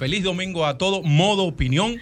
Feliz 0.00 0.22
domingo 0.22 0.64
a 0.64 0.78
todos. 0.78 1.04
Modo 1.04 1.44
Opinión, 1.44 1.98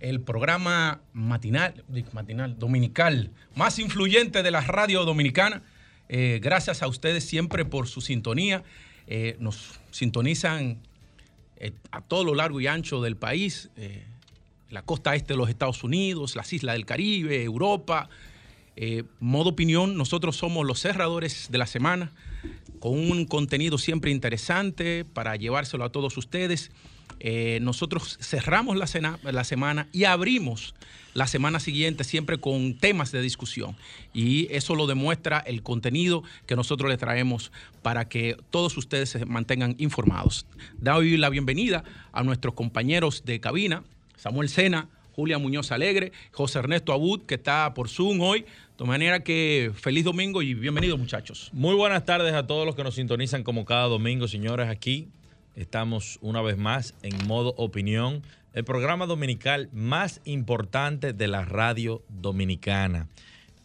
el 0.00 0.22
programa 0.22 1.02
matinal, 1.12 1.84
matinal 2.14 2.58
dominical 2.58 3.32
más 3.54 3.78
influyente 3.78 4.42
de 4.42 4.50
la 4.50 4.62
radio 4.62 5.04
dominicana. 5.04 5.62
Eh, 6.08 6.40
gracias 6.42 6.82
a 6.82 6.88
ustedes 6.88 7.24
siempre 7.24 7.66
por 7.66 7.86
su 7.86 8.00
sintonía. 8.00 8.64
Eh, 9.08 9.36
nos 9.40 9.78
sintonizan 9.90 10.78
eh, 11.58 11.72
a 11.90 12.00
todo 12.00 12.24
lo 12.24 12.34
largo 12.34 12.62
y 12.62 12.66
ancho 12.66 13.02
del 13.02 13.18
país, 13.18 13.68
la 14.70 14.80
costa 14.80 15.14
este 15.14 15.34
de 15.34 15.36
los 15.36 15.50
Estados 15.50 15.84
Unidos, 15.84 16.36
las 16.36 16.50
islas 16.50 16.76
del 16.76 16.86
Caribe, 16.86 17.42
Europa. 17.42 18.08
modo 19.20 19.50
opinión, 19.50 19.98
nosotros 19.98 20.34
somos 20.34 20.64
los 20.64 20.80
cerradores 20.80 21.48
de 21.50 21.58
la 21.58 21.66
semana, 21.66 22.10
con 22.80 22.98
un 22.98 23.26
contenido 23.26 23.76
siempre 23.76 24.10
interesante 24.12 25.04
para 25.04 25.36
llevárselo 25.36 25.84
a 25.84 25.92
todos 25.92 26.16
ustedes. 26.16 26.70
Eh, 27.20 27.58
nosotros 27.62 28.18
cerramos 28.20 28.76
la, 28.76 29.18
la 29.22 29.44
semana 29.44 29.88
y 29.92 30.04
abrimos 30.04 30.74
la 31.14 31.26
semana 31.26 31.60
siguiente 31.60 32.04
siempre 32.04 32.38
con 32.38 32.74
temas 32.74 33.12
de 33.12 33.22
discusión. 33.22 33.76
Y 34.12 34.52
eso 34.52 34.74
lo 34.74 34.86
demuestra 34.86 35.38
el 35.38 35.62
contenido 35.62 36.22
que 36.46 36.56
nosotros 36.56 36.90
les 36.90 36.98
traemos 36.98 37.52
para 37.82 38.08
que 38.08 38.36
todos 38.50 38.76
ustedes 38.76 39.10
se 39.10 39.24
mantengan 39.24 39.76
informados. 39.78 40.46
Doy 40.78 41.16
la 41.16 41.30
bienvenida 41.30 41.84
a 42.12 42.22
nuestros 42.22 42.54
compañeros 42.54 43.24
de 43.24 43.40
cabina, 43.40 43.84
Samuel 44.16 44.48
Sena, 44.48 44.88
Julia 45.14 45.38
Muñoz 45.38 45.70
Alegre, 45.70 46.12
José 46.32 46.58
Ernesto 46.58 46.92
Abud, 46.92 47.22
que 47.22 47.36
está 47.36 47.72
por 47.74 47.88
Zoom 47.88 48.20
hoy. 48.20 48.44
De 48.76 48.84
manera 48.84 49.22
que 49.22 49.70
feliz 49.76 50.04
domingo 50.04 50.42
y 50.42 50.54
bienvenidos 50.54 50.98
muchachos. 50.98 51.50
Muy 51.52 51.76
buenas 51.76 52.04
tardes 52.04 52.34
a 52.34 52.44
todos 52.48 52.66
los 52.66 52.74
que 52.74 52.82
nos 52.82 52.96
sintonizan 52.96 53.44
como 53.44 53.64
cada 53.64 53.84
domingo, 53.84 54.26
señores, 54.26 54.68
aquí 54.68 55.06
Estamos 55.56 56.18
una 56.20 56.42
vez 56.42 56.56
más 56.56 56.94
en 57.02 57.26
modo 57.26 57.54
opinión, 57.56 58.22
el 58.54 58.64
programa 58.64 59.06
dominical 59.06 59.68
más 59.72 60.20
importante 60.24 61.12
de 61.12 61.28
la 61.28 61.44
radio 61.44 62.02
dominicana. 62.08 63.08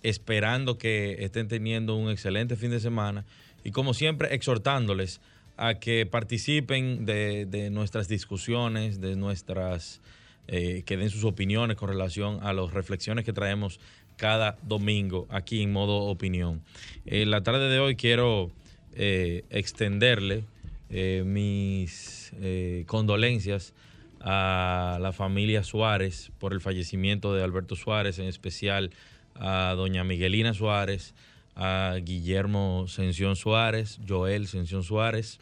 Esperando 0.03 0.77
que 0.77 1.23
estén 1.23 1.47
teniendo 1.47 1.95
un 1.95 2.09
excelente 2.09 2.55
fin 2.55 2.71
de 2.71 2.79
semana 2.79 3.25
y 3.63 3.71
como 3.71 3.93
siempre 3.93 4.33
exhortándoles 4.33 5.19
a 5.57 5.75
que 5.75 6.05
participen 6.05 7.05
de, 7.05 7.69
nuestras 7.71 8.07
discusiones, 8.07 9.01
de 9.01 9.15
nuestras, 9.15 9.99
eh, 10.47 10.83
que 10.85 10.95
den 10.95 11.09
sus 11.09 11.25
opiniones 11.25 11.75
con 11.75 11.89
relación 11.89 12.39
a 12.43 12.53
las 12.53 12.71
reflexiones 12.71 13.25
que 13.25 13.33
traemos 13.33 13.79
cada 14.15 14.57
domingo 14.61 15.27
aquí 15.29 15.63
en 15.63 15.73
modo 15.73 16.03
opinión. 16.03 16.61
En 17.05 17.31
la 17.31 17.41
tarde 17.41 17.67
de 17.67 17.79
hoy 17.79 17.95
quiero 17.95 18.51
eh, 18.95 19.43
extenderle 19.49 20.43
eh, 20.89 21.23
mis 21.25 22.31
eh, 22.41 22.83
condolencias 22.87 23.73
a 24.21 24.97
la 25.01 25.13
familia 25.13 25.63
Suárez 25.63 26.31
por 26.39 26.53
el 26.53 26.61
fallecimiento 26.61 27.33
de 27.33 27.43
Alberto 27.43 27.75
Suárez, 27.75 28.19
en 28.19 28.25
especial 28.25 28.91
a 29.35 29.73
doña 29.77 30.03
Miguelina 30.03 30.53
Suárez, 30.53 31.13
a 31.55 31.95
Guillermo 32.01 32.87
Sención 32.87 33.35
Suárez, 33.35 33.99
Joel 34.07 34.47
Sención 34.47 34.83
Suárez, 34.83 35.39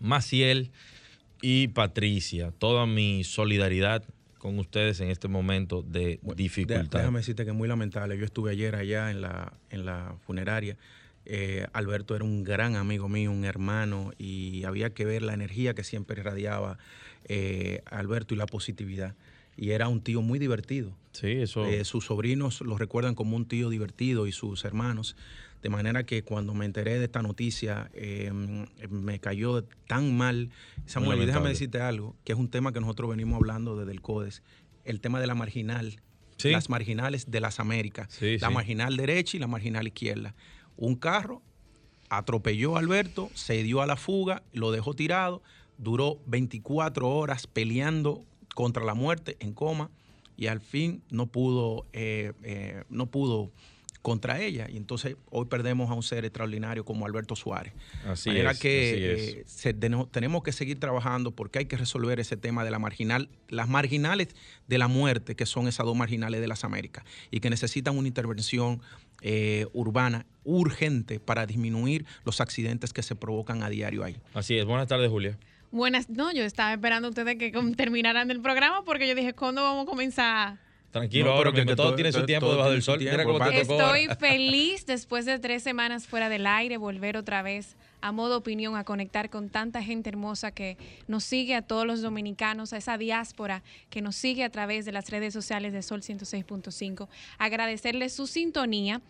Maciel 0.00 0.70
y 1.40 1.68
Patricia. 1.68 2.52
Toda 2.58 2.86
mi 2.86 3.24
solidaridad 3.24 4.04
con 4.38 4.58
ustedes 4.58 5.00
en 5.00 5.08
este 5.10 5.28
momento 5.28 5.82
de 5.82 6.18
dificultad. 6.34 6.98
Déjame 6.98 7.20
decirte 7.20 7.44
que 7.44 7.50
es 7.50 7.56
muy 7.56 7.68
lamentable. 7.68 8.18
Yo 8.18 8.24
estuve 8.24 8.50
ayer 8.50 8.74
allá 8.74 9.10
en 9.10 9.20
la, 9.20 9.52
en 9.70 9.86
la 9.86 10.16
funeraria 10.26 10.76
eh, 11.24 11.66
Alberto 11.72 12.16
era 12.16 12.24
un 12.24 12.42
gran 12.42 12.76
amigo 12.76 13.08
mío, 13.08 13.30
un 13.30 13.44
hermano, 13.44 14.12
y 14.18 14.64
había 14.64 14.90
que 14.90 15.04
ver 15.04 15.22
la 15.22 15.34
energía 15.34 15.74
que 15.74 15.84
siempre 15.84 16.20
irradiaba 16.20 16.78
eh, 17.24 17.82
Alberto 17.86 18.34
y 18.34 18.36
la 18.36 18.46
positividad. 18.46 19.14
Y 19.56 19.70
era 19.70 19.88
un 19.88 20.00
tío 20.00 20.22
muy 20.22 20.38
divertido. 20.38 20.96
Sí, 21.12 21.30
eso. 21.32 21.66
Eh, 21.66 21.84
sus 21.84 22.06
sobrinos 22.06 22.62
lo 22.62 22.78
recuerdan 22.78 23.14
como 23.14 23.36
un 23.36 23.46
tío 23.46 23.68
divertido 23.68 24.26
y 24.26 24.32
sus 24.32 24.64
hermanos. 24.64 25.14
De 25.62 25.68
manera 25.68 26.04
que 26.04 26.24
cuando 26.24 26.54
me 26.54 26.64
enteré 26.64 26.98
de 26.98 27.04
esta 27.04 27.22
noticia, 27.22 27.88
me 28.88 29.20
cayó 29.20 29.62
tan 29.86 30.16
mal. 30.16 30.50
Samuel, 30.86 31.22
y 31.22 31.26
déjame 31.26 31.50
decirte 31.50 31.80
algo, 31.80 32.16
que 32.24 32.32
es 32.32 32.38
un 32.38 32.48
tema 32.48 32.72
que 32.72 32.80
nosotros 32.80 33.10
venimos 33.10 33.36
hablando 33.36 33.76
desde 33.76 33.92
el 33.92 34.00
CODES, 34.00 34.42
el 34.84 35.00
tema 35.00 35.20
de 35.20 35.28
la 35.28 35.36
marginal, 35.36 36.00
las 36.42 36.68
marginales 36.68 37.30
de 37.30 37.38
las 37.38 37.60
Américas, 37.60 38.08
la 38.40 38.50
marginal 38.50 38.96
derecha 38.96 39.36
y 39.36 39.40
la 39.40 39.46
marginal 39.46 39.86
izquierda 39.86 40.34
un 40.76 40.94
carro, 40.96 41.42
atropelló 42.08 42.76
a 42.76 42.80
Alberto, 42.80 43.30
se 43.34 43.62
dio 43.62 43.80
a 43.80 43.86
la 43.86 43.96
fuga, 43.96 44.42
lo 44.52 44.70
dejó 44.70 44.94
tirado, 44.94 45.42
duró 45.78 46.18
24 46.26 47.08
horas 47.08 47.46
peleando 47.46 48.24
contra 48.54 48.84
la 48.84 48.94
muerte 48.94 49.36
en 49.40 49.54
coma 49.54 49.90
y 50.36 50.46
al 50.46 50.60
fin 50.60 51.02
no 51.10 51.26
pudo, 51.26 51.86
eh, 51.92 52.32
eh, 52.42 52.84
no 52.90 53.06
pudo 53.06 53.50
contra 54.02 54.40
ella. 54.40 54.66
Y 54.68 54.76
entonces 54.76 55.16
hoy 55.30 55.46
perdemos 55.46 55.90
a 55.90 55.94
un 55.94 56.02
ser 56.02 56.24
extraordinario 56.24 56.84
como 56.84 57.06
Alberto 57.06 57.36
Suárez. 57.36 57.72
Así 58.06 58.30
es. 58.30 58.58
que 58.58 59.44
eh, 59.64 59.74
tenemos 60.10 60.42
que 60.42 60.52
seguir 60.52 60.78
trabajando 60.78 61.30
porque 61.30 61.60
hay 61.60 61.66
que 61.66 61.76
resolver 61.76 62.20
ese 62.20 62.36
tema 62.36 62.64
de 62.64 62.70
la 62.70 62.78
marginal, 62.78 63.28
las 63.48 63.68
marginales 63.68 64.28
de 64.66 64.78
la 64.78 64.88
muerte, 64.88 65.36
que 65.36 65.46
son 65.46 65.68
esas 65.68 65.86
dos 65.86 65.96
marginales 65.96 66.40
de 66.40 66.48
las 66.48 66.64
Américas, 66.64 67.04
y 67.30 67.40
que 67.40 67.48
necesitan 67.48 67.96
una 67.96 68.08
intervención 68.08 68.82
eh, 69.22 69.66
urbana 69.72 70.26
urgente 70.44 71.20
para 71.20 71.46
disminuir 71.46 72.04
los 72.24 72.40
accidentes 72.40 72.92
que 72.92 73.02
se 73.02 73.14
provocan 73.14 73.62
a 73.62 73.70
diario 73.70 74.02
ahí. 74.02 74.16
Así 74.34 74.58
es. 74.58 74.64
Buenas 74.64 74.88
tardes, 74.88 75.08
Julia. 75.08 75.38
Buenas, 75.70 76.10
no, 76.10 76.32
yo 76.32 76.42
estaba 76.42 76.72
esperando 76.72 77.08
a 77.08 77.10
ustedes 77.10 77.36
que 77.38 77.50
terminaran 77.76 78.30
el 78.30 78.42
programa 78.42 78.84
porque 78.84 79.08
yo 79.08 79.14
dije, 79.14 79.32
¿cuándo 79.32 79.62
vamos 79.62 79.84
a 79.84 79.86
comenzar? 79.86 80.58
Tranquilo, 80.92 81.34
pero 81.38 81.52
que, 81.54 81.74
todo, 81.74 81.94
tiene 81.94 82.12
su 82.12 82.26
tiempo 82.26 82.50
debajo 82.50 82.70
del 82.70 82.82
sol. 82.82 83.00
Estoy 83.00 84.08
feliz 84.20 84.84
después 84.84 85.24
de 85.24 85.38
tres 85.38 85.62
semanas 85.62 86.06
fuera 86.06 86.28
del 86.28 86.46
aire, 86.46 86.76
volver 86.76 87.16
otra 87.16 87.40
vez 87.40 87.76
a 88.02 88.12
modo 88.12 88.36
opinión, 88.36 88.76
a 88.76 88.84
conectar 88.84 89.30
con 89.30 89.48
tanta 89.48 89.82
gente 89.82 90.10
hermosa 90.10 90.50
que 90.50 90.76
nos 91.08 91.24
sigue 91.24 91.54
a 91.54 91.62
todos 91.62 91.86
los 91.86 92.02
dominicanos, 92.02 92.74
a 92.74 92.76
esa 92.76 92.98
diáspora 92.98 93.62
que 93.88 94.02
nos 94.02 94.16
sigue 94.16 94.44
a 94.44 94.50
través 94.50 94.84
de 94.84 94.92
las 94.92 95.08
redes 95.08 95.32
sociales 95.32 95.72
de 95.72 95.80
Sol 95.80 96.02
106.5. 96.02 97.08
Agradecerles 97.38 98.12
su 98.12 98.26
sintonía. 98.26 99.00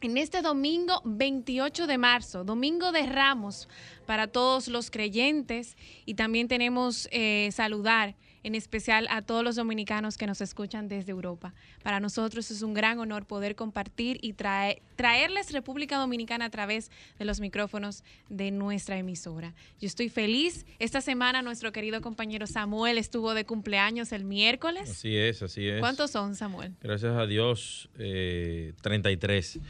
En 0.00 0.16
este 0.18 0.40
domingo 0.40 1.02
28 1.04 1.88
de 1.88 1.98
marzo, 1.98 2.44
domingo 2.44 2.92
de 2.92 3.06
Ramos 3.06 3.68
para 4.06 4.28
todos 4.28 4.68
los 4.68 4.92
creyentes 4.92 5.76
y 6.06 6.14
también 6.14 6.46
tenemos 6.46 7.08
eh, 7.10 7.48
saludar 7.50 8.14
en 8.48 8.54
especial 8.54 9.06
a 9.10 9.20
todos 9.20 9.44
los 9.44 9.56
dominicanos 9.56 10.16
que 10.16 10.26
nos 10.26 10.40
escuchan 10.40 10.88
desde 10.88 11.12
Europa. 11.12 11.52
Para 11.82 12.00
nosotros 12.00 12.50
es 12.50 12.62
un 12.62 12.72
gran 12.72 12.98
honor 12.98 13.26
poder 13.26 13.54
compartir 13.54 14.18
y 14.22 14.32
traerles 14.32 15.52
República 15.52 15.98
Dominicana 15.98 16.46
a 16.46 16.50
través 16.50 16.90
de 17.18 17.26
los 17.26 17.40
micrófonos 17.40 18.04
de 18.30 18.50
nuestra 18.50 18.96
emisora. 18.96 19.54
Yo 19.80 19.86
estoy 19.86 20.08
feliz. 20.08 20.64
Esta 20.78 21.02
semana 21.02 21.42
nuestro 21.42 21.72
querido 21.72 22.00
compañero 22.00 22.46
Samuel 22.46 22.96
estuvo 22.96 23.34
de 23.34 23.44
cumpleaños 23.44 24.12
el 24.12 24.24
miércoles. 24.24 24.90
Así 24.90 25.14
es, 25.14 25.42
así 25.42 25.68
es. 25.68 25.80
¿Cuántos 25.80 26.10
son, 26.10 26.34
Samuel? 26.34 26.72
Gracias 26.80 27.14
a 27.14 27.26
Dios, 27.26 27.90
eh, 27.98 28.72
33. 28.80 29.60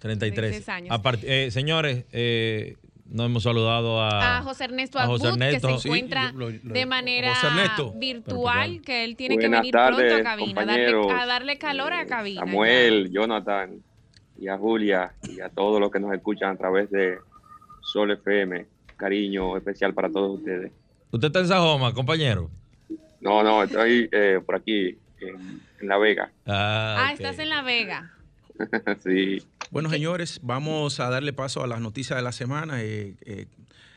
33. 0.00 0.68
años. 0.68 1.00
Eh, 1.22 1.50
señores, 1.52 2.04
eh, 2.10 2.76
no 3.10 3.24
hemos 3.24 3.42
saludado 3.42 4.00
a, 4.00 4.38
a 4.38 4.42
José 4.42 4.64
Ernesto 4.64 4.98
Abud, 4.98 5.38
que 5.38 5.60
se 5.60 5.70
encuentra 5.70 6.32
de 6.62 6.86
manera 6.86 7.32
virtual, 7.94 8.82
que 8.82 9.04
él 9.04 9.16
tiene 9.16 9.38
que 9.38 9.48
venir 9.48 9.72
pronto 9.72 10.14
a 10.14 10.22
cabina, 10.22 11.22
a 11.22 11.26
darle 11.26 11.58
calor 11.58 11.92
a 11.92 12.06
cabina. 12.06 12.42
Samuel, 12.42 13.10
Jonathan 13.10 13.82
y 14.38 14.48
a 14.48 14.58
Julia 14.58 15.12
y 15.22 15.40
a 15.40 15.48
todos 15.48 15.80
los 15.80 15.90
que 15.90 16.00
nos 16.00 16.12
escuchan 16.12 16.54
a 16.54 16.56
través 16.56 16.90
de 16.90 17.18
Sol 17.82 18.10
FM. 18.10 18.66
Cariño 18.96 19.56
especial 19.56 19.94
para 19.94 20.10
todos 20.10 20.38
ustedes. 20.38 20.72
¿Usted 21.10 21.28
está 21.28 21.40
en 21.40 21.48
Sajoma, 21.48 21.94
compañero? 21.94 22.50
No, 23.20 23.42
no, 23.42 23.62
estoy 23.62 24.08
eh, 24.12 24.40
por 24.44 24.56
aquí, 24.56 24.98
en, 25.20 25.62
La 25.80 25.98
Vega. 25.98 26.30
Ah, 26.46 27.06
ah 27.06 27.12
estás 27.12 27.38
en 27.38 27.48
La 27.48 27.62
Vega. 27.62 28.12
sí. 29.02 29.42
Bueno, 29.70 29.90
señores, 29.90 30.40
vamos 30.42 30.98
a 30.98 31.10
darle 31.10 31.34
paso 31.34 31.62
a 31.62 31.66
las 31.66 31.82
noticias 31.82 32.18
de 32.18 32.22
la 32.22 32.32
semana. 32.32 32.82
Eh, 32.82 33.16
eh, 33.20 33.46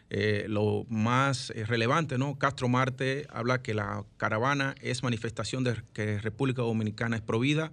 eh, 0.09 0.45
lo 0.49 0.85
más 0.89 1.53
relevante, 1.55 2.17
¿no? 2.17 2.37
Castro 2.37 2.67
Marte 2.67 3.25
habla 3.29 3.61
que 3.61 3.73
la 3.73 4.03
caravana 4.17 4.75
es 4.81 5.01
manifestación 5.01 5.63
de 5.63 5.81
que 5.93 6.19
República 6.19 6.61
Dominicana 6.61 7.15
es 7.15 7.21
provida. 7.21 7.71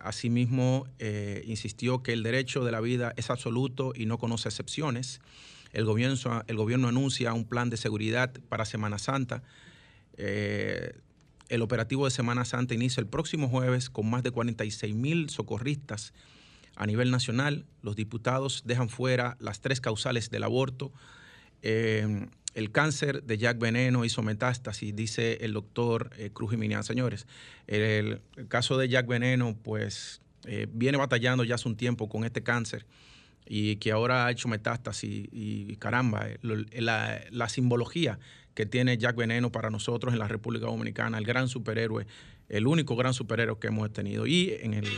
Asimismo, 0.00 0.86
insistió 1.44 2.02
que 2.02 2.14
el 2.14 2.22
derecho 2.22 2.64
de 2.64 2.72
la 2.72 2.80
vida 2.80 3.12
es 3.16 3.28
absoluto 3.28 3.92
y 3.94 4.06
no 4.06 4.16
conoce 4.16 4.48
excepciones. 4.48 5.20
El 5.72 5.84
gobierno, 5.84 6.42
el 6.46 6.56
gobierno 6.56 6.88
anuncia 6.88 7.34
un 7.34 7.44
plan 7.44 7.68
de 7.68 7.76
seguridad 7.76 8.32
para 8.48 8.64
Semana 8.64 8.98
Santa. 8.98 9.42
El 10.16 11.60
operativo 11.60 12.06
de 12.06 12.12
Semana 12.12 12.46
Santa 12.46 12.72
inicia 12.72 13.00
el 13.00 13.08
próximo 13.08 13.48
jueves 13.48 13.90
con 13.90 14.08
más 14.08 14.22
de 14.22 14.30
46 14.30 14.94
mil 14.94 15.28
socorristas 15.28 16.14
a 16.76 16.86
nivel 16.86 17.10
nacional. 17.10 17.66
Los 17.82 17.96
diputados 17.96 18.62
dejan 18.64 18.88
fuera 18.88 19.36
las 19.40 19.60
tres 19.60 19.80
causales 19.80 20.30
del 20.30 20.44
aborto. 20.44 20.92
Eh, 21.62 22.28
el 22.56 22.72
cáncer 22.72 23.22
de 23.22 23.36
Jack 23.36 23.58
Veneno 23.58 24.06
hizo 24.06 24.22
metástasis, 24.22 24.96
dice 24.96 25.38
el 25.42 25.52
doctor 25.52 26.10
eh, 26.16 26.30
Cruz 26.32 26.52
Jiménez. 26.52 26.86
Señores, 26.86 27.26
el, 27.66 28.22
caso 28.48 28.78
de 28.78 28.88
Jack 28.88 29.06
Veneno, 29.06 29.54
pues 29.62 30.22
eh, 30.46 30.66
viene 30.72 30.96
batallando 30.96 31.44
ya 31.44 31.56
hace 31.56 31.68
un 31.68 31.76
tiempo 31.76 32.08
con 32.08 32.24
este 32.24 32.42
cáncer 32.42 32.86
y 33.44 33.76
que 33.76 33.92
ahora 33.92 34.24
ha 34.24 34.30
hecho 34.30 34.48
metástasis 34.48 35.28
y, 35.30 35.76
caramba, 35.76 36.28
eh, 36.28 36.38
la, 36.80 37.20
la, 37.30 37.48
simbología 37.50 38.18
que 38.54 38.64
tiene 38.64 38.96
Jack 38.96 39.16
Veneno 39.16 39.52
para 39.52 39.68
nosotros 39.68 40.14
en 40.14 40.18
la 40.18 40.26
República 40.26 40.64
Dominicana, 40.64 41.18
el 41.18 41.26
gran 41.26 41.48
superhéroe, 41.48 42.06
el 42.48 42.66
único 42.66 42.96
gran 42.96 43.14
superhéroe 43.14 43.58
que 43.58 43.68
hemos 43.68 43.92
tenido. 43.92 44.26
Y 44.26 44.56
en 44.60 44.74
el, 44.74 44.88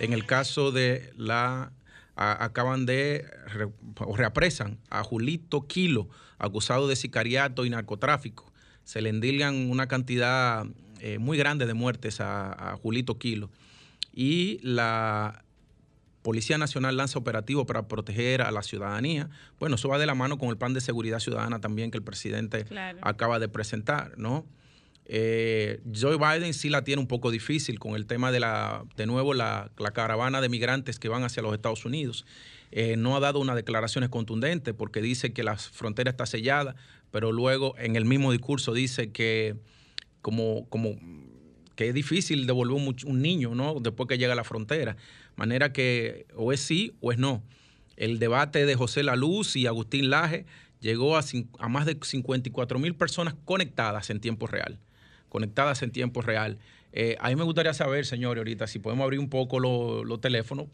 en 0.00 0.12
el 0.12 0.26
caso 0.26 0.72
de 0.72 1.12
la 1.16 1.72
a, 2.16 2.44
acaban 2.44 2.86
de 2.86 3.26
re, 3.46 3.68
reapresan 4.14 4.78
a 4.90 5.02
Julito 5.02 5.66
Kilo, 5.66 6.08
acusado 6.38 6.88
de 6.88 6.96
sicariato 6.96 7.64
y 7.64 7.70
narcotráfico. 7.70 8.52
Se 8.84 9.00
le 9.00 9.10
endilgan 9.10 9.70
una 9.70 9.86
cantidad 9.86 10.66
eh, 11.00 11.18
muy 11.18 11.38
grande 11.38 11.66
de 11.66 11.74
muertes 11.74 12.20
a, 12.20 12.72
a, 12.72 12.76
Julito 12.76 13.18
Kilo. 13.18 13.50
Y 14.12 14.58
la 14.62 15.44
Policía 16.22 16.58
Nacional 16.58 16.96
lanza 16.96 17.18
operativo 17.18 17.66
para 17.66 17.88
proteger 17.88 18.42
a 18.42 18.50
la 18.50 18.62
ciudadanía. 18.62 19.28
Bueno, 19.58 19.74
eso 19.76 19.88
va 19.88 19.98
de 19.98 20.06
la 20.06 20.14
mano 20.14 20.38
con 20.38 20.50
el 20.50 20.56
plan 20.56 20.74
de 20.74 20.80
seguridad 20.80 21.18
ciudadana 21.18 21.60
también 21.60 21.90
que 21.90 21.98
el 21.98 22.04
presidente 22.04 22.64
claro. 22.64 22.98
acaba 23.02 23.38
de 23.38 23.48
presentar, 23.48 24.16
¿no? 24.18 24.46
Eh, 25.06 25.80
Joe 25.94 26.16
Biden 26.16 26.54
sí 26.54 26.68
la 26.68 26.84
tiene 26.84 27.00
un 27.00 27.08
poco 27.08 27.30
difícil 27.30 27.78
con 27.78 27.94
el 27.94 28.06
tema 28.06 28.30
de 28.30 28.40
la, 28.40 28.84
de 28.96 29.06
nuevo, 29.06 29.34
la, 29.34 29.70
caravana 29.92 30.40
de 30.40 30.48
migrantes 30.48 30.98
que 30.98 31.08
van 31.08 31.24
hacia 31.24 31.42
los 31.42 31.54
Estados 31.54 31.84
Unidos. 31.84 32.24
Eh, 32.70 32.96
no 32.96 33.16
ha 33.16 33.20
dado 33.20 33.40
unas 33.40 33.56
declaraciones 33.56 34.08
contundentes 34.08 34.74
porque 34.74 35.02
dice 35.02 35.32
que 35.32 35.42
la 35.42 35.56
frontera 35.56 36.10
está 36.10 36.24
sellada, 36.26 36.76
pero 37.10 37.32
luego 37.32 37.76
en 37.78 37.96
el 37.96 38.04
mismo 38.04 38.32
discurso 38.32 38.72
dice 38.72 39.10
que 39.10 39.56
como, 40.22 40.66
como 40.68 40.96
que 41.74 41.88
es 41.88 41.94
difícil 41.94 42.46
devolver 42.46 42.94
un, 43.04 43.22
niño, 43.22 43.54
¿no? 43.54 43.80
Después 43.80 44.08
que 44.08 44.16
llega 44.16 44.32
a 44.32 44.36
la 44.36 44.44
frontera. 44.44 44.96
Manera 45.36 45.72
que 45.72 46.26
o 46.36 46.52
es 46.52 46.60
sí 46.60 46.94
o 47.00 47.12
es 47.12 47.18
no. 47.18 47.42
El 47.96 48.18
debate 48.18 48.64
de 48.64 48.74
José 48.76 49.02
Laluz 49.02 49.56
y 49.56 49.66
Agustín 49.66 50.08
Laje 50.08 50.46
llegó 50.80 51.16
a 51.16 51.68
más 51.68 51.86
de 51.86 51.98
54 52.00 52.78
mil 52.78 52.94
personas 52.94 53.34
conectadas 53.44 54.08
en 54.08 54.20
tiempo 54.20 54.46
real 54.46 54.78
conectadas 55.32 55.82
en 55.82 55.90
tiempo 55.90 56.20
real. 56.20 56.58
Eh, 56.92 57.16
a 57.18 57.30
mí 57.30 57.36
me 57.36 57.42
gustaría 57.42 57.72
saber, 57.72 58.04
señores, 58.04 58.40
ahorita 58.40 58.66
si 58.66 58.78
podemos 58.78 59.02
abrir 59.02 59.18
un 59.18 59.30
poco 59.30 59.58
los 59.60 60.04
lo 60.04 60.20
teléfonos. 60.20 60.66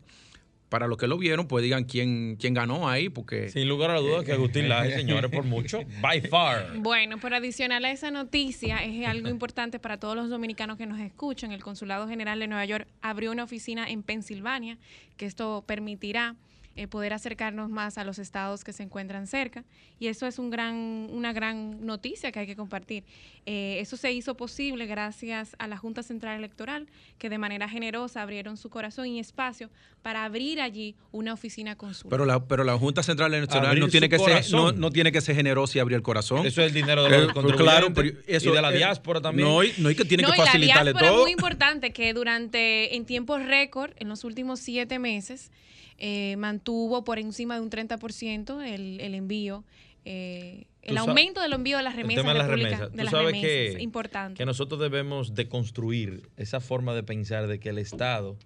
Para 0.68 0.88
los 0.88 0.98
que 0.98 1.06
lo 1.06 1.16
vieron, 1.16 1.46
pues 1.46 1.62
digan 1.62 1.84
quién, 1.84 2.36
quién 2.36 2.54
ganó 2.54 2.88
ahí, 2.90 3.08
porque... 3.08 3.50
Sin 3.50 3.68
lugar 3.68 3.90
a 3.90 3.94
la 3.94 4.00
duda 4.00 4.24
que 4.24 4.32
Agustín 4.32 4.68
Laje, 4.68 4.94
señores, 4.96 5.30
por 5.30 5.44
mucho, 5.44 5.80
by 6.02 6.20
far. 6.22 6.76
Bueno, 6.78 7.18
pero 7.22 7.36
adicional 7.36 7.84
a 7.84 7.92
esa 7.92 8.10
noticia, 8.10 8.84
es 8.84 9.06
algo 9.06 9.28
importante 9.28 9.78
para 9.78 9.98
todos 9.98 10.16
los 10.16 10.28
dominicanos 10.28 10.76
que 10.76 10.86
nos 10.86 11.00
escuchan. 11.00 11.52
El 11.52 11.62
Consulado 11.62 12.08
General 12.08 12.38
de 12.38 12.48
Nueva 12.48 12.64
York 12.64 12.88
abrió 13.00 13.30
una 13.30 13.44
oficina 13.44 13.88
en 13.88 14.02
Pensilvania, 14.02 14.76
que 15.16 15.24
esto 15.24 15.64
permitirá 15.66 16.34
eh, 16.78 16.86
poder 16.86 17.12
acercarnos 17.12 17.70
más 17.70 17.98
a 17.98 18.04
los 18.04 18.20
estados 18.20 18.62
que 18.62 18.72
se 18.72 18.84
encuentran 18.84 19.26
cerca. 19.26 19.64
Y 19.98 20.06
eso 20.06 20.28
es 20.28 20.38
un 20.38 20.48
gran, 20.48 21.08
una 21.10 21.32
gran 21.32 21.84
noticia 21.84 22.30
que 22.30 22.38
hay 22.38 22.46
que 22.46 22.54
compartir. 22.54 23.02
Eh, 23.46 23.78
eso 23.80 23.96
se 23.96 24.12
hizo 24.12 24.36
posible 24.36 24.86
gracias 24.86 25.56
a 25.58 25.66
la 25.66 25.76
Junta 25.76 26.04
Central 26.04 26.38
Electoral, 26.38 26.86
que 27.18 27.30
de 27.30 27.36
manera 27.36 27.68
generosa 27.68 28.22
abrieron 28.22 28.56
su 28.56 28.70
corazón 28.70 29.08
y 29.08 29.18
espacio 29.18 29.70
para 30.02 30.22
abrir 30.22 30.60
allí 30.60 30.94
una 31.10 31.32
oficina 31.32 31.74
consular. 31.74 32.10
Pero 32.10 32.24
la, 32.24 32.46
pero 32.46 32.62
la 32.62 32.78
Junta 32.78 33.02
Central 33.02 33.34
Electoral 33.34 33.80
no 33.80 33.88
tiene, 33.88 34.08
que 34.08 34.20
ser, 34.20 34.44
no, 34.52 34.70
no, 34.70 34.90
tiene 34.90 35.10
que 35.10 35.20
ser 35.20 35.34
generosa 35.34 35.78
y 35.78 35.80
abrir 35.80 35.96
el 35.96 36.02
corazón. 36.02 36.46
Eso 36.46 36.62
es 36.62 36.68
el 36.68 36.74
dinero 36.74 37.02
de 37.02 37.10
los 37.10 37.32
contribuyentes 37.32 37.60
claro, 37.60 37.92
pero 37.92 38.16
eso, 38.28 38.50
y 38.50 38.54
de 38.54 38.62
la 38.62 38.70
diáspora 38.70 39.20
también. 39.20 39.48
No, 39.48 39.62
no 39.78 39.88
hay 39.88 39.96
que 39.96 40.04
tiene 40.04 40.22
no, 40.22 40.30
que 40.30 40.36
facilitarle 40.36 40.92
la 40.92 41.00
todo. 41.00 41.16
Es 41.16 41.22
muy 41.22 41.32
importante 41.32 41.92
que 41.92 42.14
durante, 42.14 42.94
en 42.94 43.04
tiempos 43.04 43.44
récord, 43.44 43.90
en 43.96 44.08
los 44.08 44.22
últimos 44.22 44.60
siete 44.60 45.00
meses, 45.00 45.50
eh, 45.98 46.36
mantuvo 46.36 47.04
por 47.04 47.18
encima 47.18 47.56
de 47.56 47.60
un 47.60 47.70
30% 47.70 48.62
el, 48.62 49.00
el 49.00 49.14
envío. 49.14 49.64
Eh, 50.04 50.66
el 50.82 50.96
aumento 50.96 51.42
del 51.42 51.52
envío 51.52 51.76
de 51.76 51.82
las 51.82 51.96
remesas 51.96 52.24
de, 52.24 52.34
la 52.34 52.46
remesa. 52.46 52.88
de 52.88 53.04
las 53.04 53.10
sabes 53.10 53.26
remesas, 53.26 53.76
que, 53.76 53.82
importante. 53.82 54.38
que 54.38 54.46
nosotros 54.46 54.80
debemos 54.80 55.34
de 55.34 55.48
construir 55.48 56.30
esa 56.38 56.60
forma 56.60 56.94
de 56.94 57.02
pensar 57.02 57.46
de 57.46 57.60
que 57.60 57.68
el 57.68 57.78
Estado 57.78 58.38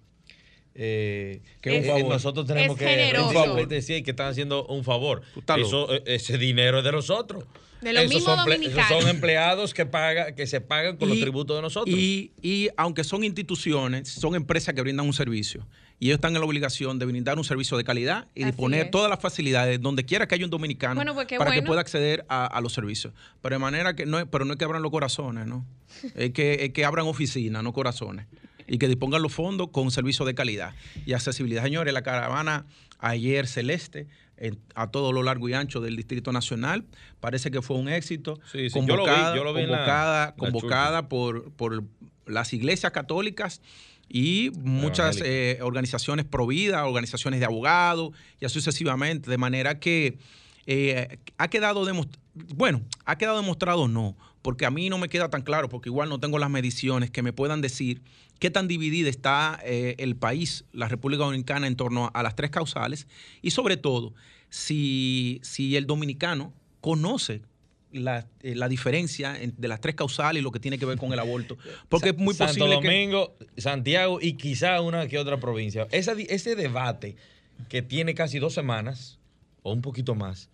eh, 0.75 1.41
que 1.61 1.77
es, 1.77 1.83
un 1.83 1.91
favor. 1.91 2.13
nosotros 2.13 2.47
tenemos 2.47 2.81
es 2.81 2.87
que 2.87 3.65
decir 3.67 4.03
que 4.03 4.11
están 4.11 4.27
haciendo 4.27 4.65
un 4.65 4.83
favor. 4.83 5.21
Eso, 5.57 5.89
ese 6.05 6.37
dinero 6.37 6.79
es 6.79 6.83
de 6.83 6.91
nosotros. 6.91 7.45
De 7.81 7.93
los 7.93 8.07
mismos 8.07 8.23
son. 8.23 8.51
Esos 8.51 8.87
son 8.87 9.07
empleados 9.07 9.73
que 9.73 9.85
paga, 9.85 10.33
que 10.33 10.47
se 10.47 10.61
pagan 10.61 10.97
con 10.97 11.09
y, 11.09 11.13
los 11.13 11.21
tributos 11.21 11.55
de 11.57 11.61
nosotros. 11.61 11.95
Y, 11.95 12.31
y, 12.41 12.69
aunque 12.77 13.03
son 13.03 13.23
instituciones, 13.23 14.09
son 14.09 14.35
empresas 14.35 14.73
que 14.73 14.81
brindan 14.81 15.05
un 15.05 15.13
servicio. 15.13 15.67
Y 16.03 16.07
ellos 16.07 16.15
están 16.15 16.35
en 16.35 16.41
la 16.41 16.45
obligación 16.45 16.99
de 16.99 17.05
brindar 17.05 17.37
un 17.37 17.45
servicio 17.45 17.77
de 17.77 17.85
calidad 17.85 18.27
y 18.35 18.43
Así 18.43 18.51
de 18.51 18.57
poner 18.57 18.85
es. 18.87 18.91
todas 18.91 19.09
las 19.09 19.21
facilidades 19.21 19.79
donde 19.79 20.03
quiera 20.03 20.27
que 20.27 20.35
haya 20.35 20.43
un 20.43 20.51
dominicano 20.51 20.95
Bueno, 20.95 21.13
pues 21.13 21.27
para 21.37 21.53
que 21.53 21.61
pueda 21.61 21.79
acceder 21.79 22.25
a, 22.27 22.45
a, 22.45 22.59
los 22.59 22.73
servicios. 22.73 23.13
Pero 23.41 23.55
de 23.55 23.59
manera 23.59 23.95
que 23.95 24.05
no 24.05 24.19
es, 24.19 24.25
pero 24.29 24.43
no 24.43 24.51
es 24.51 24.59
que 24.59 24.65
abran 24.65 24.81
los 24.81 24.91
corazones, 24.91 25.47
¿no? 25.47 25.65
es, 26.15 26.31
que, 26.31 26.65
es 26.65 26.73
que 26.73 26.83
abran 26.83 27.07
oficinas, 27.07 27.63
no 27.63 27.71
corazones. 27.71 28.25
Y 28.67 28.79
que 28.79 28.89
dispongan 28.89 29.21
los 29.21 29.31
fondos 29.31 29.69
con 29.69 29.91
servicio 29.91 30.25
de 30.25 30.35
calidad 30.35 30.75
y 31.05 31.13
accesibilidad. 31.13 31.63
Señores, 31.63 31.93
la 31.93 32.01
caravana 32.01 32.65
ayer 32.99 33.47
celeste 33.47 34.07
en, 34.35 34.59
a 34.75 34.91
todo 34.91 35.13
lo 35.13 35.23
largo 35.23 35.47
y 35.47 35.53
ancho 35.53 35.79
del 35.79 35.95
Distrito 35.95 36.33
Nacional. 36.33 36.83
Parece 37.21 37.49
que 37.49 37.61
fue 37.61 37.77
un 37.77 37.87
éxito. 37.87 38.41
Sí, 38.51 38.69
sí, 38.69 38.73
convocada, 38.73 39.33
yo 39.37 39.45
lo 39.45 39.53
vi, 39.53 39.61
yo 39.61 39.67
lo 39.69 39.73
vi 39.73 39.73
convocada, 39.73 40.25
la, 40.25 40.35
convocada 40.35 40.91
la 40.91 41.07
por, 41.07 41.53
por 41.53 41.85
las 42.25 42.51
iglesias 42.51 42.91
católicas 42.91 43.61
y 44.15 44.51
muchas 44.61 45.19
eh, 45.25 45.57
organizaciones 45.63 46.23
pro 46.23 46.45
vida, 46.45 46.85
organizaciones 46.85 47.39
de 47.39 47.47
abogados 47.47 48.11
y 48.39 48.45
así 48.45 48.53
sucesivamente, 48.53 49.27
de 49.27 49.39
manera 49.39 49.79
que 49.79 50.19
eh, 50.67 51.17
ha 51.39 51.47
quedado 51.47 51.83
demostrado, 51.83 52.23
bueno, 52.55 52.83
ha 53.05 53.17
quedado 53.17 53.37
demostrado 53.37 53.87
no, 53.87 54.15
porque 54.43 54.67
a 54.67 54.69
mí 54.69 54.87
no 54.91 54.99
me 54.99 55.09
queda 55.09 55.31
tan 55.31 55.41
claro, 55.41 55.67
porque 55.67 55.89
igual 55.89 56.09
no 56.09 56.19
tengo 56.19 56.37
las 56.37 56.51
mediciones 56.51 57.09
que 57.09 57.23
me 57.23 57.33
puedan 57.33 57.61
decir 57.61 58.03
qué 58.37 58.51
tan 58.51 58.67
dividida 58.67 59.09
está 59.09 59.59
eh, 59.65 59.95
el 59.97 60.15
país, 60.15 60.65
la 60.73 60.87
República 60.87 61.23
Dominicana, 61.23 61.65
en 61.65 61.75
torno 61.75 62.11
a 62.13 62.21
las 62.21 62.35
tres 62.35 62.51
causales 62.51 63.07
y 63.41 63.49
sobre 63.49 63.77
todo 63.77 64.13
si, 64.51 65.39
si 65.41 65.75
el 65.75 65.87
dominicano 65.87 66.53
conoce 66.81 67.41
la, 67.93 68.27
eh, 68.41 68.55
la, 68.55 68.67
diferencia 68.67 69.37
de 69.39 69.67
las 69.67 69.79
tres 69.79 69.95
causales 69.95 70.41
y 70.41 70.43
lo 70.43 70.51
que 70.51 70.59
tiene 70.59 70.77
que 70.77 70.85
ver 70.85 70.97
con 70.97 71.13
el 71.13 71.19
aborto. 71.19 71.57
Porque 71.89 72.09
es 72.09 72.17
muy 72.17 72.33
Santo 72.33 72.65
posible 72.65 72.75
Domingo, 72.75 73.35
que... 73.55 73.61
Santiago 73.61 74.19
y 74.21 74.33
quizá 74.33 74.81
una 74.81 75.07
que 75.07 75.17
otra 75.17 75.39
provincia. 75.39 75.87
Esa, 75.91 76.13
ese 76.13 76.55
debate 76.55 77.15
que 77.69 77.81
tiene 77.81 78.13
casi 78.13 78.39
dos 78.39 78.53
semanas 78.53 79.19
o 79.61 79.71
un 79.71 79.81
poquito 79.81 80.15
más 80.15 80.49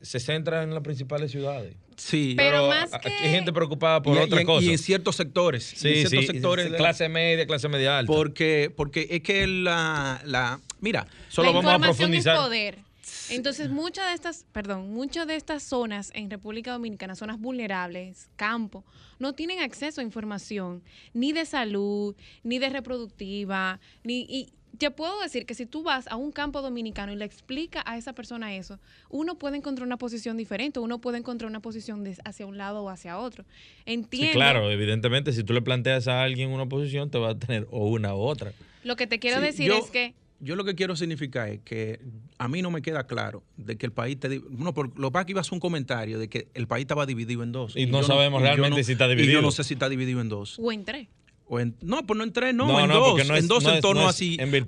se 0.00 0.20
centra 0.20 0.62
en 0.62 0.72
las 0.72 0.82
principales 0.82 1.30
ciudades. 1.30 1.74
Sí, 1.96 2.34
pero, 2.36 2.50
pero 2.50 2.68
más 2.68 2.94
aquí 2.94 3.08
que... 3.08 3.14
hay 3.14 3.30
gente 3.30 3.52
preocupada 3.52 4.00
por 4.00 4.16
y, 4.16 4.20
otra 4.20 4.42
y, 4.42 4.44
cosa. 4.44 4.64
Y 4.64 4.70
en 4.70 4.78
ciertos 4.78 5.16
sectores. 5.16 5.64
Sí, 5.64 5.88
en 5.88 5.94
ciertos 6.08 6.20
sí, 6.20 6.26
sectores. 6.26 6.72
clase 6.74 7.08
media, 7.08 7.46
clase 7.46 7.68
media 7.68 7.98
alta. 7.98 8.12
Porque, 8.12 8.72
porque 8.74 9.08
es 9.10 9.22
que 9.22 9.46
la, 9.46 10.20
la 10.24 10.60
mira, 10.80 11.08
solo 11.28 11.52
la 11.52 11.56
vamos 11.56 11.74
a 11.74 11.78
profundizar. 11.78 12.36
Es 12.36 12.40
poder. 12.40 12.87
Entonces, 13.30 13.70
muchas 13.70 14.08
de 14.08 14.14
estas, 14.14 14.46
perdón, 14.52 14.90
muchas 14.90 15.26
de 15.26 15.36
estas 15.36 15.62
zonas 15.62 16.10
en 16.14 16.30
República 16.30 16.72
Dominicana, 16.72 17.14
zonas 17.14 17.38
vulnerables, 17.38 18.30
campo, 18.36 18.84
no 19.18 19.34
tienen 19.34 19.60
acceso 19.60 20.00
a 20.00 20.04
información 20.04 20.82
ni 21.14 21.32
de 21.32 21.44
salud, 21.44 22.16
ni 22.42 22.58
de 22.58 22.68
reproductiva, 22.70 23.80
ni 24.04 24.26
y 24.28 24.52
te 24.76 24.90
puedo 24.90 25.20
decir 25.20 25.46
que 25.46 25.54
si 25.54 25.66
tú 25.66 25.82
vas 25.82 26.06
a 26.08 26.16
un 26.16 26.30
campo 26.30 26.62
dominicano 26.62 27.12
y 27.12 27.16
le 27.16 27.24
explicas 27.24 27.82
a 27.86 27.96
esa 27.96 28.12
persona 28.12 28.54
eso, 28.54 28.78
uno 29.08 29.38
puede 29.38 29.56
encontrar 29.56 29.86
una 29.86 29.96
posición 29.96 30.36
diferente, 30.36 30.78
uno 30.78 31.00
puede 31.00 31.18
encontrar 31.18 31.50
una 31.50 31.60
posición 31.60 32.04
de 32.04 32.16
hacia 32.24 32.46
un 32.46 32.58
lado 32.58 32.82
o 32.82 32.90
hacia 32.90 33.18
otro. 33.18 33.44
Entiendo. 33.86 34.32
Sí, 34.32 34.32
claro, 34.32 34.70
evidentemente, 34.70 35.32
si 35.32 35.42
tú 35.42 35.52
le 35.52 35.62
planteas 35.62 36.06
a 36.06 36.22
alguien 36.22 36.50
una 36.50 36.66
posición, 36.66 37.10
te 37.10 37.18
va 37.18 37.30
a 37.30 37.38
tener 37.38 37.66
o 37.70 37.88
una 37.88 38.14
u 38.14 38.18
otra. 38.18 38.52
Lo 38.84 38.96
que 38.96 39.06
te 39.06 39.18
quiero 39.18 39.38
sí, 39.38 39.46
decir 39.46 39.68
yo, 39.68 39.78
es 39.78 39.90
que 39.90 40.14
yo 40.40 40.54
lo 40.56 40.64
que 40.64 40.74
quiero 40.74 40.94
significar 40.96 41.48
es 41.48 41.60
que 41.64 42.00
a 42.38 42.46
mí 42.48 42.62
no 42.62 42.70
me 42.70 42.80
queda 42.82 43.06
claro 43.06 43.42
de 43.56 43.76
que 43.76 43.86
el 43.86 43.92
país 43.92 44.18
te 44.20 44.40
no 44.50 44.72
por 44.72 44.96
lo 44.98 45.08
que 45.08 45.12
pasa 45.12 45.26
que 45.26 45.32
iba 45.32 45.40
a 45.40 45.42
hacer 45.42 45.54
un 45.54 45.60
comentario 45.60 46.18
de 46.18 46.28
que 46.28 46.48
el 46.54 46.66
país 46.68 46.82
estaba 46.82 47.06
dividido 47.06 47.42
en 47.42 47.52
dos 47.52 47.74
Y 47.76 47.86
no 47.86 48.02
sabemos 48.02 48.40
y 48.40 48.44
realmente 48.44 48.78
no- 48.78 48.84
si 48.84 48.92
está 48.92 49.06
y 49.06 49.10
dividido. 49.10 49.32
yo 49.32 49.42
no 49.42 49.50
sé 49.50 49.64
si 49.64 49.74
está 49.74 49.88
dividido 49.88 50.20
en 50.20 50.28
dos 50.28 50.58
O 50.62 50.70
en 50.70 50.84
tres. 50.84 51.08
o 51.48 51.58
en, 51.58 51.74
no 51.80 52.06
pues 52.06 52.16
no 52.18 52.24
en 52.24 52.32
tres 52.32 52.54
no, 52.54 52.66
No, 52.68 52.78
en 52.80 52.88
no, 52.88 52.94
dos 52.94 53.08
porque 53.10 53.24
no 53.24 53.34
es- 53.34 53.40
en 53.42 53.48
dos 53.48 53.64
no 53.64 53.70
en 53.70 53.74
de 53.76 53.80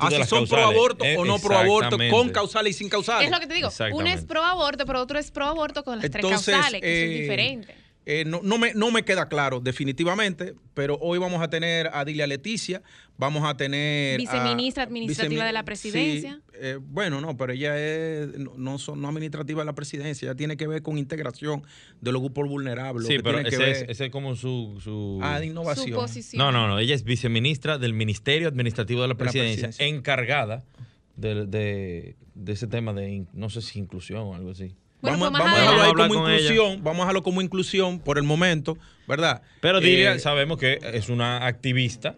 así 0.09 0.19
las 0.19 0.29
son 0.29 0.47
pro 0.49 0.65
aborto 0.65 1.05
Eh, 1.05 1.17
o 1.19 1.25
no 1.25 1.39
pro 1.39 1.57
aborto 1.57 1.97
con 2.11 2.31
causales 2.31 2.75
y 2.75 2.79
sin 2.79 2.89
causales 2.89 3.27
Es 3.27 3.33
lo 3.33 3.39
que 3.39 3.47
te 3.47 3.55
digo. 3.55 3.69
Uno 3.93 4.07
es 4.09 4.25
pro 4.25 4.43
aborto, 4.43 4.87
pero 4.87 5.01
otro 5.01 5.19
es 5.19 5.31
pro 5.31 5.45
aborto 5.47 5.85
con 5.85 5.99
las 5.99 6.11
tres 6.11 6.25
causales, 6.27 6.81
que 6.81 7.01
son 7.01 7.11
eh, 7.11 7.21
diferentes. 7.21 7.77
Eh, 8.13 8.25
no, 8.25 8.41
no 8.43 8.59
me, 8.59 8.75
no 8.75 8.91
me 8.91 9.05
queda 9.05 9.29
claro 9.29 9.61
definitivamente, 9.61 10.55
pero 10.75 10.99
hoy 11.01 11.19
vamos 11.21 11.41
a 11.43 11.49
tener 11.49 11.89
a 11.93 12.05
Dilia 12.05 12.27
Leticia, 12.27 12.83
vamos 13.17 13.49
a 13.49 13.57
tener... 13.57 14.15
a- 14.15 14.17
Viceministra 14.19 14.83
administrativa 14.83 15.45
de 15.45 15.53
la 15.53 15.65
presidencia. 15.65 16.41
Sí, 16.45 16.59
eh, 16.61 16.79
bueno, 16.81 17.21
no, 17.21 17.37
pero 17.37 17.53
ella 17.53 17.79
es, 17.79 18.37
no, 18.37 18.55
no, 18.57 18.79
son, 18.79 19.01
no 19.01 19.07
administrativa 19.07 19.61
de 19.61 19.67
la 19.67 19.75
presidencia, 19.77 20.27
ella 20.27 20.35
tiene 20.35 20.57
que 20.57 20.67
ver 20.67 20.83
con 20.83 20.99
integración 20.99 21.63
de 22.01 22.11
los 22.11 22.21
grupos 22.21 22.49
vulnerables. 22.49 23.07
Sí, 23.07 23.17
que 23.19 23.23
pero 23.23 23.37
tiene 23.37 23.51
que 23.51 23.55
ese 23.57 23.71
es, 23.71 23.81
ver- 23.83 23.91
ese 23.93 24.05
es 24.07 24.11
como 24.11 24.35
su... 24.35 24.81
su- 24.83 25.21
Ah, 25.23 25.39
de 25.39 25.47
Su 25.47 25.51
innovación. 25.53 25.93
posición. 26.01 26.39
No, 26.41 26.51
no, 26.51 26.67
no. 26.67 26.81
Ella 26.81 26.97
es 26.97 27.05
viceministra 27.05 27.79
del 27.79 27.95
Ministerio 27.95 28.49
Administrativo 28.49 29.03
de 29.03 29.07
la 29.07 29.15
De 29.15 29.25
la 29.25 29.31
Presidencia, 29.31 29.87
encargada 29.87 30.65
de, 31.15 31.47
de- 31.47 32.17
de 32.35 32.53
ese 32.53 32.67
tema 32.67 32.93
de, 32.93 33.25
no 33.35 33.51
sé 33.51 33.63
si 33.63 33.79
inclusión 33.79 34.23
o 34.23 34.35
algo 34.35 34.51
así. 34.51 34.75
Bueno, 35.03 35.19
vamos 35.19 35.31
pues 35.41 35.51
vamos 35.53 35.59
a 35.59 35.61
dejarlo 35.61 35.83
ahí 35.83 36.09
como 36.09 36.31
inclusión, 36.31 36.83
vamos 36.85 37.01
a 37.01 37.05
dejarlo 37.05 37.23
como 37.23 37.43
inclusión 37.43 37.99
por 38.01 38.19
el 38.19 38.25
momento, 38.25 38.77
¿verdad? 39.09 39.43
Pero 39.61 39.81
Dilia, 39.81 40.15
Eh, 40.15 40.19
sabemos 40.19 40.59
que 40.59 40.79
es 40.93 41.09
una 41.09 41.47
activista 41.47 42.17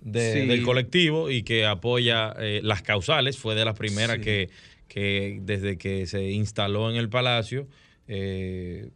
de- 0.00 0.32
Sí. 0.42 0.46
del 0.46 0.62
colectivo 0.62 1.30
y 1.30 1.42
que 1.44 1.64
apoya 1.66 2.34
eh, 2.38 2.60
las 2.62 2.82
causales. 2.82 3.38
Fue 3.38 3.54
de 3.54 3.64
las 3.64 3.76
primeras 3.78 4.16
Sí. 4.18 4.22
que, 4.22 4.50
que 4.88 5.38
desde 5.42 5.78
que 5.78 6.06
se 6.06 6.30
instaló 6.30 6.90
en 6.90 6.96
el 6.96 7.08
palacio 7.08 7.66
eh, 8.08 8.88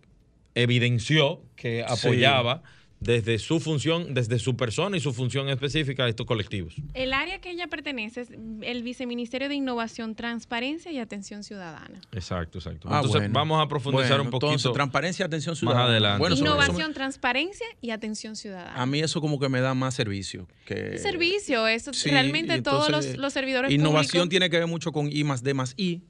evidenció 0.55 1.41
que 1.57 1.83
apoyaba 1.87 2.63
desde 3.01 3.39
su 3.39 3.61
función, 3.61 4.13
desde 4.13 4.41
su 4.41 4.57
persona 4.57 4.97
y 4.97 5.01
su 5.01 5.13
función 5.13 5.49
específica 5.49 6.05
a 6.05 6.09
estos 6.09 6.27
colectivos. 6.27 6.75
El 6.95 7.13
área 7.13 7.41
que 7.41 7.51
ella 7.53 7.69
pertenece 7.69 8.23
es 8.23 8.31
el 8.63 8.83
Viceministerio 8.83 9.49
de 9.49 9.55
Innovación, 9.55 10.17
Transparencia 10.17 10.91
y 10.91 10.99
Atención 10.99 11.45
Ciudadana. 11.45 12.01
Exacto, 12.13 12.59
exacto. 12.59 12.89
Ah, 12.91 12.97
Entonces 12.97 13.21
bueno. 13.21 13.35
vamos 13.35 13.65
a 13.65 13.69
profundizar 13.69 14.09
Bueno, 14.11 14.25
un 14.25 14.31
poquito. 14.31 14.47
Entonces, 14.49 14.73
transparencia, 14.73 15.27
atención 15.27 15.55
ciudadana. 15.55 15.85
adelante. 15.85 16.19
Bueno, 16.19 16.35
eso 16.35 16.43
me- 16.45 16.51
Innovación, 16.51 16.93
transparencia 16.93 17.67
y 17.81 17.91
atención 17.91 18.35
ciudadana. 18.35 18.75
a 18.83 18.85
mí 18.87 18.99
eso 18.99 19.21
como 19.21 19.39
que 19.39 19.49
me 19.49 19.61
da 19.61 19.75
más 19.75 19.95
servicio. 19.95 20.49
Que, 20.67 20.75
¿Qué 20.93 20.99
servicio? 20.99 21.69
Eso 21.69 21.93
Sí, 21.93 22.11
realmente 22.11 22.63
todos 22.63 22.91
los, 22.91 23.17
los 23.17 23.33
servidores 23.33 23.71
Innovación 23.71 24.23
públicos. 24.23 24.29
tiene 24.31 24.51
que 24.51 24.59
ver 24.59 24.67
mucho 24.67 24.91
con 24.91 25.09
I 25.11 25.23
más 25.23 25.45
D 25.45 25.55
más 25.55 25.75
I. 25.77 26.03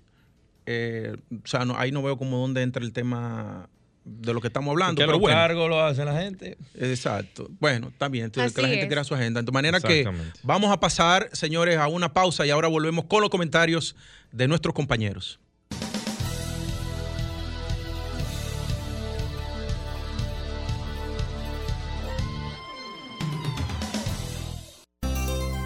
Eh, 0.65 1.17
o 1.33 1.47
sea, 1.47 1.65
no- 1.65 1.77
ahí 1.79 1.93
no 1.93 2.03
veo 2.03 2.17
como 2.17 2.39
dónde 2.39 2.63
entra 2.63 2.83
el 2.85 2.93
tema 2.93 3.69
de 4.09 4.33
lo 4.33 4.41
que 4.41 4.49
estamos 4.49 4.73
hablando. 4.73 4.99
que 4.99 5.03
pero 5.03 5.13
los 5.13 5.21
bueno, 5.21 5.37
cargos 5.37 5.69
lo 5.69 5.83
hace 5.83 6.05
la 6.05 6.21
gente. 6.21 6.57
exacto. 6.75 7.49
Bueno, 7.61 7.93
también, 7.99 8.27
entonces 8.27 8.53
que 8.53 8.63
la 8.63 8.69
gente 8.69 8.85
es. 8.85 8.91
crea 8.91 9.05
su 9.05 9.15
agenda. 9.15 9.43
De 9.43 9.53
manera 9.53 9.81
que 9.81 10.09
vamos 10.43 10.73
a 10.73 10.81
pasar, 10.81 11.29
señores, 11.33 11.77
a 11.77 11.89
una 11.89 12.13
pausa 12.13 12.47
y 12.47 12.51
ahora 12.51 12.69
volvemos 12.69 13.05
con 13.05 13.21
los 13.21 13.31
comentarios 13.31 13.95
de 14.33 14.49
nuestros 14.49 14.75
compañeros. 14.75 15.39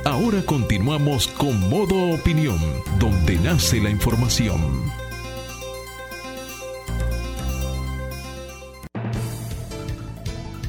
Ahora 0.04 0.42
continuamos 0.44 1.28
con 1.28 1.70
Modo 1.70 2.14
Opinión, 2.14 2.58
donde 2.99 3.37
nace 3.37 3.80
la 3.80 3.88
información.– 3.88 4.92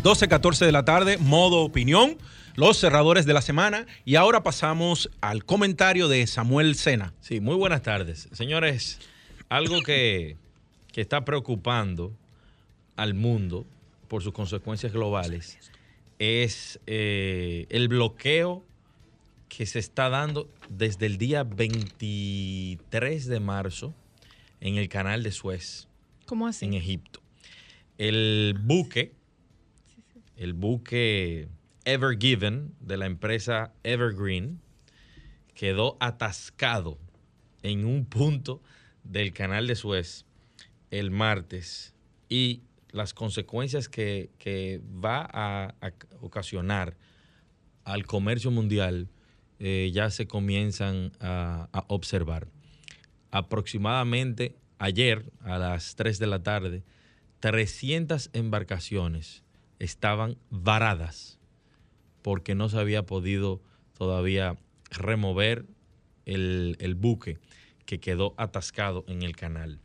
12, 0.04 0.28
14 0.28 0.66
de 0.66 0.74
la 0.74 0.84
tarde, 0.84 1.18
modo 1.18 1.62
opinión, 1.62 2.18
los 2.56 2.78
cerradores 2.78 3.26
de 3.26 3.34
la 3.34 3.42
semana. 3.42 3.88
Y 4.04 4.16
ahora 4.16 4.44
pasamos 4.44 5.10
al 5.22 5.46
comentario 5.46 6.10
de 6.10 6.28
Samuel 6.28 6.76
Sena. 6.76 7.14
Sí, 7.22 7.40
muy 7.40 7.56
buenas 7.56 7.84
tardes. 7.84 8.28
Señores, 8.34 9.00
algo 9.48 9.82
que, 9.82 10.36
que 10.92 11.00
está 11.00 11.24
preocupando 11.24 12.12
al 12.98 13.14
mundo 13.14 13.66
por 14.10 14.22
sus 14.22 14.34
consecuencias 14.34 14.92
globales 14.92 15.58
es 16.20 16.82
eh, 16.86 17.66
el 17.70 17.88
bloqueo 17.88 18.66
que 19.48 19.66
se 19.66 19.80
está 19.80 20.10
dando 20.10 20.50
desde 20.68 21.06
el 21.06 21.18
día 21.18 21.44
23 21.46 23.26
de 23.26 23.40
marzo 23.40 23.94
en 24.60 24.76
el 24.76 24.90
canal 24.90 25.24
de 25.24 25.32
Suez, 25.32 25.88
¿Cómo 26.26 26.46
así? 26.48 26.66
en 26.66 26.74
Egipto. 26.74 27.22
El 27.98 28.58
buque, 28.60 29.14
el 30.38 30.54
buque 30.54 31.48
Ever 31.86 32.18
Given 32.18 32.74
de 32.80 32.98
la 32.98 33.06
empresa 33.06 33.74
Evergreen, 33.84 34.62
quedó 35.54 35.98
atascado 36.00 36.98
en 37.62 37.86
un 37.86 38.06
punto 38.06 38.62
del 39.04 39.34
canal 39.34 39.68
de 39.68 39.76
Suez 39.76 40.26
el 40.92 41.12
martes 41.12 41.94
y 42.30 42.62
las 42.92 43.14
consecuencias 43.14 43.90
que, 43.90 44.82
va 45.04 45.28
a, 45.32 45.76
a 45.82 45.94
ocasionar 46.22 46.96
al 47.84 48.06
comercio 48.06 48.52
mundial 48.52 49.10
eh, 49.60 49.92
ya 49.94 50.10
se 50.10 50.28
comienzan 50.28 51.12
a, 51.20 51.70
a 51.72 51.86
observar. 51.88 52.48
Aproximadamente 53.32 54.56
ayer 54.78 55.32
a 55.42 55.58
las 55.58 55.96
3 55.96 56.20
de 56.20 56.28
la 56.28 56.44
tarde, 56.44 56.84
300 57.40 58.30
embarcaciones 58.34 59.44
estaban 59.80 60.38
varadas 60.50 61.40
porque 62.22 62.56
no 62.56 62.70
se 62.70 62.80
había 62.80 63.04
podido 63.06 63.62
todavía 63.98 64.58
remover 64.90 65.66
el, 66.26 66.78
el 66.80 66.96
buque 66.96 67.38
que 67.86 68.00
quedó 68.00 68.34
atascado 68.38 69.04
en 69.08 69.24
el 69.24 69.36
canal. 69.36 69.80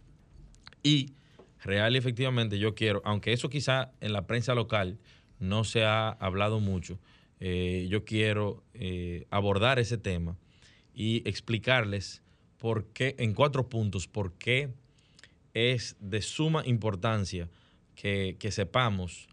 Y 0.82 1.14
real 1.62 1.94
y 1.94 1.98
efectivamente 1.98 2.58
yo 2.58 2.74
quiero, 2.74 3.02
aunque 3.04 3.32
eso 3.32 3.48
quizá 3.48 3.92
en 4.00 4.12
la 4.12 4.26
prensa 4.26 4.54
local 4.54 4.98
no 5.38 5.64
se 5.64 5.84
ha 5.84 6.10
hablado 6.10 6.60
mucho, 6.60 6.98
eh, 7.40 7.86
yo 7.90 8.04
quiero 8.04 8.64
eh, 8.74 9.26
abordar 9.30 9.78
ese 9.78 9.98
tema 9.98 10.36
y 10.94 11.28
explicarles 11.28 12.22
por 12.58 12.86
qué, 12.86 13.14
en 13.18 13.34
cuatro 13.34 13.68
puntos, 13.68 14.08
por 14.08 14.32
qué 14.32 14.70
es 15.54 15.96
de 16.00 16.22
suma 16.22 16.66
importancia 16.66 17.48
que, 17.94 18.36
que 18.38 18.50
sepamos 18.50 19.28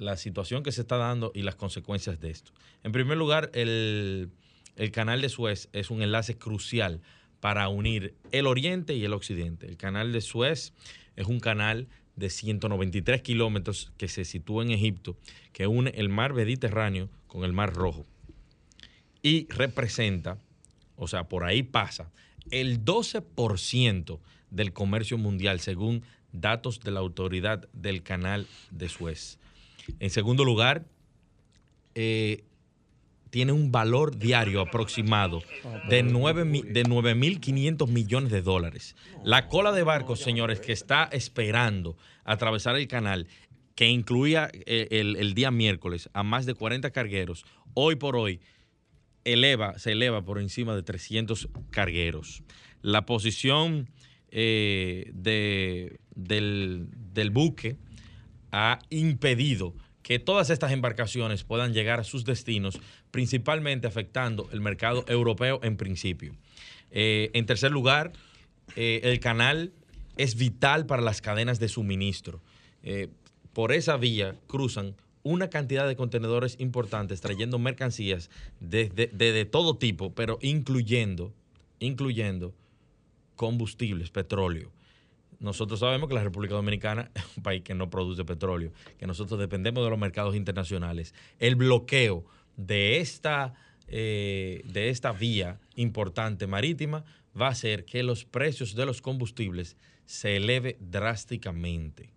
la 0.00 0.16
situación 0.16 0.62
que 0.62 0.72
se 0.72 0.80
está 0.80 0.96
dando 0.96 1.30
y 1.34 1.42
las 1.42 1.54
consecuencias 1.54 2.20
de 2.20 2.30
esto. 2.30 2.52
En 2.82 2.92
primer 2.92 3.18
lugar, 3.18 3.50
el, 3.54 4.30
el 4.76 4.90
canal 4.90 5.20
de 5.20 5.28
Suez 5.28 5.68
es 5.72 5.90
un 5.90 6.02
enlace 6.02 6.36
crucial 6.36 7.00
para 7.40 7.68
unir 7.68 8.14
el 8.32 8.46
oriente 8.46 8.94
y 8.94 9.04
el 9.04 9.12
occidente. 9.12 9.66
El 9.66 9.76
canal 9.76 10.12
de 10.12 10.20
Suez 10.20 10.72
es 11.16 11.26
un 11.26 11.38
canal 11.38 11.86
de 12.16 12.30
193 12.30 13.22
kilómetros 13.22 13.92
que 13.96 14.08
se 14.08 14.24
sitúa 14.24 14.62
en 14.62 14.70
Egipto, 14.70 15.16
que 15.52 15.66
une 15.66 15.90
el 15.90 16.08
mar 16.08 16.32
Mediterráneo 16.32 17.08
con 17.26 17.44
el 17.44 17.52
mar 17.52 17.74
Rojo. 17.74 18.06
Y 19.22 19.46
representa, 19.50 20.38
o 20.96 21.08
sea, 21.08 21.24
por 21.24 21.44
ahí 21.44 21.62
pasa, 21.62 22.10
el 22.50 22.84
12% 22.84 24.18
del 24.50 24.72
comercio 24.72 25.18
mundial, 25.18 25.60
según 25.60 26.02
datos 26.32 26.80
de 26.80 26.90
la 26.90 27.00
autoridad 27.00 27.68
del 27.72 28.02
canal 28.02 28.46
de 28.70 28.88
Suez. 28.88 29.38
En 29.98 30.10
segundo 30.10 30.44
lugar, 30.44 30.86
eh, 31.94 32.44
tiene 33.30 33.52
un 33.52 33.70
valor 33.70 34.18
diario 34.18 34.60
aproximado 34.60 35.40
de 35.88 36.02
9 36.02 36.44
mi- 36.44 36.62
de 36.62 36.82
9.500 36.84 37.88
millones 37.88 38.32
de 38.32 38.42
dólares. 38.42 38.96
La 39.24 39.46
cola 39.48 39.70
de 39.72 39.82
barcos, 39.84 40.20
señores, 40.20 40.60
que 40.60 40.72
está 40.72 41.04
esperando 41.12 41.96
atravesar 42.24 42.74
el 42.76 42.88
canal, 42.88 43.28
que 43.76 43.88
incluía 43.88 44.50
eh, 44.52 44.88
el, 44.90 45.34
día 45.34 45.50
miércoles 45.52 46.10
a 46.12 46.22
más 46.24 46.44
de 46.44 46.54
40 46.54 46.90
cargueros, 46.90 47.44
hoy 47.74 47.94
por 47.96 48.16
hoy 48.16 48.40
eleva, 49.24 49.78
se 49.78 49.92
eleva 49.92 50.22
por 50.24 50.40
encima 50.40 50.74
de 50.74 50.82
300 50.82 51.48
cargueros. 51.70 52.42
La 52.82 53.06
posición 53.06 53.88
eh, 54.32 55.10
de- 55.14 55.98
del, 56.14 56.88
del 57.12 57.30
buque 57.30 57.76
ha 58.52 58.78
impedido 58.90 59.74
que 60.02 60.18
todas 60.18 60.50
estas 60.50 60.72
embarcaciones 60.72 61.44
puedan 61.44 61.72
llegar 61.72 62.00
a 62.00 62.04
sus 62.04 62.24
destinos, 62.24 62.80
principalmente 63.10 63.86
afectando 63.86 64.48
el 64.52 64.60
mercado 64.60 65.04
europeo 65.08 65.60
en 65.62 65.76
principio. 65.76 66.34
Eh, 66.90 67.30
en 67.34 67.46
tercer 67.46 67.70
lugar, 67.70 68.12
eh, 68.76 69.00
el 69.04 69.20
canal 69.20 69.72
es 70.16 70.36
vital 70.36 70.86
para 70.86 71.02
las 71.02 71.20
cadenas 71.20 71.60
de 71.60 71.68
suministro. 71.68 72.42
Eh, 72.82 73.08
por 73.52 73.72
esa 73.72 73.96
vía 73.96 74.36
cruzan 74.46 74.96
una 75.22 75.50
cantidad 75.50 75.86
de 75.86 75.96
contenedores 75.96 76.56
importantes 76.58 77.20
trayendo 77.20 77.58
mercancías 77.58 78.30
de, 78.58 79.48
todo 79.50 79.76
tipo, 79.76 80.14
pero 80.14 80.38
incluyendo 80.40 81.34
incluyendo 81.78 82.54
combustibles, 83.36 84.10
petróleo. 84.10 84.70
Nosotros 85.40 85.80
sabemos 85.80 86.08
que 86.08 86.14
la 86.14 86.22
República 86.22 86.54
Dominicana 86.54 87.10
es 87.14 87.24
un 87.36 87.42
país 87.42 87.62
que 87.62 87.74
no 87.74 87.90
produce 87.90 88.24
petróleo, 88.24 88.72
que 88.98 89.06
nosotros 89.06 89.40
dependemos 89.40 89.82
de 89.82 89.90
los 89.90 89.98
mercados 89.98 90.36
internacionales. 90.36 91.14
El 91.38 91.56
bloqueo 91.56 92.24
de 92.56 93.00
esta, 93.00 93.54
eh, 93.88 94.62
de 94.66 94.90
esta 94.90 95.12
vía 95.12 95.58
importante 95.74 96.46
marítima 96.46 97.04
va 97.40 97.46
a 97.46 97.50
hacer 97.50 97.84
que 97.84 98.02
los 98.02 98.24
precios 98.24 98.74
de 98.74 98.86
los 98.86 99.00
combustibles 99.00 99.76
se 100.04 100.36
eleve 100.36 100.76
drásticamente. 100.80 102.10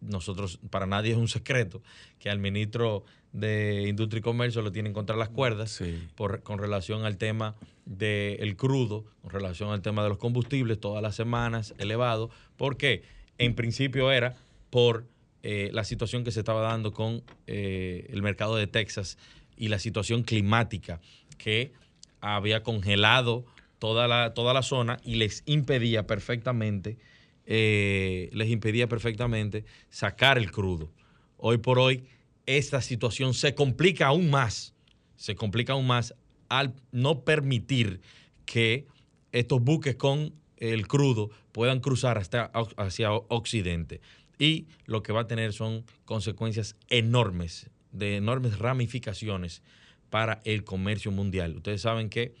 Nosotros, 0.00 0.58
para 0.70 0.86
nadie 0.86 1.12
es 1.12 1.16
un 1.16 1.28
secreto 1.28 1.82
que 2.18 2.28
al 2.28 2.38
ministro 2.38 3.04
de 3.34 3.86
Industria 3.88 4.20
y 4.20 4.22
Comercio 4.22 4.62
lo 4.62 4.70
tienen 4.70 4.92
contra 4.92 5.16
las 5.16 5.28
cuerdas 5.28 5.82
por, 6.14 6.42
con 6.44 6.58
relación 6.58 7.04
al 7.04 7.18
tema 7.18 7.56
del 7.84 8.56
crudo, 8.56 9.04
con 9.22 9.32
relación 9.32 9.70
al 9.70 9.82
tema 9.82 10.04
de 10.04 10.08
los 10.08 10.18
combustibles, 10.18 10.78
todas 10.78 11.02
las 11.02 11.16
semanas 11.16 11.74
elevado, 11.78 12.30
porque 12.56 13.02
en 13.36 13.56
principio 13.56 14.12
era 14.12 14.36
por 14.70 15.04
eh, 15.42 15.70
la 15.72 15.82
situación 15.82 16.22
que 16.22 16.30
se 16.30 16.38
estaba 16.38 16.62
dando 16.62 16.92
con 16.92 17.24
eh, 17.48 18.06
el 18.10 18.22
mercado 18.22 18.54
de 18.54 18.68
Texas 18.68 19.18
y 19.56 19.66
la 19.66 19.80
situación 19.80 20.22
climática 20.22 21.00
que 21.36 21.72
había 22.20 22.62
congelado 22.62 23.44
toda 23.80 24.06
la, 24.06 24.32
toda 24.32 24.54
la 24.54 24.62
zona 24.62 24.98
y 25.04 25.16
les 25.16 25.42
impedía 25.46 26.06
perfectamente, 26.06 26.98
eh, 27.46 28.30
les 28.32 28.48
impedía 28.48 28.88
perfectamente 28.88 29.64
sacar 29.90 30.38
el 30.38 30.52
crudo. 30.52 30.92
Hoy 31.36 31.58
por 31.58 31.80
hoy 31.80 32.04
esta 32.46 32.80
situación 32.80 33.34
se 33.34 33.54
complica 33.54 34.06
aún 34.06 34.30
más, 34.30 34.74
se 35.16 35.34
complica 35.34 35.72
aún 35.72 35.86
más 35.86 36.14
al 36.48 36.74
no 36.92 37.24
permitir 37.24 38.00
que 38.44 38.86
estos 39.32 39.62
buques 39.62 39.96
con 39.96 40.34
el 40.58 40.86
crudo 40.86 41.30
puedan 41.52 41.80
cruzar 41.80 42.18
hasta 42.18 42.50
hacia 42.76 43.12
Occidente. 43.12 44.00
Y 44.38 44.66
lo 44.86 45.02
que 45.02 45.12
va 45.12 45.22
a 45.22 45.26
tener 45.26 45.52
son 45.52 45.84
consecuencias 46.04 46.76
enormes, 46.88 47.70
de 47.92 48.16
enormes 48.16 48.58
ramificaciones 48.58 49.62
para 50.10 50.40
el 50.44 50.64
comercio 50.64 51.10
mundial. 51.10 51.56
Ustedes 51.56 51.82
saben 51.82 52.08
que 52.08 52.34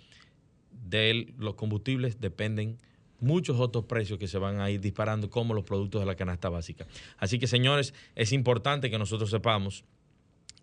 de 0.70 1.32
los 1.38 1.54
combustibles 1.54 2.20
dependen 2.20 2.78
muchos 3.20 3.58
otros 3.58 3.84
precios 3.84 4.18
que 4.18 4.28
se 4.28 4.38
van 4.38 4.60
a 4.60 4.70
ir 4.70 4.80
disparando, 4.80 5.30
como 5.30 5.54
los 5.54 5.64
productos 5.64 6.00
de 6.00 6.06
la 6.06 6.14
canasta 6.14 6.48
básica. 6.48 6.86
Así 7.16 7.38
que, 7.38 7.46
señores, 7.46 7.94
es 8.14 8.32
importante 8.32 8.90
que 8.90 8.98
nosotros 8.98 9.30
sepamos 9.30 9.84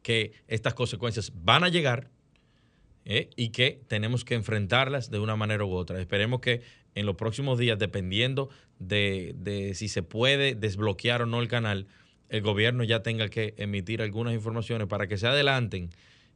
que 0.01 0.33
estas 0.47 0.73
consecuencias 0.73 1.31
van 1.35 1.63
a 1.63 1.69
llegar 1.69 2.09
¿eh? 3.05 3.29
y 3.35 3.49
que 3.49 3.81
tenemos 3.87 4.25
que 4.25 4.35
enfrentarlas 4.35 5.11
de 5.11 5.19
una 5.19 5.35
manera 5.35 5.65
u 5.65 5.71
otra. 5.73 5.99
Esperemos 5.99 6.41
que 6.41 6.61
en 6.95 7.05
los 7.05 7.15
próximos 7.15 7.57
días, 7.57 7.79
dependiendo 7.79 8.49
de, 8.79 9.33
de 9.37 9.73
si 9.75 9.87
se 9.87 10.03
puede 10.03 10.55
desbloquear 10.55 11.21
o 11.21 11.25
no 11.25 11.41
el 11.41 11.47
canal, 11.47 11.87
el 12.29 12.41
gobierno 12.41 12.83
ya 12.83 13.03
tenga 13.03 13.29
que 13.29 13.53
emitir 13.57 14.01
algunas 14.01 14.33
informaciones 14.33 14.87
para 14.87 15.07
que 15.07 15.17
se 15.17 15.27
adelanten 15.27 15.89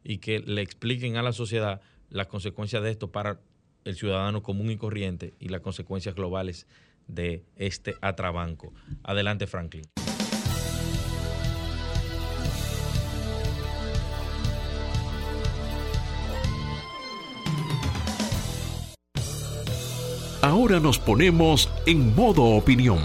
y 0.04 0.18
que 0.18 0.40
le 0.40 0.62
expliquen 0.62 1.18
a 1.18 1.24
la 1.24 1.34
sociedad 1.34 1.82
las 2.10 2.28
consecuencias 2.28 2.84
de 2.84 2.92
esto 2.92 3.12
para 3.12 3.40
el 3.86 3.96
ciudadano 3.96 4.44
común 4.44 4.72
y 4.72 4.78
corriente 4.78 5.34
y 5.40 5.50
las 5.50 5.62
consecuencias 5.62 6.16
globales 6.16 6.68
de 7.08 7.44
este 7.56 7.96
atrabanco. 8.02 8.74
Adelante, 9.04 9.48
Franklin. 9.48 9.84
Ahora 20.46 20.80
nos 20.80 21.00
ponemos 21.00 21.72
en 21.88 22.14
modo 22.14 22.44
opinión. 22.44 23.00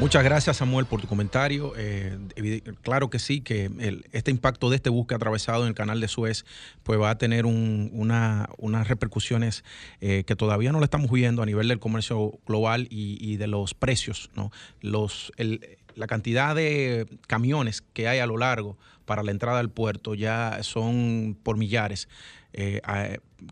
Muchas 0.00 0.24
gracias 0.24 0.56
Samuel 0.56 0.86
por 0.86 1.02
tu 1.02 1.06
comentario. 1.06 1.74
Eh, 1.76 2.62
claro 2.80 3.10
que 3.10 3.18
sí, 3.18 3.42
que 3.42 3.70
este 4.12 4.30
impacto 4.30 4.70
de 4.70 4.76
este 4.76 4.88
buque 4.88 5.14
atravesado 5.14 5.64
en 5.64 5.68
el 5.68 5.74
canal 5.74 6.00
de 6.00 6.08
Suez 6.08 6.46
pues 6.84 6.98
va 6.98 7.10
a 7.10 7.18
tener 7.18 7.44
unas 7.44 8.88
repercusiones 8.88 9.62
eh, 10.00 10.24
que 10.26 10.34
todavía 10.34 10.72
no 10.72 10.78
lo 10.78 10.84
estamos 10.86 11.10
viendo 11.10 11.42
a 11.42 11.46
nivel 11.46 11.68
del 11.68 11.80
comercio 11.80 12.38
global 12.46 12.86
y, 12.88 13.36
de 13.36 13.46
los 13.46 13.74
precios. 13.74 14.30
¿no? 14.34 14.52
Los, 14.80 15.32
la 15.36 16.06
cantidad 16.06 16.54
de 16.54 17.06
camiones 17.26 17.82
que 17.82 18.08
hay 18.08 18.20
a 18.20 18.26
lo 18.26 18.38
largo 18.38 18.78
para 19.04 19.22
la 19.22 19.32
entrada 19.32 19.58
al 19.58 19.68
puerto 19.68 20.14
ya 20.14 20.60
son 20.62 21.36
por 21.42 21.58
millares 21.58 22.08
eh, 22.54 22.80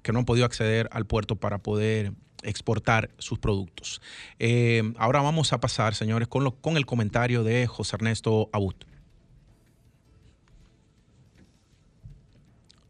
que 0.02 0.12
no 0.12 0.20
han 0.20 0.24
podido 0.24 0.46
acceder 0.46 0.88
al 0.92 1.06
puerto 1.06 1.36
para 1.36 1.58
poder 1.58 2.12
exportar 2.42 3.10
sus 3.18 3.38
productos. 3.38 4.00
Eh, 4.38 4.82
ahora 4.96 5.22
vamos 5.22 5.52
a 5.52 5.60
pasar, 5.60 5.94
señores, 5.94 6.28
con, 6.28 6.50
con 6.50 6.76
el 6.76 6.86
comentario 6.86 7.44
de 7.44 7.66
José 7.66 7.96
Ernesto 7.96 8.48
Abut. 8.52 8.84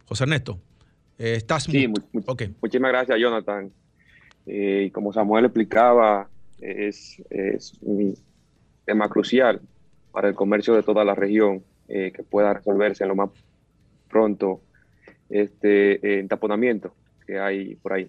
José 0.06 0.24
Ernesto, 0.24 0.58
eh, 1.18 1.34
estás 1.36 1.64
sí, 1.64 1.88
muy, 1.88 2.02
muchísimas 2.60 2.92
gracias, 2.92 3.18
Jonathan. 3.18 3.70
Eh, 4.46 4.90
como 4.92 5.12
Samuel 5.12 5.46
explicaba, 5.46 6.28
es, 6.60 7.22
es, 7.30 7.74
un 7.80 8.14
tema 8.84 9.08
crucial 9.08 9.60
para 10.10 10.28
el 10.28 10.34
comercio 10.34 10.74
de 10.74 10.82
toda 10.82 11.04
la 11.04 11.14
región 11.14 11.62
que 11.88 12.24
pueda 12.30 12.54
resolverse 12.54 13.04
en 13.04 13.08
lo 13.08 13.14
más 13.14 13.28
pronto 14.08 14.62
este 15.32 16.20
entaponamiento 16.20 16.94
que 17.26 17.38
hay 17.38 17.74
por 17.76 17.94
ahí. 17.94 18.08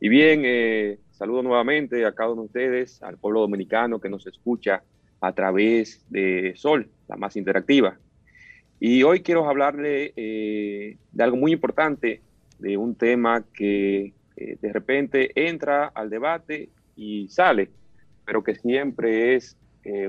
Y 0.00 0.08
bien, 0.08 0.42
eh, 0.44 0.98
saludo 1.10 1.42
nuevamente 1.42 2.06
a 2.06 2.12
cada 2.12 2.30
uno 2.30 2.42
de 2.42 2.46
ustedes, 2.46 3.02
al 3.02 3.18
pueblo 3.18 3.40
dominicano 3.40 4.00
que 4.00 4.08
nos 4.08 4.26
escucha 4.26 4.82
a 5.20 5.32
través 5.34 6.06
de 6.08 6.54
Sol, 6.56 6.88
la 7.08 7.16
más 7.16 7.36
interactiva. 7.36 7.98
Y 8.78 9.02
hoy 9.02 9.20
quiero 9.20 9.46
hablarle 9.46 10.14
eh, 10.16 10.96
de 11.12 11.22
algo 11.22 11.36
muy 11.36 11.52
importante, 11.52 12.22
de 12.58 12.78
un 12.78 12.94
tema 12.94 13.44
que 13.52 14.14
eh, 14.36 14.56
de 14.58 14.72
repente 14.72 15.32
entra 15.34 15.86
al 15.88 16.08
debate 16.08 16.70
y 16.96 17.28
sale, 17.28 17.68
pero 18.24 18.42
que 18.42 18.54
siempre 18.54 19.34
es 19.34 19.56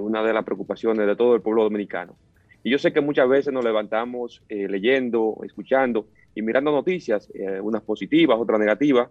una 0.02 0.22
de 0.22 0.34
las 0.34 0.44
preocupaciones 0.44 1.08
de 1.08 1.16
todo 1.16 1.34
el 1.34 1.42
pueblo 1.42 1.64
dominicano. 1.64 2.18
Y 2.62 2.70
yo 2.70 2.78
sé 2.78 2.92
que 2.92 3.00
muchas 3.00 3.28
veces 3.30 3.54
nos 3.54 3.64
levantamos 3.64 4.44
leyendo, 4.50 5.40
escuchando 5.46 6.08
y 6.36 6.42
mirando 6.42 6.72
noticias, 6.72 7.32
unas 7.62 7.82
positivas, 7.84 8.38
otras 8.40 8.60
negativas, 8.60 9.10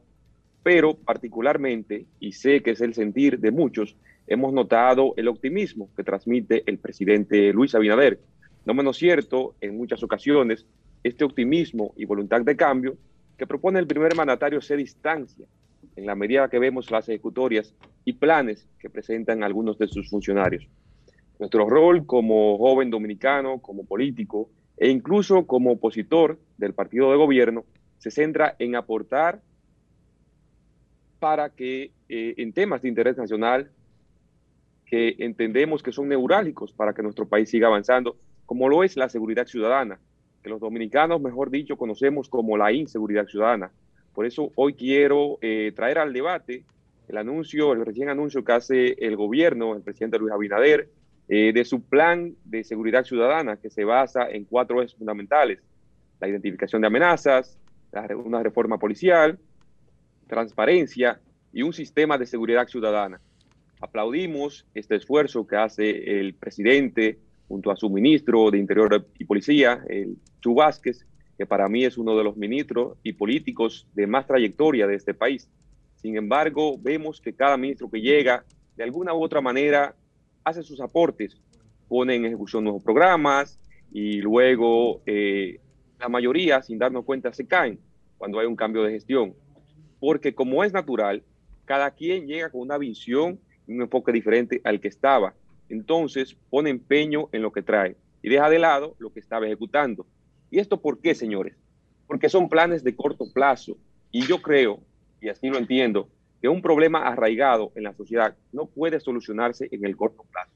pero 0.63 0.95
particularmente, 0.95 2.07
y 2.19 2.33
sé 2.33 2.63
que 2.63 2.73
es 2.73 2.81
el 2.81 2.95
sentir 2.95 3.39
de 3.39 3.51
muchos, 3.51 3.97
hemos 4.27 4.53
notado 4.53 5.15
el 5.17 5.29
optimismo 5.29 5.91
que 5.97 6.05
transmite 6.05 6.63
el 6.67 6.79
presidente 6.79 7.53
Luis 7.53 7.75
Abinader. 7.75 8.21
No 8.65 8.75
menos 8.75 8.99
cierto, 8.99 9.55
en 9.61 9.77
muchas 9.77 10.03
ocasiones, 10.03 10.67
este 11.03 11.25
optimismo 11.25 11.95
y 11.97 12.05
voluntad 12.05 12.43
de 12.43 12.57
cambio 12.57 12.97
que 13.39 13.47
propone 13.47 13.79
el 13.79 13.87
primer 13.87 14.15
mandatario 14.15 14.61
se 14.61 14.77
distancia 14.77 15.47
en 15.97 16.07
la 16.07 16.15
medida 16.15 16.49
que 16.49 16.59
vemos 16.59 16.91
las 16.91 17.09
ejecutorias 17.09 17.75
y 18.05 18.13
planes 18.13 18.69
que 18.79 18.91
presentan 18.91 19.43
algunos 19.43 19.79
de 19.79 19.89
sus 19.89 20.11
funcionarios. 20.11 20.67
Nuestro 21.39 21.69
rol 21.69 22.05
como 22.05 22.59
joven 22.59 22.91
dominicano, 22.91 23.61
como 23.61 23.87
político 23.87 24.51
e 24.81 24.88
incluso 24.88 25.47
como 25.47 25.73
opositor 25.73 26.38
del 26.57 26.73
partido 26.73 27.11
de 27.11 27.19
gobierno 27.19 27.64
se 27.99 28.11
centra 28.11 28.57
en 28.59 28.75
aportar 28.75 29.43
para 31.19 31.51
que 31.51 31.93
eh, 32.09 32.35
en 32.38 32.55
temas 32.55 32.81
de 32.81 32.88
interés 32.88 33.19
nacional 33.19 33.71
que 34.87 35.16
entendemos 35.19 35.83
que 35.83 35.93
son 35.93 36.09
neurálgicos 36.09 36.73
para 36.73 36.95
que 36.95 37.03
nuestro 37.03 37.29
país 37.29 37.51
siga 37.51 37.69
avanzando, 37.69 38.16
como 38.47 38.71
lo 38.71 38.83
es 38.83 38.97
la 38.97 39.11
seguridad 39.11 39.47
ciudadana, 39.47 40.01
que 40.43 40.49
los 40.49 40.61
dominicanos, 40.61 41.21
mejor 41.21 41.51
dicho, 41.51 41.77
conocemos 41.77 42.31
como 42.31 42.57
la 42.57 42.73
inseguridad 42.73 43.27
ciudadana. 43.27 43.71
Por 44.14 44.25
eso 44.25 44.51
hoy 44.55 44.73
quiero 44.73 45.38
eh, 45.43 45.73
traer 45.77 45.99
al 45.99 46.14
debate 46.14 46.64
el 47.07 47.19
anuncio, 47.19 47.75
el 47.75 47.85
recién 47.85 48.09
anuncio 48.09 48.45
que 48.45 48.53
hace 48.53 48.93
el 48.99 49.14
gobierno, 49.16 49.77
el 49.77 49.83
presidente 49.83 50.19
Luis 50.19 50.33
Abinader, 50.33 50.88
eh, 51.33 51.53
de 51.53 51.64
su 51.64 51.81
plan 51.81 52.35
de 52.45 52.64
seguridad 52.64 53.05
ciudadana 53.05 53.57
que 53.57 53.71
se 53.71 53.85
basa 53.85 54.29
en 54.29 54.45
cuatro 54.45 54.83
ejes 54.83 54.97
fundamentales. 54.97 55.61
La 56.19 56.27
identificación 56.27 56.81
de 56.83 56.88
amenazas, 56.88 57.57
una 58.25 58.43
reforma 58.43 58.79
policial, 58.79 59.38
transparencia 60.27 61.21
y 61.53 61.62
un 61.62 61.73
sistema 61.73 62.19
de 62.19 62.27
seguridad 62.27 62.66
ciudadana. 62.66 63.21
Aplaudimos 63.81 64.66
este 64.75 64.97
esfuerzo 64.97 65.47
que 65.47 65.55
hace 65.55 66.19
el 66.19 66.35
presidente 66.35 67.21
junto 67.47 67.71
a 67.71 67.77
su 67.77 67.88
ministro 67.90 68.51
de 68.51 68.59
Interior 68.59 69.07
y 69.16 69.25
Policía, 69.25 69.85
el 69.88 70.16
Chu 70.40 70.55
Vázquez, 70.55 71.07
que 71.38 71.47
para 71.47 71.69
mí 71.69 71.85
es 71.85 71.97
uno 71.97 72.16
de 72.16 72.25
los 72.25 72.37
ministros 72.37 72.99
y 73.05 73.12
políticos 73.12 73.87
de 73.95 74.09
más 74.09 74.27
trayectoria 74.27 74.88
de 74.88 74.97
este 74.97 75.14
país. 75.14 75.49
Sin 75.95 76.16
embargo, 76.16 76.77
vemos 76.77 77.21
que 77.21 77.35
cada 77.35 77.57
ministro 77.57 77.88
que 77.88 78.01
llega, 78.01 78.45
de 78.77 78.83
alguna 78.83 79.14
u 79.14 79.23
otra 79.23 79.40
manera, 79.40 79.95
hace 80.44 80.62
sus 80.62 80.81
aportes, 80.81 81.37
pone 81.88 82.14
en 82.14 82.24
ejecución 82.24 82.64
nuevos 82.64 82.83
programas 82.83 83.59
y 83.92 84.20
luego 84.20 85.03
eh, 85.07 85.61
la 85.98 86.09
mayoría, 86.09 86.62
sin 86.62 86.79
darnos 86.79 87.05
cuenta, 87.05 87.33
se 87.33 87.46
caen 87.46 87.79
cuando 88.18 88.38
hay 88.38 88.46
un 88.46 88.57
cambio 88.57 88.83
de 88.83 88.92
gestión. 88.92 89.35
porque 89.98 90.35
como 90.35 90.64
es 90.64 90.72
natural, 90.72 91.22
cada 91.66 91.90
quien 91.90 92.26
llega 92.26 92.48
con 92.48 92.62
una 92.62 92.79
visión 92.79 93.38
y 93.66 93.74
un 93.74 93.83
enfoque 93.83 94.12
diferente 94.12 94.61
al 94.64 94.81
que 94.81 94.88
estaba. 94.88 95.35
Entonces 95.68 96.37
pone 96.48 96.70
empeño 96.70 97.29
en 97.33 97.42
lo 97.42 97.53
que 97.53 97.62
trae 97.62 97.96
y 98.22 98.29
deja 98.29 98.48
de 98.48 98.59
lado 98.59 98.96
lo 98.98 99.12
que 99.12 99.20
estaba 99.20 99.46
ejecutando. 99.46 100.07
¿Y 100.50 100.59
esto 100.59 100.81
por 100.81 101.00
qué, 101.00 101.14
señores? 101.14 101.57
Porque 102.07 102.29
son 102.29 102.48
planes 102.48 102.83
de 102.83 102.96
corto 102.96 103.33
plazo. 103.33 103.76
Y 104.11 104.26
yo 104.26 104.42
creo, 104.42 104.81
y 105.20 105.29
así 105.29 105.48
lo 105.48 105.59
entiendo, 105.59 106.09
que 106.40 106.48
un 106.48 106.62
problema 106.62 107.07
arraigado 107.07 107.72
en 107.74 107.85
la 107.85 107.94
sociedad 107.94 108.37
no 108.53 108.66
puede 108.66 109.00
solucionarse 109.00 109.68
en 109.70 109.85
el 109.85 109.96
corto 109.96 110.24
plazo. 110.31 110.53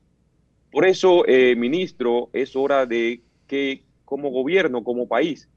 Por 0.70 0.86
eso, 0.86 1.26
eh, 1.26 1.54
ministro, 1.56 2.30
es 2.32 2.56
hora 2.56 2.86
de 2.86 3.20
que 3.46 3.82
como 4.04 4.30
gobierno, 4.30 4.82
como 4.82 5.06
país, 5.06 5.48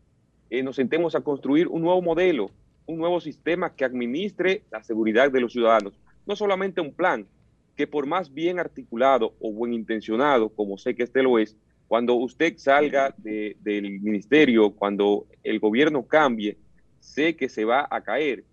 eh, 0.49 0.63
nos 0.63 0.75
sentemos 0.75 1.15
a 1.15 1.21
construir 1.21 1.67
un 1.67 1.81
nuevo 1.81 2.01
modelo, 2.01 2.51
un 2.85 2.97
nuevo 2.97 3.19
sistema 3.19 3.73
que 3.73 3.85
administre 3.85 4.63
la 4.71 4.83
seguridad 4.83 5.31
de 5.31 5.41
los 5.41 5.53
ciudadanos. 5.53 5.99
No 6.25 6.35
solamente 6.35 6.81
un 6.81 6.93
plan, 6.93 7.25
que 7.75 7.87
por 7.87 8.07
más 8.07 8.33
bien 8.33 8.59
articulado 8.59 9.33
o 9.39 9.51
buen 9.51 9.73
intencionado, 9.73 10.49
como 10.49 10.77
sé 10.77 10.95
que 10.95 11.03
este 11.03 11.23
lo 11.23 11.39
es, 11.39 11.55
cuando 11.87 12.15
usted 12.15 12.57
salga 12.57 13.15
del 13.17 13.99
ministerio, 14.01 14.71
cuando 14.71 15.25
el 15.43 15.59
gobierno 15.59 16.05
cambie, 16.05 16.57
sé 16.99 17.35
que 17.35 17.47
se 17.47 17.63
va 17.63 17.87
a 17.89 18.01
caer. 18.01 18.43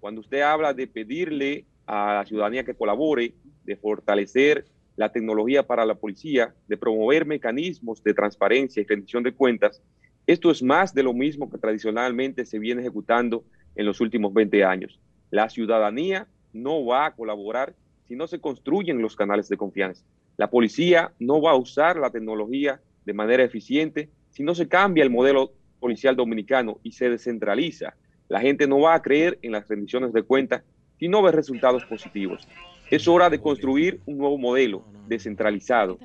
Cuando 0.00 0.20
usted 0.20 0.40
habla 0.40 0.72
de 0.72 0.86
pedirle 0.86 1.64
a 1.86 2.14
la 2.14 2.26
ciudadanía 2.26 2.64
que 2.64 2.74
colabore, 2.74 3.34
de 3.64 3.76
fortalecer 3.76 4.66
la 4.96 5.10
tecnología 5.10 5.66
para 5.66 5.84
la 5.84 5.94
policía, 5.94 6.54
de 6.68 6.76
promover 6.76 7.26
mecanismos 7.26 8.02
de 8.02 8.14
transparencia 8.14 8.80
y 8.80 8.86
rendición 8.86 9.22
de 9.22 9.32
cuentas, 9.32 9.82
esto 10.26 10.50
es 10.50 10.62
más 10.62 10.94
de 10.94 11.02
lo 11.02 11.12
mismo 11.12 11.50
que 11.50 11.58
tradicionalmente 11.58 12.44
se 12.44 12.58
viene 12.58 12.80
ejecutando 12.80 13.44
en 13.76 13.86
los 13.86 14.00
últimos 14.00 14.32
20 14.32 14.64
años. 14.64 14.98
La 15.30 15.48
ciudadanía 15.48 16.26
no 16.52 16.84
va 16.84 17.06
a 17.06 17.14
colaborar 17.14 17.74
si 18.08 18.16
no 18.16 18.26
se 18.26 18.40
construyen 18.40 19.02
los 19.02 19.16
canales 19.16 19.48
de 19.48 19.56
confianza. 19.56 20.04
La 20.36 20.50
policía 20.50 21.12
no 21.18 21.40
va 21.40 21.52
a 21.52 21.56
usar 21.56 21.96
la 21.96 22.10
tecnología 22.10 22.80
de 23.04 23.14
manera 23.14 23.44
eficiente 23.44 24.10
si 24.30 24.42
no 24.42 24.54
se 24.54 24.68
cambia 24.68 25.04
el 25.04 25.10
modelo 25.10 25.52
policial 25.80 26.16
dominicano 26.16 26.78
y 26.82 26.92
se 26.92 27.08
descentraliza. 27.08 27.94
La 28.28 28.40
gente 28.40 28.66
no 28.66 28.80
va 28.80 28.94
a 28.94 29.02
creer 29.02 29.38
en 29.42 29.52
las 29.52 29.68
rendiciones 29.68 30.12
de 30.12 30.22
cuentas 30.22 30.62
si 30.98 31.08
no 31.08 31.22
ve 31.22 31.32
resultados 31.32 31.84
positivos. 31.84 32.46
Es 32.90 33.06
hora 33.08 33.30
de 33.30 33.40
construir 33.40 34.00
un 34.06 34.18
nuevo 34.18 34.38
modelo 34.38 34.84
descentralizado. 35.08 35.98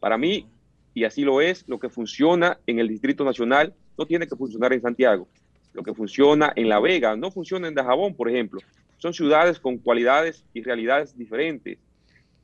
Para 0.00 0.16
mí, 0.16 0.46
y 0.94 1.04
así 1.04 1.22
lo 1.22 1.40
es, 1.40 1.66
lo 1.68 1.78
que 1.78 1.88
funciona 1.88 2.58
en 2.66 2.78
el 2.78 2.88
Distrito 2.88 3.24
Nacional 3.24 3.74
no 3.96 4.06
tiene 4.06 4.26
que 4.26 4.36
funcionar 4.36 4.72
en 4.72 4.80
Santiago. 4.80 5.28
Lo 5.72 5.82
que 5.82 5.94
funciona 5.94 6.52
en 6.56 6.68
La 6.68 6.80
Vega 6.80 7.16
no 7.16 7.30
funciona 7.30 7.68
en 7.68 7.74
Dajabón, 7.74 8.14
por 8.14 8.28
ejemplo. 8.28 8.60
Son 8.98 9.14
ciudades 9.14 9.58
con 9.58 9.78
cualidades 9.78 10.44
y 10.52 10.62
realidades 10.62 11.16
diferentes. 11.16 11.78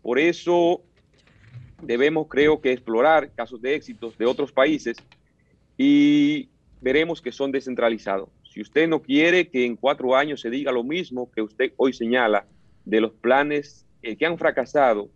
Por 0.02 0.18
eso 0.18 0.82
debemos, 1.82 2.28
creo 2.28 2.60
que, 2.60 2.72
explorar 2.72 3.30
casos 3.32 3.60
de 3.60 3.74
éxitos 3.74 4.16
de 4.16 4.26
otros 4.26 4.52
países 4.52 4.96
y 5.76 6.48
veremos 6.80 7.20
que 7.20 7.32
son 7.32 7.52
descentralizados. 7.52 8.28
Si 8.56 8.62
usted 8.62 8.88
no 8.88 9.02
quiere 9.02 9.50
que 9.50 9.66
en 9.66 9.76
cuatro 9.76 10.16
años 10.16 10.40
se 10.40 10.48
diga 10.48 10.72
lo 10.72 10.82
mismo 10.82 11.30
que 11.30 11.42
usted 11.42 11.74
hoy 11.76 11.92
señala 11.92 12.46
de 12.86 13.02
los 13.02 13.12
planes 13.12 13.84
eh, 14.00 14.16
que 14.16 14.24
han 14.24 14.38
fracasado 14.38 15.10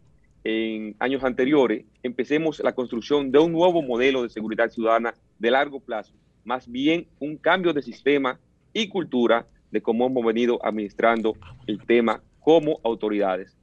en 0.44 0.94
años 0.98 1.24
anteriores, 1.24 1.86
empecemos 2.02 2.60
la 2.62 2.74
construcción 2.74 3.32
de 3.32 3.38
un 3.38 3.52
nuevo 3.52 3.80
modelo 3.80 4.22
de 4.22 4.28
seguridad 4.28 4.68
ciudadana 4.68 5.14
de 5.38 5.50
largo 5.50 5.80
plazo, 5.80 6.12
más 6.44 6.70
bien 6.70 7.06
un 7.18 7.38
cambio 7.38 7.72
de 7.72 7.80
sistema 7.80 8.38
y 8.74 8.88
cultura 8.88 9.46
de 9.70 9.80
cómo 9.80 10.06
hemos 10.06 10.22
venido 10.22 10.62
administrando 10.62 11.34
el 11.66 11.82
tema 11.86 12.22
como 12.40 12.78
autoridades. 12.84 13.56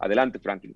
Adelante, 0.00 0.40
Franklin. 0.40 0.74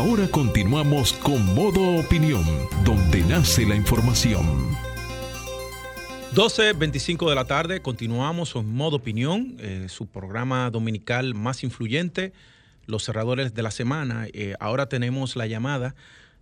Ahora 0.00 0.26
continuamos 0.30 1.12
con 1.12 1.54
Modo 1.54 2.00
Opinión, 2.00 2.42
donde 2.86 3.20
nace 3.20 3.66
la 3.66 3.76
información. 3.76 4.46
12.25 6.32 7.28
de 7.28 7.34
la 7.34 7.44
tarde, 7.44 7.82
continuamos 7.82 8.56
en 8.56 8.74
Modo 8.74 8.96
Opinión, 8.96 9.58
eh, 9.58 9.88
su 9.90 10.06
programa 10.06 10.70
dominical 10.70 11.34
más 11.34 11.62
influyente, 11.64 12.32
los 12.86 13.04
cerradores 13.04 13.52
de 13.52 13.62
la 13.62 13.70
semana. 13.70 14.26
Eh, 14.32 14.54
ahora 14.58 14.88
tenemos 14.88 15.36
la 15.36 15.46
llamada 15.46 15.94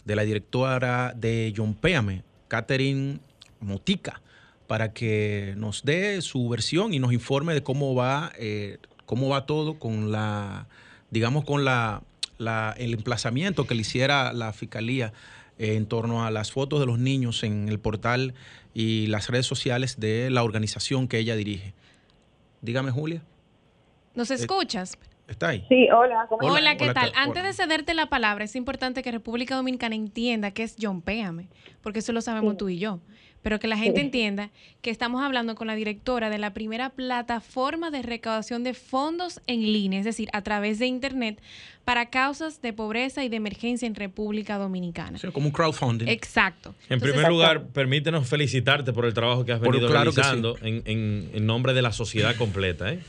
de 0.05 0.15
la 0.15 0.23
directora 0.23 1.13
de 1.17 1.53
Péame, 1.81 2.23
Catherine 2.47 3.19
Motica, 3.59 4.23
para 4.69 4.93
que 4.93 5.55
nos 5.57 5.83
dé 5.83 6.23
su 6.23 6.49
versión 6.49 6.95
y 6.95 7.01
nos 7.01 7.13
informe 7.13 7.55
de 7.55 7.65
cómo 7.65 7.97
va, 7.97 8.31
eh, 8.39 8.79
cómo 9.05 9.29
va 9.29 9.47
todo 9.47 9.81
con 9.81 10.13
la, 10.13 10.69
digamos, 11.11 11.45
con 11.45 11.65
la 11.65 12.05
el 12.39 12.95
emplazamiento 12.95 13.67
que 13.67 13.75
le 13.75 13.83
hiciera 13.83 14.33
la 14.33 14.53
fiscalía 14.53 15.13
eh, 15.59 15.75
en 15.75 15.87
torno 15.87 16.25
a 16.25 16.31
las 16.31 16.53
fotos 16.53 16.81
de 16.81 16.87
los 16.87 16.99
niños 16.99 17.43
en 17.43 17.69
el 17.69 17.79
portal 17.79 18.35
y 18.75 19.07
las 19.09 19.29
redes 19.29 19.47
sociales 19.47 19.99
de 19.99 20.31
la 20.31 20.43
organización 20.43 21.09
que 21.09 21.19
ella 21.19 21.37
dirige. 21.37 21.75
Dígame, 22.61 22.91
Julia. 22.91 23.23
¿Nos 24.15 24.31
eh, 24.31 24.35
escuchas? 24.35 24.99
¿Está 25.27 25.49
ahí? 25.49 25.65
Sí, 25.69 25.89
hola. 25.91 26.27
¿cómo 26.29 26.49
hola, 26.49 26.77
¿qué 26.77 26.93
tal? 26.95 27.13
Antes 27.15 27.43
de 27.43 27.53
cederte 27.53 27.93
la 27.93 28.07
palabra, 28.07 28.45
es 28.45 28.57
importante 28.57 29.03
que 29.03 29.11
República 29.11 29.57
Dominicana 29.57 29.95
entienda 29.95 30.53
que 30.53 30.63
es 30.63 30.77
John 30.81 31.03
Péame, 31.03 31.49
porque 31.83 31.99
eso 31.99 32.13
lo 32.13 32.23
sabemos 32.23 32.57
tú 32.57 32.69
y 32.69 32.79
yo 32.79 33.01
pero 33.49 33.61
que 33.61 33.67
la 33.67 33.79
gente 33.79 34.03
entienda 34.03 34.51
que 34.83 34.91
estamos 34.91 35.23
hablando 35.23 35.55
con 35.55 35.69
la 35.69 35.75
directora 35.75 36.29
de 36.29 36.37
la 36.37 36.53
primera 36.53 36.91
plataforma 36.91 37.91
de 37.91 38.03
recaudación 38.03 38.63
de 38.63 38.75
fondos 38.75 39.41
en 39.47 39.63
línea, 39.63 40.01
es 40.01 40.05
decir, 40.05 40.29
a 40.35 40.43
través 40.43 40.79
de 40.79 40.85
Internet, 40.85 41.41
para 41.87 42.11
causas 42.11 42.61
de 42.61 42.75
pobreza 42.75 43.25
y 43.25 43.31
de 43.31 43.37
emergencia 43.37 43.87
en 43.87 43.95
República 43.95 44.59
Dominicana. 44.59 45.19
como 45.33 45.47
un 45.47 45.53
crowdfunding. 45.53 46.09
Exacto. 46.09 46.75
En 46.91 47.01
primer 47.01 47.27
lugar, 47.27 47.69
permítenos 47.69 48.29
felicitarte 48.29 48.93
por 48.93 49.07
el 49.07 49.15
trabajo 49.15 49.47
que 49.47 49.53
has 49.53 49.61
venido 49.61 49.89
realizando 49.89 50.59
en, 50.61 51.47
nombre 51.47 51.73
de 51.73 51.81
la 51.81 51.93
sociedad 51.93 52.37
completa. 52.37 52.93
¿eh? 52.93 53.01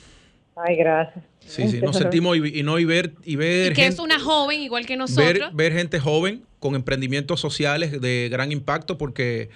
Ay, 0.56 0.78
gracias. 0.78 1.25
Sí, 1.41 1.67
sí, 1.67 1.82
nos 1.82 1.97
sentimos 1.97 2.38
y, 2.38 2.63
no 2.63 2.80
y 2.80 2.86
ver 2.86 3.13
y 3.25 3.36
ver 3.36 3.73
que 3.73 3.88
es 3.88 3.99
una 3.99 4.19
joven 4.19 4.62
igual 4.62 4.86
que 4.86 4.95
nosotros. 4.95 5.54
ver 5.54 5.73
gente 5.73 5.99
joven 5.99 6.43
con 6.60 6.75
emprendimientos 6.75 7.39
sociales 7.39 7.99
de 7.99 8.30
gran 8.30 8.52
impacto 8.52 8.97
porque 8.97 9.49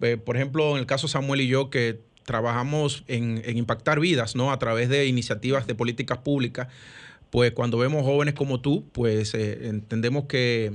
eh, 0.00 0.16
por 0.16 0.36
ejemplo, 0.36 0.72
en 0.72 0.78
el 0.78 0.86
caso 0.86 1.08
Samuel 1.08 1.40
y 1.40 1.48
yo, 1.48 1.70
que 1.70 2.00
trabajamos 2.24 3.04
en, 3.06 3.42
impactar 3.56 4.00
vidas, 4.00 4.34
¿no? 4.34 4.50
A 4.50 4.58
través 4.58 4.88
de 4.88 5.06
iniciativas 5.06 5.66
de 5.66 5.74
políticas 5.74 6.18
públicas, 6.18 6.68
pues 7.30 7.52
cuando 7.52 7.78
vemos 7.78 8.02
jóvenes 8.02 8.34
como 8.34 8.60
tú, 8.60 8.84
pues 8.92 9.34
eh, 9.34 9.68
entendemos 9.68 10.24
que, 10.24 10.72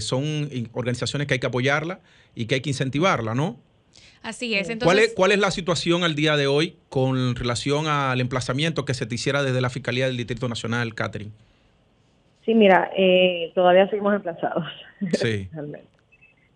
son 0.00 0.48
organizaciones 0.72 1.26
que 1.26 1.34
hay 1.34 1.40
que 1.40 1.46
apoyarla 1.46 2.00
y 2.34 2.46
que 2.46 2.56
hay 2.56 2.60
que 2.60 2.70
incentivarla, 2.70 3.34
¿no? 3.34 3.58
Así 4.22 4.54
es. 4.54 4.70
¿Cuál, 4.82 4.98
es, 4.98 5.12
¿Cuál 5.12 5.32
es 5.32 5.38
la 5.38 5.50
situación 5.50 6.02
al 6.02 6.14
día 6.14 6.38
de 6.38 6.46
hoy 6.46 6.78
con 6.88 7.36
relación 7.36 7.86
al 7.86 8.20
emplazamiento 8.22 8.86
que 8.86 8.94
se 8.94 9.04
te 9.04 9.14
hiciera 9.14 9.42
desde 9.42 9.60
la 9.60 9.68
Fiscalía 9.68 10.06
del 10.06 10.16
Distrito 10.16 10.48
Nacional, 10.48 10.94
Catherine? 10.94 11.30
Sí, 12.44 12.54
mira, 12.54 12.90
eh, 12.96 13.52
todavía 13.54 13.88
seguimos 13.88 14.14
emplazados. 14.14 14.64
Sí. 15.12 15.48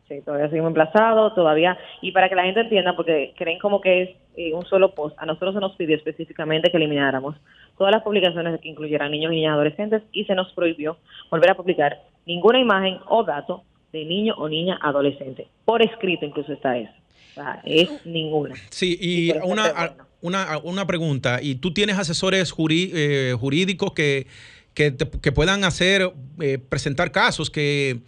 Sí, 0.08 0.22
todavía 0.24 0.48
seguimos 0.48 0.68
emplazados, 0.68 1.34
todavía, 1.34 1.76
y 2.00 2.12
para 2.12 2.30
que 2.30 2.34
la 2.34 2.44
gente 2.44 2.60
entienda, 2.60 2.96
porque 2.96 3.34
creen 3.36 3.58
como 3.58 3.80
que 3.80 4.02
es 4.02 4.10
eh, 4.36 4.54
un 4.54 4.64
solo 4.64 4.94
post, 4.94 5.14
a 5.18 5.26
nosotros 5.26 5.54
se 5.54 5.60
nos 5.60 5.76
pidió 5.76 5.96
específicamente 5.96 6.70
que 6.70 6.78
elimináramos 6.78 7.36
todas 7.76 7.92
las 7.92 8.02
publicaciones 8.02 8.58
que 8.60 8.68
incluyeran 8.68 9.10
niños 9.10 9.32
y 9.32 9.36
niñas 9.36 9.52
adolescentes 9.52 10.02
y 10.12 10.24
se 10.24 10.34
nos 10.34 10.52
prohibió 10.52 10.96
volver 11.30 11.50
a 11.50 11.56
publicar 11.56 12.02
ninguna 12.26 12.58
imagen 12.58 12.98
o 13.06 13.22
dato 13.22 13.64
de 13.92 14.04
niño 14.04 14.34
o 14.36 14.48
niña 14.48 14.78
adolescente. 14.82 15.46
Por 15.64 15.82
escrito 15.82 16.24
incluso 16.24 16.52
está 16.52 16.76
eso. 16.76 16.92
O 17.32 17.34
sea, 17.34 17.60
es 17.64 18.04
ninguna. 18.04 18.54
Sí, 18.70 18.98
y, 19.00 19.30
una, 19.44 19.94
una, 20.22 20.58
una 20.58 20.86
pregunta, 20.86 21.40
¿y 21.40 21.56
tú 21.56 21.72
tienes 21.72 21.98
asesores 21.98 22.52
eh, 22.68 23.36
jurídicos 23.38 23.92
que, 23.92 24.26
que, 24.74 24.94
que, 25.22 25.32
puedan 25.32 25.64
hacer, 25.64 26.12
eh, 26.40 26.58
presentar 26.58 27.12
casos 27.12 27.50
que, 27.50 28.00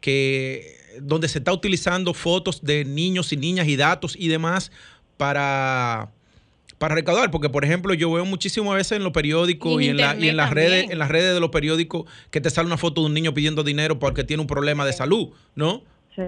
que 0.00 0.77
donde 1.00 1.28
se 1.28 1.38
está 1.38 1.52
utilizando 1.52 2.14
fotos 2.14 2.62
de 2.62 2.84
niños 2.84 3.32
y 3.32 3.36
niñas 3.36 3.66
y 3.68 3.76
datos 3.76 4.16
y 4.18 4.28
demás 4.28 4.70
para, 5.16 6.08
para 6.78 6.94
recaudar, 6.94 7.30
porque 7.30 7.48
por 7.48 7.64
ejemplo 7.64 7.94
yo 7.94 8.12
veo 8.12 8.24
muchísimas 8.24 8.74
veces 8.74 8.98
en 8.98 9.04
los 9.04 9.12
periódicos 9.12 9.82
y, 9.82 9.88
en, 9.88 9.96
la, 9.98 10.14
y 10.16 10.28
en 10.28 10.36
las 10.36 10.50
redes, 10.50 10.90
en 10.90 10.98
las 10.98 11.08
redes 11.08 11.34
de 11.34 11.40
los 11.40 11.50
periódicos 11.50 12.04
que 12.30 12.40
te 12.40 12.50
sale 12.50 12.66
una 12.66 12.76
foto 12.76 13.00
de 13.02 13.08
un 13.08 13.14
niño 13.14 13.34
pidiendo 13.34 13.62
dinero 13.62 13.98
porque 13.98 14.24
tiene 14.24 14.40
un 14.40 14.46
problema 14.46 14.84
de 14.84 14.92
salud, 14.92 15.30
¿no? 15.54 15.82
Sí. 16.14 16.22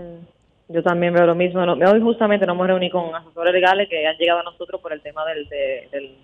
Yo 0.73 0.85
también 0.85 1.13
veo 1.13 1.27
lo 1.27 1.35
mismo. 1.35 1.61
Hoy 1.61 2.01
justamente 2.01 2.47
nos 2.47 2.55
hemos 2.55 2.69
reunido 2.69 2.93
con 2.93 3.13
asesores 3.13 3.53
legales 3.53 3.89
que 3.89 4.07
han 4.07 4.17
llegado 4.17 4.39
a 4.39 4.45
nosotros 4.45 4.81
por 4.81 4.93
el 4.93 5.01
tema 5.01 5.25
del, 5.25 5.49
del, 5.49 6.15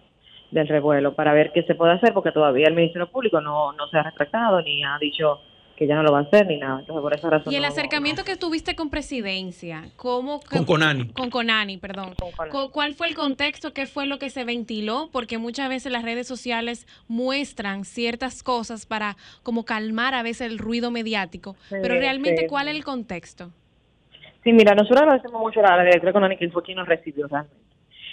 del 0.52 0.68
revuelo 0.68 1.14
para 1.14 1.32
ver 1.32 1.50
qué 1.52 1.64
se 1.64 1.74
puede 1.74 1.94
hacer, 1.94 2.12
porque 2.12 2.30
todavía 2.30 2.68
el 2.68 2.74
Ministerio 2.74 3.08
Público 3.08 3.40
no, 3.40 3.72
no 3.72 3.88
se 3.88 3.98
ha 3.98 4.04
retractado 4.04 4.62
ni 4.62 4.84
ha 4.84 4.98
dicho 5.00 5.40
que 5.76 5.86
ya 5.86 5.94
no 5.94 6.02
lo 6.02 6.10
va 6.12 6.20
a 6.20 6.22
hacer 6.22 6.46
ni 6.46 6.58
nada. 6.58 6.80
Entonces, 6.80 7.02
por 7.02 7.14
esa 7.14 7.28
razón. 7.30 7.52
Y 7.52 7.56
el 7.56 7.62
no- 7.62 7.68
acercamiento 7.68 8.24
que 8.24 8.36
tuviste 8.36 8.74
con 8.74 8.88
presidencia, 8.90 9.84
¿cómo? 9.96 10.40
Con 10.40 10.64
Conani. 10.64 11.08
Con 11.08 11.30
Conani, 11.30 11.76
perdón. 11.76 12.14
Con 12.18 12.32
Conani. 12.32 12.68
¿Cuál 12.72 12.94
fue 12.94 13.08
el 13.08 13.14
contexto? 13.14 13.72
¿Qué 13.72 13.86
fue 13.86 14.06
lo 14.06 14.18
que 14.18 14.30
se 14.30 14.44
ventiló? 14.44 15.10
Porque 15.12 15.38
muchas 15.38 15.68
veces 15.68 15.92
las 15.92 16.02
redes 16.02 16.26
sociales 16.26 16.86
muestran 17.08 17.84
ciertas 17.84 18.42
cosas 18.42 18.86
para 18.86 19.16
como 19.42 19.64
calmar 19.64 20.14
a 20.14 20.22
veces 20.22 20.50
el 20.50 20.58
ruido 20.58 20.90
mediático. 20.90 21.56
Sí, 21.68 21.76
Pero 21.82 21.94
realmente, 21.96 22.42
sí. 22.42 22.46
¿cuál 22.48 22.68
es 22.68 22.76
el 22.76 22.84
contexto? 22.84 23.50
Sí, 24.42 24.52
mira, 24.52 24.74
nosotros 24.74 25.02
agradecemos 25.02 25.40
mucho 25.40 25.60
a 25.60 25.76
la 25.76 25.82
directora 25.84 26.12
Conani 26.12 26.36
que 26.36 26.48
fue 26.50 26.62
quien 26.62 26.76
nos 26.78 26.88
recibió 26.88 27.26
realmente. 27.26 27.56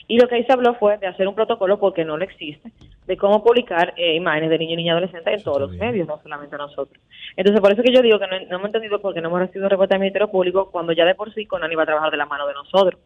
Y 0.08 0.18
lo 0.18 0.28
que 0.28 0.36
ahí 0.36 0.44
se 0.44 0.54
habló 0.54 0.76
fue 0.76 0.98
de 0.98 1.08
hacer 1.08 1.28
un 1.28 1.36
protocolo, 1.36 1.80
porque 1.80 2.04
no 2.04 2.18
lo 2.18 2.24
existe, 2.24 2.72
de 3.08 3.18
cómo 3.18 3.44
publicar 3.44 3.94
eh, 3.98 4.16
imágenes 4.16 4.50
de 4.50 4.58
niños 4.58 4.74
y 4.74 4.78
niñas 4.78 4.94
adolescentes 4.94 5.34
en 5.34 5.44
todos 5.44 5.62
los 5.62 5.72
medios, 5.72 6.08
no 6.08 6.20
solamente 6.22 6.58
nosotros. 6.58 7.02
Entonces, 7.36 7.62
por 7.62 7.72
eso 7.72 7.82
que 7.82 7.94
yo 7.94 8.02
digo 8.02 8.20
que 8.20 8.28
no, 8.28 8.40
no 8.40 8.56
hemos 8.58 8.66
entendido 8.66 9.00
por 9.00 9.14
qué 9.14 9.22
no 9.22 9.30
hemos 9.30 9.40
recibido 9.40 9.70
reporte 9.70 9.94
del 9.94 10.02
Ministerio 10.02 10.30
Público 10.30 10.70
cuando 10.72 10.94
ya 10.94 11.06
de 11.06 11.16
por 11.16 11.34
sí 11.34 11.46
Conani 11.46 11.76
va 11.76 11.84
a 11.84 11.88
trabajar 11.88 12.12
de 12.12 12.18
la 12.18 12.26
mano 12.26 12.48
de 12.48 12.54
nosotros. 12.54 13.00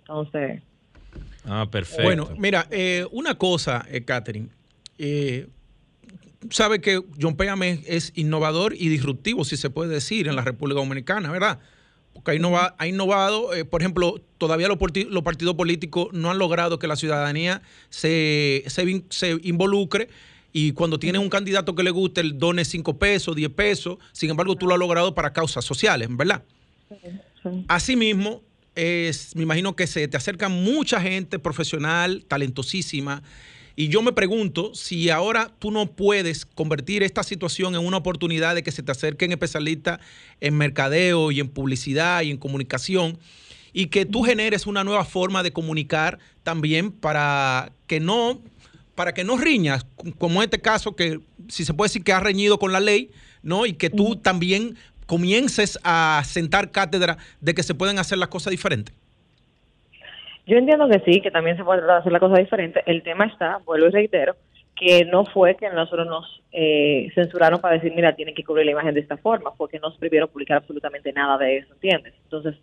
Entonces, 0.00 0.62
Ah, 1.46 1.66
perfecto. 1.70 2.02
Bueno, 2.02 2.28
mira, 2.38 2.66
eh, 2.70 3.06
una 3.12 3.36
cosa, 3.36 3.86
eh, 3.90 4.04
Catherine. 4.04 4.48
Eh, 4.98 5.46
sabe 6.50 6.80
que 6.80 7.00
John 7.20 7.36
Péame 7.36 7.70
es, 7.70 7.80
es 7.86 8.12
innovador 8.16 8.74
y 8.74 8.88
disruptivo, 8.88 9.44
si 9.44 9.56
se 9.56 9.70
puede 9.70 9.94
decir, 9.94 10.28
en 10.28 10.36
la 10.36 10.42
República 10.42 10.80
Dominicana, 10.80 11.30
¿verdad? 11.30 11.60
Porque 12.16 12.30
ha, 12.30 12.34
innova- 12.34 12.74
ha 12.78 12.86
innovado, 12.86 13.52
eh, 13.54 13.66
por 13.66 13.82
ejemplo, 13.82 14.20
todavía 14.38 14.68
los, 14.68 14.78
partidos 14.78 15.54
políticos 15.54 16.08
no 16.12 16.30
han 16.30 16.38
logrado 16.38 16.78
que 16.78 16.86
la 16.86 16.96
ciudadanía 16.96 17.60
se, 17.90 18.64
se, 18.66 19.36
involucre 19.42 20.08
y 20.52 20.72
cuando 20.72 20.98
tienen 20.98 21.20
un 21.20 21.28
candidato 21.28 21.74
que 21.74 21.82
le 21.82 21.90
guste, 21.90 22.22
el 22.22 22.38
done 22.38 22.64
5 22.64 22.98
pesos, 22.98 23.36
10 23.36 23.50
pesos. 23.50 23.98
Sin 24.12 24.30
embargo, 24.30 24.56
tú 24.56 24.66
lo 24.66 24.72
has 24.72 24.80
logrado 24.80 25.14
para 25.14 25.34
causas 25.34 25.64
sociales, 25.64 26.08
¿verdad? 26.10 26.42
Asimismo, 27.68 28.42
es, 28.74 29.36
me 29.36 29.42
imagino 29.42 29.76
que 29.76 29.86
se 29.86 30.08
te 30.08 30.16
acerca 30.16 30.48
mucha 30.48 31.00
gente 31.00 31.38
profesional, 31.38 32.24
talentosísima, 32.26 33.22
y 33.76 33.88
yo 33.88 34.00
me 34.00 34.12
pregunto 34.12 34.74
si 34.74 35.10
ahora 35.10 35.52
tú 35.58 35.70
no 35.70 35.92
puedes 35.92 36.46
convertir 36.46 37.02
esta 37.02 37.22
situación 37.22 37.74
en 37.74 37.84
una 37.84 37.98
oportunidad 37.98 38.54
de 38.54 38.62
que 38.62 38.72
se 38.72 38.82
te 38.82 38.90
acerquen 38.90 39.32
especialistas 39.32 40.00
en 40.40 40.56
mercadeo 40.56 41.30
y 41.30 41.40
en 41.40 41.48
publicidad 41.48 42.22
y 42.22 42.30
en 42.30 42.38
comunicación, 42.38 43.18
y 43.74 43.88
que 43.88 44.06
tú 44.06 44.22
generes 44.22 44.66
una 44.66 44.82
nueva 44.82 45.04
forma 45.04 45.42
de 45.42 45.52
comunicar 45.52 46.18
también 46.42 46.90
para 46.90 47.70
que 47.86 48.00
no 48.00 48.40
para 48.94 49.12
que 49.12 49.24
no 49.24 49.36
riñas, 49.36 49.84
como 50.16 50.42
en 50.42 50.46
este 50.46 50.62
caso 50.62 50.96
que 50.96 51.20
si 51.48 51.66
se 51.66 51.74
puede 51.74 51.90
decir 51.90 52.02
que 52.02 52.14
has 52.14 52.22
reñido 52.22 52.58
con 52.58 52.72
la 52.72 52.80
ley, 52.80 53.10
¿no? 53.42 53.66
Y 53.66 53.74
que 53.74 53.90
tú 53.90 54.16
también 54.16 54.78
comiences 55.04 55.78
a 55.84 56.22
sentar 56.24 56.70
cátedra 56.70 57.18
de 57.42 57.54
que 57.54 57.62
se 57.62 57.74
pueden 57.74 57.98
hacer 57.98 58.16
las 58.16 58.30
cosas 58.30 58.52
diferentes. 58.52 58.94
Yo 60.46 60.56
entiendo 60.56 60.88
que 60.88 61.00
sí, 61.00 61.20
que 61.20 61.30
también 61.30 61.56
se 61.56 61.64
puede 61.64 61.80
tratar 61.80 61.96
de 61.96 62.00
hacer 62.00 62.12
la 62.12 62.20
cosa 62.20 62.38
diferente. 62.38 62.82
El 62.86 63.02
tema 63.02 63.26
está, 63.26 63.58
vuelvo 63.64 63.88
y 63.88 63.90
reitero, 63.90 64.36
que 64.76 65.04
no 65.06 65.24
fue 65.24 65.56
que 65.56 65.68
nosotros 65.70 66.06
nos 66.06 66.42
eh, 66.52 67.10
censuraron 67.14 67.60
para 67.60 67.74
decir, 67.74 67.92
mira, 67.94 68.14
tienen 68.14 68.34
que 68.34 68.44
cubrir 68.44 68.66
la 68.66 68.72
imagen 68.72 68.94
de 68.94 69.00
esta 69.00 69.16
forma, 69.16 69.52
porque 69.56 69.80
nos 69.80 69.96
prohibieron 69.96 70.28
publicar 70.28 70.58
absolutamente 70.58 71.12
nada 71.12 71.36
de 71.38 71.58
eso, 71.58 71.72
¿entiendes? 71.72 72.14
Entonces, 72.24 72.54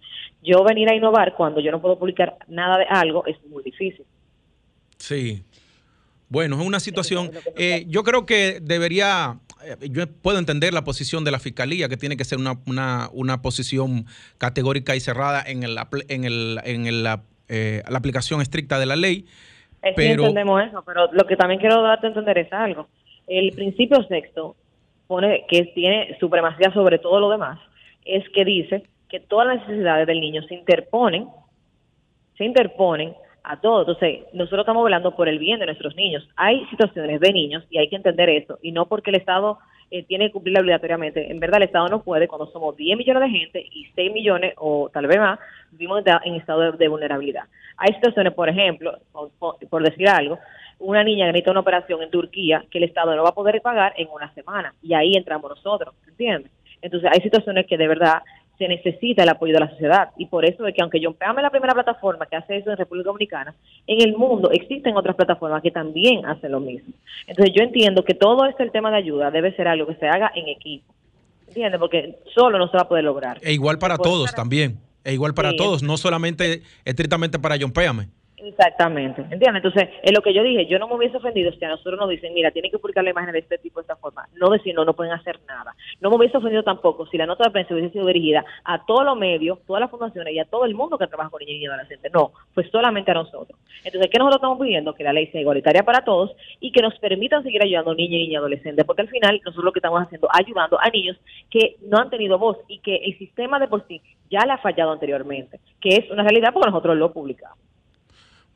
yo 0.41 0.63
venir 0.63 0.89
a 0.89 0.95
innovar 0.95 1.33
cuando 1.35 1.59
yo 1.59 1.71
no 1.71 1.81
puedo 1.81 1.97
publicar 1.99 2.37
nada 2.47 2.77
de 2.77 2.85
algo 2.85 3.25
es 3.25 3.43
muy 3.45 3.63
difícil. 3.63 4.05
Sí. 4.97 5.43
Bueno, 6.29 6.59
es 6.59 6.65
una 6.65 6.79
situación. 6.79 7.31
eh, 7.57 7.85
yo 7.87 8.03
creo 8.03 8.25
que 8.25 8.59
debería. 8.61 9.39
eh, 9.65 9.89
Yo 9.89 10.07
puedo 10.07 10.39
entender 10.39 10.73
la 10.73 10.83
posición 10.83 11.23
de 11.23 11.31
la 11.31 11.39
fiscalía, 11.39 11.89
que 11.89 11.97
tiene 11.97 12.15
que 12.15 12.23
ser 12.25 12.37
una, 12.37 12.59
una, 12.65 13.09
una 13.11 13.41
posición 13.41 14.05
categórica 14.37 14.95
y 14.95 14.99
cerrada 14.99 15.43
en, 15.45 15.63
el, 15.63 15.77
en, 16.07 16.23
el, 16.23 16.59
en 16.63 16.87
el, 16.87 17.03
la, 17.03 17.23
eh, 17.53 17.81
la 17.87 17.99
aplicación 17.99 18.41
estricta 18.41 18.79
de 18.79 18.85
la 18.87 18.95
ley. 18.95 19.25
Sí 19.83 19.89
Pero- 19.95 20.23
entendemos 20.23 20.63
eso, 20.63 20.81
pero 20.85 21.11
lo 21.11 21.25
que 21.27 21.35
también 21.35 21.59
quiero 21.59 21.81
darte 21.81 22.07
a 22.07 22.09
entender 22.09 22.37
es 22.37 22.51
algo. 22.51 22.87
El 23.27 23.51
principio 23.51 24.01
sexto 24.07 24.55
pone 25.07 25.45
que 25.47 25.65
tiene 25.75 26.17
supremacía 26.19 26.71
sobre 26.73 26.97
todo 26.97 27.19
lo 27.19 27.29
demás, 27.29 27.59
es 28.05 28.27
que 28.29 28.43
dice 28.45 28.83
que 29.09 29.19
todas 29.19 29.47
las 29.47 29.67
necesidades 29.67 30.07
del 30.07 30.19
niño 30.19 30.41
se 30.43 30.55
interponen, 30.55 31.27
se 32.37 32.45
interponen 32.45 33.13
a 33.43 33.59
todo. 33.59 33.81
Entonces, 33.81 34.21
nosotros 34.33 34.61
estamos 34.61 34.81
hablando 34.81 35.15
por 35.15 35.27
el 35.27 35.37
bien 35.37 35.59
de 35.59 35.65
nuestros 35.67 35.95
niños. 35.95 36.27
Hay 36.35 36.65
situaciones 36.69 37.19
de 37.19 37.31
niños 37.31 37.63
y 37.69 37.77
hay 37.77 37.89
que 37.89 37.97
entender 37.97 38.29
eso, 38.29 38.57
y 38.61 38.71
no 38.71 38.87
porque 38.87 39.11
el 39.11 39.17
Estado 39.17 39.59
eh, 39.93 40.01
tiene 40.07 40.25
que 40.25 40.31
cumplirla 40.31 40.61
obligatoriamente. 40.61 41.29
En 41.29 41.39
verdad, 41.39 41.57
el 41.57 41.67
Estado 41.67 41.87
no 41.87 42.01
puede 42.01 42.27
cuando 42.27 42.47
somos 42.47 42.75
10 42.75 42.97
millones 42.97 43.21
de 43.21 43.29
gente 43.29 43.63
y 43.71 43.85
6 43.93 44.11
millones 44.11 44.55
o 44.57 44.89
tal 44.91 45.05
vez 45.05 45.19
más 45.19 45.37
vivimos 45.69 46.03
en- 46.23 46.33
estado 46.33 46.71
de, 46.71 46.87
vulnerabilidad. 46.87 47.43
Hay 47.77 47.93
situaciones, 47.93 48.33
por 48.33 48.49
ejemplo, 48.49 48.97
por 49.69 49.83
decir 49.83 50.09
algo, 50.09 50.39
una 50.79 51.03
niña 51.03 51.27
que 51.27 51.33
necesita 51.33 51.51
una 51.51 51.59
operación 51.59 52.01
en 52.01 52.09
Turquía 52.09 52.65
que 52.71 52.79
el 52.79 52.85
Estado 52.85 53.15
no 53.15 53.21
va 53.21 53.29
a 53.29 53.35
poder 53.35 53.61
pagar 53.61 53.93
en 53.95 54.07
una 54.11 54.33
semana 54.33 54.73
y 54.81 54.95
ahí 54.95 55.13
entramos 55.13 55.51
nosotros, 55.51 55.93
¿entiendes? 56.07 56.51
Entonces 56.81 57.11
hay 57.13 57.21
situaciones 57.21 57.67
que 57.67 57.77
de 57.77 57.87
verdad 57.87 58.23
se 58.57 58.67
necesita 58.67 59.23
el 59.23 59.29
apoyo 59.29 59.53
de 59.53 59.59
la 59.61 59.69
sociedad 59.69 60.09
y 60.17 60.27
por 60.27 60.45
eso 60.45 60.65
es 60.67 60.75
que 60.75 60.81
aunque 60.81 60.99
John 61.03 61.15
Peame 61.15 61.39
es 61.39 61.43
la 61.43 61.49
primera 61.49 61.73
plataforma 61.73 62.25
que 62.27 62.35
hace 62.35 62.57
eso 62.57 62.71
en 62.71 62.77
República 62.77 63.07
Dominicana, 63.07 63.55
en 63.87 64.01
el 64.07 64.15
mundo 64.15 64.51
existen 64.51 64.95
otras 64.95 65.15
plataformas 65.15 65.61
que 65.63 65.71
también 65.71 66.25
hacen 66.25 66.51
lo 66.51 66.59
mismo. 66.59 66.93
Entonces 67.27 67.53
yo 67.57 67.63
entiendo 67.63 68.03
que 68.03 68.13
todo 68.13 68.45
este 68.45 68.63
el 68.63 68.71
tema 68.71 68.91
de 68.91 68.97
ayuda 68.97 69.31
debe 69.31 69.55
ser 69.55 69.67
algo 69.67 69.87
que 69.87 69.95
se 69.95 70.07
haga 70.07 70.31
en 70.35 70.47
equipo, 70.49 70.93
¿entiendes? 71.47 71.79
Porque 71.79 72.19
solo 72.35 72.57
no 72.59 72.67
se 72.69 72.77
va 72.77 72.83
a 72.83 72.87
poder 72.87 73.03
lograr. 73.03 73.39
E 73.41 73.53
igual 73.53 73.79
para 73.79 73.97
todos 73.97 74.33
también. 74.35 74.77
E 75.03 75.13
igual 75.13 75.33
para 75.33 75.49
Sí. 75.51 75.57
todos, 75.57 75.83
no 75.83 75.97
solamente 75.97 76.61
estrictamente 76.85 77.37
para 77.39 77.57
John 77.59 77.71
Péame. 77.71 78.07
Exactamente, 78.43 79.21
¿entiendes? 79.21 79.63
Entonces, 79.63 79.89
es 80.01 80.11
lo 80.13 80.21
que 80.21 80.33
yo 80.33 80.43
dije, 80.43 80.65
yo 80.65 80.77
no 80.77 80.87
me 80.87 80.95
hubiese 80.95 81.15
ofendido 81.15 81.51
si 81.53 81.63
a 81.63 81.69
nosotros 81.69 81.97
nos 81.97 82.09
dicen, 82.09 82.33
mira, 82.33 82.51
tienen 82.51 82.71
que 82.71 82.77
publicar 82.77 83.03
la 83.03 83.11
imagen 83.11 83.31
de 83.31 83.39
este 83.39 83.57
tipo 83.57 83.79
de 83.79 83.83
esta 83.83 83.95
forma, 83.95 84.27
no 84.35 84.49
decir, 84.49 84.75
no, 84.75 84.83
no 84.83 84.93
pueden 84.93 85.13
hacer 85.13 85.39
nada. 85.47 85.73
No 86.01 86.09
me 86.09 86.17
hubiese 86.17 86.37
ofendido 86.37 86.61
tampoco 86.61 87.05
si 87.07 87.17
la 87.17 87.25
nota 87.25 87.45
de 87.45 87.51
prensa 87.51 87.73
hubiese 87.73 87.93
sido 87.93 88.05
dirigida 88.05 88.43
a 88.65 88.85
todos 88.85 89.05
los 89.05 89.17
medios, 89.17 89.59
todas 89.65 89.79
las 89.79 89.89
fundaciones 89.89 90.33
y 90.33 90.39
a 90.39 90.45
todo 90.45 90.65
el 90.65 90.75
mundo 90.75 90.97
que 90.97 91.07
trabaja 91.07 91.29
con 91.29 91.39
niños 91.39 91.61
y 91.61 91.65
adolescentes. 91.67 92.11
No, 92.13 92.33
pues 92.53 92.69
solamente 92.69 93.11
a 93.11 93.13
nosotros. 93.13 93.57
Entonces, 93.83 94.11
¿qué 94.11 94.19
nosotros 94.19 94.39
estamos 94.39 94.59
pidiendo? 94.59 94.93
Que 94.93 95.03
la 95.03 95.13
ley 95.13 95.27
sea 95.27 95.39
igualitaria 95.39 95.83
para 95.83 96.03
todos 96.03 96.35
y 96.59 96.71
que 96.73 96.81
nos 96.81 96.97
permitan 96.99 97.43
seguir 97.43 97.63
ayudando 97.63 97.91
a 97.91 97.95
niños 97.95 98.19
y 98.19 98.27
niñas 98.27 98.39
adolescentes, 98.39 98.85
porque 98.85 99.03
al 99.03 99.09
final 99.09 99.39
nosotros 99.45 99.63
lo 99.63 99.71
que 99.71 99.79
estamos 99.79 100.01
haciendo, 100.01 100.27
ayudando 100.31 100.77
a 100.81 100.89
niños 100.89 101.17
que 101.49 101.77
no 101.81 101.97
han 101.97 102.09
tenido 102.09 102.37
voz 102.37 102.57
y 102.67 102.79
que 102.79 102.97
el 102.97 103.17
sistema 103.17 103.57
de 103.59 103.67
por 103.67 103.87
sí 103.87 104.01
ya 104.29 104.45
le 104.45 104.51
ha 104.51 104.57
fallado 104.57 104.91
anteriormente, 104.91 105.59
que 105.79 105.95
es 105.95 106.11
una 106.11 106.23
realidad 106.23 106.51
porque 106.53 106.69
nosotros 106.69 106.97
lo 106.97 107.13
publicamos. 107.13 107.57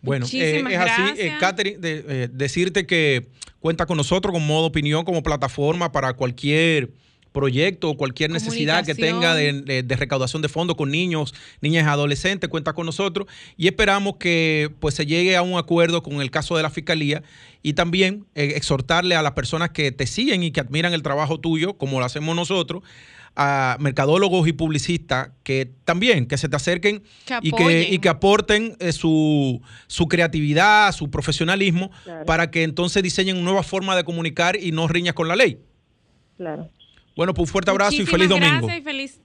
Bueno, 0.02 0.26
eh, 0.40 0.52
es 0.72 0.78
así, 0.80 1.02
eh, 1.22 1.34
Catherine, 1.40 1.78
de- 1.80 2.06
eh, 2.08 2.30
decirte 2.32 2.86
que 2.86 3.28
cuenta 3.60 3.86
con 3.86 3.98
nosotros 3.98 4.32
con 4.34 4.46
modo 4.46 4.66
opinión 4.68 5.04
como 5.06 5.24
plataforma 5.24 5.92
para 5.92 6.14
cualquier 6.14 6.92
proyecto 7.34 7.90
o 7.90 7.98
cualquier 7.98 8.32
necesidad 8.32 8.84
que 8.86 8.94
tenga 8.96 9.36
de, 9.36 9.62
de- 9.62 9.84
de 9.84 9.96
recaudación 9.96 10.42
de 10.42 10.50
fondos 10.50 10.76
con 10.76 10.90
niños, 10.90 11.36
niñas 11.62 11.86
y 11.86 11.88
adolescentes, 11.90 12.50
cuenta 12.50 12.74
con 12.74 12.86
nosotros 12.88 13.28
y 13.58 13.68
esperamos 13.68 14.16
que 14.18 14.72
pues 14.80 14.96
se 14.96 15.06
llegue 15.06 15.36
a 15.36 15.44
un 15.44 15.58
acuerdo 15.58 16.02
con 16.02 16.22
el 16.22 16.32
caso 16.32 16.58
de 16.58 16.64
la 16.64 16.70
fiscalía 16.72 17.22
y 17.62 17.74
también 17.74 18.26
eh, 18.34 18.54
exhortarle 18.56 19.16
a 19.16 19.22
las 19.22 19.34
personas 19.34 19.70
que 19.70 19.92
te 19.92 20.08
siguen 20.08 20.42
y 20.42 20.52
que 20.52 20.62
admiran 20.62 20.94
el 20.94 21.04
trabajo 21.04 21.40
tuyo, 21.40 21.74
como 21.78 22.00
lo 22.00 22.06
hacemos 22.06 22.36
nosotros, 22.36 22.82
a 23.40 23.78
mercadólogos 23.80 24.48
y 24.48 24.54
publicistas 24.54 25.30
que 25.44 25.72
también 25.86 26.26
que 26.26 26.38
se 26.40 26.50
te 26.50 26.56
acerquen 26.56 27.04
Que 27.26 27.38
y 27.44 27.52
que, 27.52 27.88
y 27.92 28.00
que 28.00 28.10
aporten 28.10 28.76
eh, 28.80 28.92
su, 28.92 29.62
su 29.86 30.08
creatividad, 30.08 30.92
su 30.92 31.12
profesionalismo, 31.12 31.92
Claro. 32.04 32.26
para 32.26 32.50
que 32.50 32.64
entonces 32.64 33.04
diseñen 33.04 33.36
una 33.38 33.46
nueva 33.46 33.64
forma 33.64 33.96
de 33.96 34.04
comunicar 34.04 34.56
y 34.60 34.72
no 34.72 34.88
riñas 34.88 35.14
con 35.14 35.28
la 35.28 35.36
ley. 35.36 35.60
Claro. 36.38 36.70
Bueno, 37.16 37.34
pues 37.34 37.48
un 37.48 37.52
fuerte 37.52 37.70
abrazo 37.72 38.02
y 38.02 38.06
feliz 38.06 38.28
domingo. 38.28 38.68
gracias 38.68 38.80
y 38.80 38.82
feliz 38.82 39.22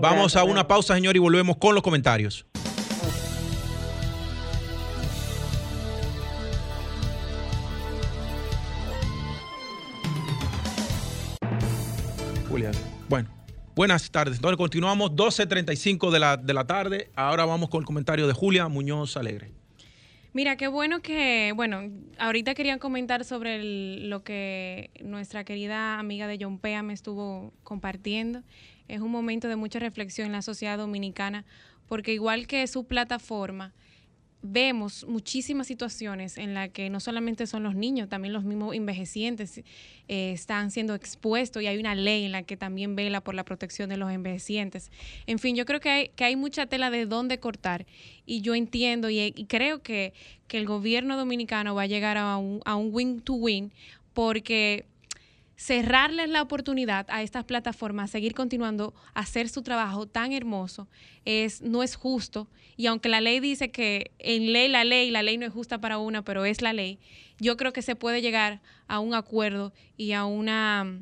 Vamos 0.00 0.36
a 0.36 0.40
Gracias, 0.40 0.44
una 0.52 0.68
pausa, 0.68 0.94
señor, 0.94 1.16
y 1.16 1.18
volvemos 1.18 1.56
con 1.56 1.74
los 1.74 1.82
comentarios. 1.82 2.44
Julián. 12.48 12.72
Bueno, 13.08 13.28
buenas 13.74 14.10
tardes. 14.10 14.36
Entonces 14.36 14.56
continuamos 14.56 15.12
12.35 15.12 16.10
de 16.10 16.18
la, 16.18 16.36
de 16.36 16.54
la 16.54 16.66
tarde. 16.66 17.10
Ahora 17.14 17.44
vamos 17.44 17.68
con 17.68 17.80
el 17.80 17.86
comentario 17.86 18.26
de 18.26 18.32
Julia 18.32 18.68
Muñoz 18.68 19.16
Alegre. 19.16 19.52
Mira, 20.34 20.56
qué 20.56 20.68
bueno 20.68 21.00
que, 21.00 21.52
bueno, 21.56 21.82
ahorita 22.18 22.54
querían 22.54 22.78
comentar 22.78 23.24
sobre 23.24 23.56
el- 23.56 24.10
lo 24.10 24.22
que 24.22 24.90
nuestra 25.02 25.42
querida 25.44 25.98
amiga 25.98 26.26
de 26.26 26.38
John 26.40 26.58
Pea 26.58 26.82
me 26.82 26.92
estuvo 26.92 27.52
compartiendo. 27.64 28.42
Es 28.88 29.00
un 29.00 29.10
momento 29.10 29.48
de 29.48 29.56
mucha 29.56 29.78
reflexión 29.78 30.26
en 30.26 30.32
la 30.32 30.42
sociedad 30.42 30.78
dominicana, 30.78 31.44
porque 31.88 32.12
igual 32.12 32.46
que 32.46 32.66
su 32.66 32.86
plataforma, 32.86 33.72
vemos 34.40 35.04
muchísimas 35.08 35.66
situaciones 35.66 36.38
en 36.38 36.54
las 36.54 36.70
que 36.70 36.90
no 36.90 37.00
solamente 37.00 37.46
son 37.46 37.64
los 37.64 37.74
niños, 37.74 38.08
también 38.08 38.32
los 38.32 38.44
mismos 38.44 38.74
envejecientes 38.74 39.58
eh, 40.08 40.32
están 40.32 40.70
siendo 40.70 40.94
expuestos 40.94 41.62
y 41.62 41.66
hay 41.66 41.78
una 41.78 41.94
ley 41.94 42.24
en 42.24 42.32
la 42.32 42.42
que 42.44 42.56
también 42.56 42.94
vela 42.94 43.20
por 43.20 43.34
la 43.34 43.44
protección 43.44 43.88
de 43.88 43.96
los 43.96 44.12
envejecientes. 44.12 44.92
En 45.26 45.38
fin, 45.38 45.56
yo 45.56 45.64
creo 45.64 45.80
que 45.80 45.88
hay, 45.88 46.08
que 46.10 46.24
hay 46.24 46.36
mucha 46.36 46.66
tela 46.66 46.90
de 46.90 47.06
dónde 47.06 47.40
cortar 47.40 47.86
y 48.26 48.40
yo 48.40 48.54
entiendo 48.54 49.10
y, 49.10 49.32
creo 49.48 49.82
que, 49.82 50.12
que, 50.46 50.58
el 50.58 50.66
gobierno 50.66 51.16
dominicano 51.16 51.74
va 51.74 51.82
a 51.82 51.86
llegar 51.86 52.16
a 52.16 52.36
un, 52.36 52.60
a 52.64 52.76
un 52.76 52.90
win-to-win 52.92 53.72
porque 54.12 54.86
cerrarles 55.58 56.28
la 56.28 56.40
oportunidad 56.40 57.04
a 57.10 57.22
estas 57.22 57.44
plataformas 57.44 58.10
a 58.10 58.12
seguir 58.12 58.32
continuando 58.32 58.94
a 59.12 59.20
hacer 59.20 59.48
su 59.48 59.62
trabajo 59.62 60.06
tan 60.06 60.32
hermoso 60.32 60.86
es 61.24 61.62
no 61.62 61.82
es 61.82 61.96
justo. 61.96 62.48
Y 62.76 62.86
aunque 62.86 63.08
la 63.08 63.20
ley 63.20 63.40
dice 63.40 63.72
que 63.72 64.12
en 64.20 64.52
ley 64.52 64.68
la 64.68 64.84
ley 64.84 65.10
la 65.10 65.24
ley 65.24 65.36
no 65.36 65.44
es 65.44 65.52
justa 65.52 65.80
para 65.80 65.98
una 65.98 66.22
pero 66.22 66.44
es 66.44 66.62
la 66.62 66.72
ley 66.72 67.00
yo 67.40 67.56
creo 67.56 67.72
que 67.72 67.82
se 67.82 67.96
puede 67.96 68.22
llegar 68.22 68.60
a 68.86 69.00
un 69.00 69.14
acuerdo 69.14 69.72
y 69.96 70.12
a 70.12 70.26
una 70.26 71.00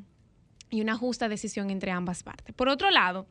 y 0.71 0.81
una 0.81 0.97
justa 0.97 1.29
decisión 1.29 1.71
entre 1.71 1.91
ambas 1.91 2.23
partes. 2.23 2.55
Por 2.55 2.71
otro 2.71 2.91
lado 2.91 3.27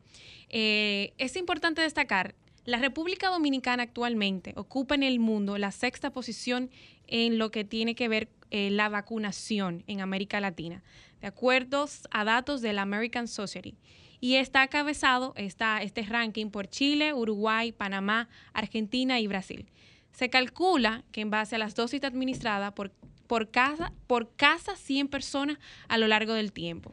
eh, 0.48 1.12
es 1.18 1.34
importante 1.34 1.82
destacar 1.82 2.36
la 2.64 2.78
República 2.78 3.30
Dominicana 3.30 3.82
actualmente 3.82 4.52
ocupa 4.56 4.94
en 4.94 5.02
el 5.02 5.18
mundo 5.18 5.58
la 5.58 5.72
sexta 5.72 6.10
posición 6.10 6.70
en 7.08 7.38
lo 7.38 7.50
que 7.50 7.64
tiene 7.64 7.96
que 7.96 8.06
ver 8.06 8.28
eh, 8.52 8.70
la 8.70 8.88
vacunación 8.88 9.82
en 9.88 10.00
América 10.00 10.38
Latina 10.38 10.84
de 11.20 11.28
acuerdo 11.28 11.86
a 12.10 12.24
datos 12.24 12.60
de 12.62 12.72
la 12.72 12.82
American 12.82 13.28
Society. 13.28 13.76
Y 14.20 14.36
está 14.36 14.64
encabezado 14.64 15.34
está 15.36 15.82
este 15.82 16.02
ranking 16.02 16.50
por 16.50 16.68
Chile, 16.68 17.12
Uruguay, 17.12 17.72
Panamá, 17.72 18.28
Argentina 18.54 19.20
y 19.20 19.26
Brasil. 19.26 19.66
Se 20.12 20.30
calcula 20.30 21.04
que 21.12 21.20
en 21.20 21.30
base 21.30 21.56
a 21.56 21.58
las 21.58 21.74
dosis 21.74 22.02
administradas 22.02 22.72
por, 22.72 22.92
por, 23.26 23.50
casa, 23.50 23.92
por 24.06 24.34
casa 24.34 24.76
100 24.76 25.08
personas 25.08 25.58
a 25.88 25.98
lo 25.98 26.08
largo 26.08 26.32
del 26.32 26.52
tiempo. 26.52 26.92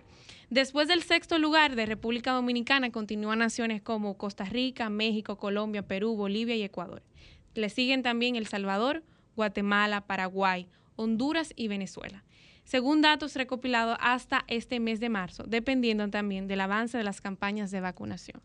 Después 0.49 0.87
del 0.87 1.01
sexto 1.01 1.39
lugar 1.39 1.75
de 1.75 1.85
República 1.85 2.33
Dominicana 2.33 2.91
continúan 2.91 3.39
naciones 3.39 3.81
como 3.81 4.17
Costa 4.17 4.43
Rica, 4.43 4.89
México, 4.89 5.37
Colombia, 5.37 5.87
Perú, 5.87 6.15
Bolivia 6.15 6.55
y 6.55 6.63
Ecuador. 6.63 7.01
Le 7.55 7.69
siguen 7.69 8.03
también 8.03 8.35
El 8.35 8.45
Salvador, 8.45 9.03
Guatemala, 9.35 10.05
Paraguay, 10.05 10.67
Honduras 10.95 11.53
y 11.55 11.69
Venezuela 11.69 12.23
según 12.63 13.01
datos 13.01 13.35
recopilados 13.35 13.97
hasta 13.99 14.45
este 14.47 14.79
mes 14.79 14.99
de 14.99 15.09
marzo, 15.09 15.43
dependiendo 15.47 16.07
también 16.09 16.47
del 16.47 16.61
avance 16.61 16.97
de 16.97 17.03
las 17.03 17.21
campañas 17.21 17.71
de 17.71 17.81
vacunación. 17.81 18.41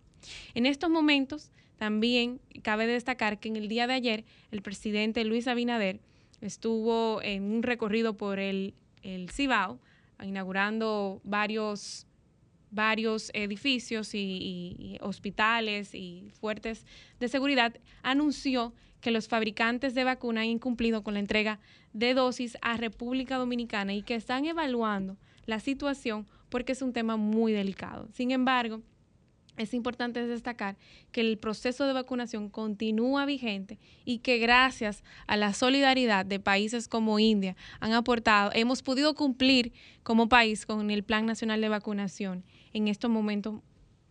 En 0.54 0.66
estos 0.66 0.90
momentos, 0.90 1.52
también 1.78 2.40
cabe 2.62 2.86
destacar 2.86 3.38
que 3.38 3.48
en 3.48 3.56
el 3.56 3.68
día 3.68 3.86
de 3.86 3.94
ayer 3.94 4.24
el 4.50 4.62
presidente 4.62 5.24
Luis 5.24 5.46
Abinader 5.46 6.00
estuvo 6.40 7.22
en 7.22 7.44
un 7.44 7.62
recorrido 7.62 8.16
por 8.16 8.38
el, 8.38 8.74
Cibao, 9.30 9.78
inaugurando 10.22 11.20
varios 11.24 12.04
varios 12.70 13.30
edificios 13.32 14.10
y, 14.12 14.98
hospitales 15.00 15.94
y 15.94 16.30
fuertes 16.38 16.84
de 17.18 17.28
seguridad, 17.28 17.74
anunció 18.02 18.74
que 19.00 19.10
los 19.10 19.28
fabricantes 19.28 19.94
de 19.94 20.04
vacuna 20.04 20.42
han 20.42 20.48
incumplido 20.48 21.02
con 21.02 21.14
la 21.14 21.20
entrega 21.20 21.60
de 21.92 22.14
dosis 22.14 22.56
a 22.62 22.76
República 22.76 23.36
Dominicana 23.36 23.94
y 23.94 24.02
que 24.02 24.14
están 24.14 24.44
evaluando 24.44 25.16
la 25.46 25.60
situación 25.60 26.26
porque 26.48 26.72
es 26.72 26.82
un 26.82 26.92
tema 26.92 27.16
muy 27.16 27.52
delicado. 27.52 28.08
Sin 28.12 28.30
embargo, 28.30 28.82
es 29.58 29.74
importante 29.74 30.24
destacar 30.26 30.76
que 31.10 31.20
el 31.20 31.36
proceso 31.36 31.84
de 31.84 31.92
vacunación 31.92 32.48
continúa 32.48 33.26
vigente 33.26 33.78
y 34.04 34.18
que 34.18 34.38
gracias 34.38 35.02
a 35.26 35.36
la 35.36 35.52
solidaridad 35.52 36.24
de 36.24 36.38
países 36.38 36.86
como 36.86 37.18
India 37.18 37.56
han 37.80 37.92
aportado, 37.92 38.52
hemos 38.54 38.82
podido 38.82 39.14
cumplir 39.14 39.72
como 40.02 40.28
país 40.28 40.64
con 40.64 40.90
el 40.90 41.02
Plan 41.02 41.26
Nacional 41.26 41.60
de 41.60 41.68
Vacunación 41.68 42.44
en 42.72 42.88
estos 42.88 43.10
momentos 43.10 43.56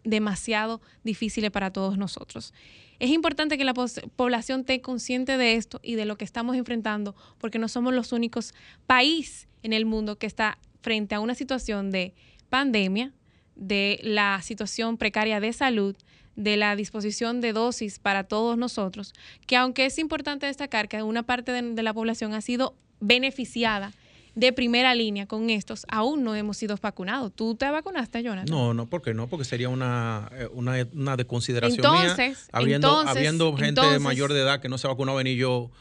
demasiado 0.04 0.82
difíciles 1.04 1.52
para 1.52 1.72
todos 1.72 1.98
nosotros. 1.98 2.54
Es 3.00 3.12
importante 3.12 3.58
que 3.58 3.64
la 3.64 3.74
población 3.74 4.62
esté 4.62 4.82
consciente 4.82 5.38
de 5.38 5.54
esto 5.54 5.80
y 5.84 5.96
de 5.96 6.06
lo 6.06 6.18
que 6.18 6.26
estamos 6.26 6.56
enfrentando, 6.56 7.16
porque 7.38 7.60
no 7.60 7.68
somos 7.68 7.94
los 7.94 8.12
únicos 8.12 8.54
países 8.88 9.48
en 9.62 9.74
el 9.74 9.86
mundo 9.86 10.18
que 10.18 10.28
está 10.28 10.58
frente 10.82 11.16
a 11.16 11.20
una 11.20 11.36
situación 11.36 11.92
de 11.92 12.14
pandemia, 12.50 13.14
de 13.56 14.00
la 14.04 14.42
situación 14.42 14.98
precaria 14.98 15.40
de 15.40 15.54
salud, 15.54 15.96
de 16.36 16.58
la 16.58 16.76
disposición 16.76 17.42
de 17.42 17.54
dosis 17.54 18.00
para 18.00 18.24
todos 18.24 18.58
nosotros, 18.58 19.14
que 19.48 19.58
aunque 19.58 19.86
es 19.86 19.98
importante 20.00 20.46
destacar 20.46 20.88
que 20.88 21.02
una 21.04 21.24
parte 21.24 21.52
de 21.52 21.84
la 21.84 21.94
población 21.94 22.34
ha 22.34 22.42
sido 22.42 22.76
beneficiada 23.00 23.92
de 24.38 24.54
primera 24.54 24.94
línea 24.94 25.26
con 25.26 25.50
estos, 25.50 25.84
aún 25.90 26.24
no 26.24 26.36
hemos 26.36 26.58
sido 26.58 26.78
vacunados. 26.80 27.34
¿Tú 27.34 27.56
te 27.56 27.68
vacunaste, 27.72 28.22
Jonathan? 28.22 28.46
No, 28.56 28.72
no, 28.72 28.88
¿por 28.88 29.02
qué 29.02 29.16
no? 29.16 29.28
Porque 29.28 29.44
sería 29.44 29.68
una, 29.68 30.30
eh, 30.32 30.48
una, 30.54 30.76
una 30.94 31.18
desconsideración 31.18 31.84
entonces, 31.84 32.48
Habiendo, 32.52 33.00
habiendo 33.00 33.58
gente 33.58 33.98
mayor 33.98 34.32
de 34.34 34.42
edad 34.42 34.62
que 34.62 34.70
no 34.70 34.78
se 34.78 34.86
ha 34.86 34.92
vacunado, 34.92 35.18
venir 35.18 35.38
yo... 35.38 35.72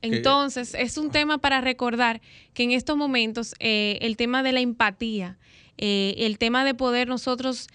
Entonces, 0.00 0.74
es 0.74 0.96
un 0.96 1.10
tema 1.10 1.36
para 1.36 1.60
recordar 1.60 2.22
que 2.54 2.62
en 2.62 2.70
estos 2.70 2.96
momentos 2.96 3.54
eh, 3.58 3.98
el 4.00 4.16
tema 4.16 4.42
de 4.42 4.52
la 4.52 4.60
empatía, 4.60 5.36
eh, 5.76 6.14
el 6.18 6.38
tema 6.38 6.64
de 6.64 6.72
poder 6.72 7.08
nosotros 7.08 7.68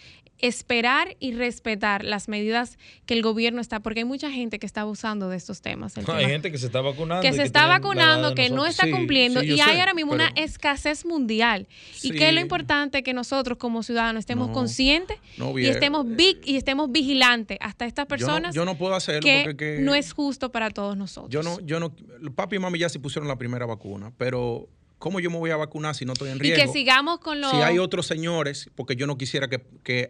esperar 0.43 1.15
y 1.21 1.31
respetar 1.31 2.03
las 2.03 2.27
medidas 2.27 2.77
que 3.05 3.13
el 3.13 3.21
gobierno 3.21 3.61
está, 3.61 3.79
porque 3.79 4.01
hay 4.01 4.05
mucha 4.05 4.29
gente 4.29 4.59
que 4.59 4.65
está 4.65 4.81
abusando 4.81 5.29
de 5.29 5.37
estos 5.37 5.61
temas. 5.61 5.97
hay 5.97 6.25
gente 6.25 6.51
que 6.51 6.57
se 6.57 6.65
está 6.65 6.81
vacunando. 6.81 7.21
Que 7.21 7.31
se 7.31 7.43
está 7.43 7.65
vacunando, 7.65 8.35
que 8.35 8.49
no 8.49 8.65
está 8.65 8.91
cumpliendo 8.91 9.41
y 9.41 9.61
hay 9.61 9.79
ahora 9.79 9.93
mismo 9.93 10.11
una 10.11 10.27
escasez 10.35 11.05
mundial. 11.05 11.67
Y 12.01 12.11
que 12.11 12.27
es 12.27 12.33
lo 12.33 12.41
importante 12.41 13.03
que 13.03 13.13
nosotros 13.13 13.57
como 13.57 13.83
ciudadanos 13.83 14.19
estemos 14.19 14.49
conscientes 14.49 15.17
y 15.37 15.65
estemos 15.65 16.05
big, 16.05 16.41
y 16.43 16.57
estemos 16.57 16.91
vigilantes 16.91 17.57
hasta 17.61 17.85
estas 17.85 18.05
personas. 18.05 18.53
Yo 18.53 18.65
no, 18.65 18.77
puedo 18.77 18.95
hacerlo 18.95 19.21
que 19.21 19.43
porque 19.45 19.77
no 19.79 19.95
es 19.95 20.11
justo 20.11 20.51
para 20.51 20.71
todos 20.71 20.97
nosotros. 20.97 21.31
Yo 21.31 21.41
no, 21.41 21.61
yo 21.61 21.79
no, 21.79 21.95
papi 22.35 22.57
y 22.57 22.59
mami 22.59 22.79
ya 22.79 22.89
se 22.89 22.99
pusieron 22.99 23.29
la 23.29 23.37
primera 23.37 23.65
vacuna, 23.65 24.11
pero 24.17 24.67
¿cómo 25.03 25.19
yo 25.19 25.29
me 25.29 25.37
voy 25.37 25.51
a 25.51 25.57
vacunar 25.57 25.95
si 25.95 26.05
no 26.05 26.13
estoy 26.13 26.29
en 26.29 26.39
riesgo? 26.39 26.63
Y 26.63 26.65
que 26.65 26.71
sigamos 26.71 27.19
con 27.19 27.41
los... 27.41 27.51
Si 27.51 27.57
hay 27.57 27.77
otros 27.77 28.07
señores, 28.07 28.69
porque 28.73 28.95
yo 28.95 29.05
no 29.05 29.17
quisiera 29.17 29.49
que, 29.49 30.07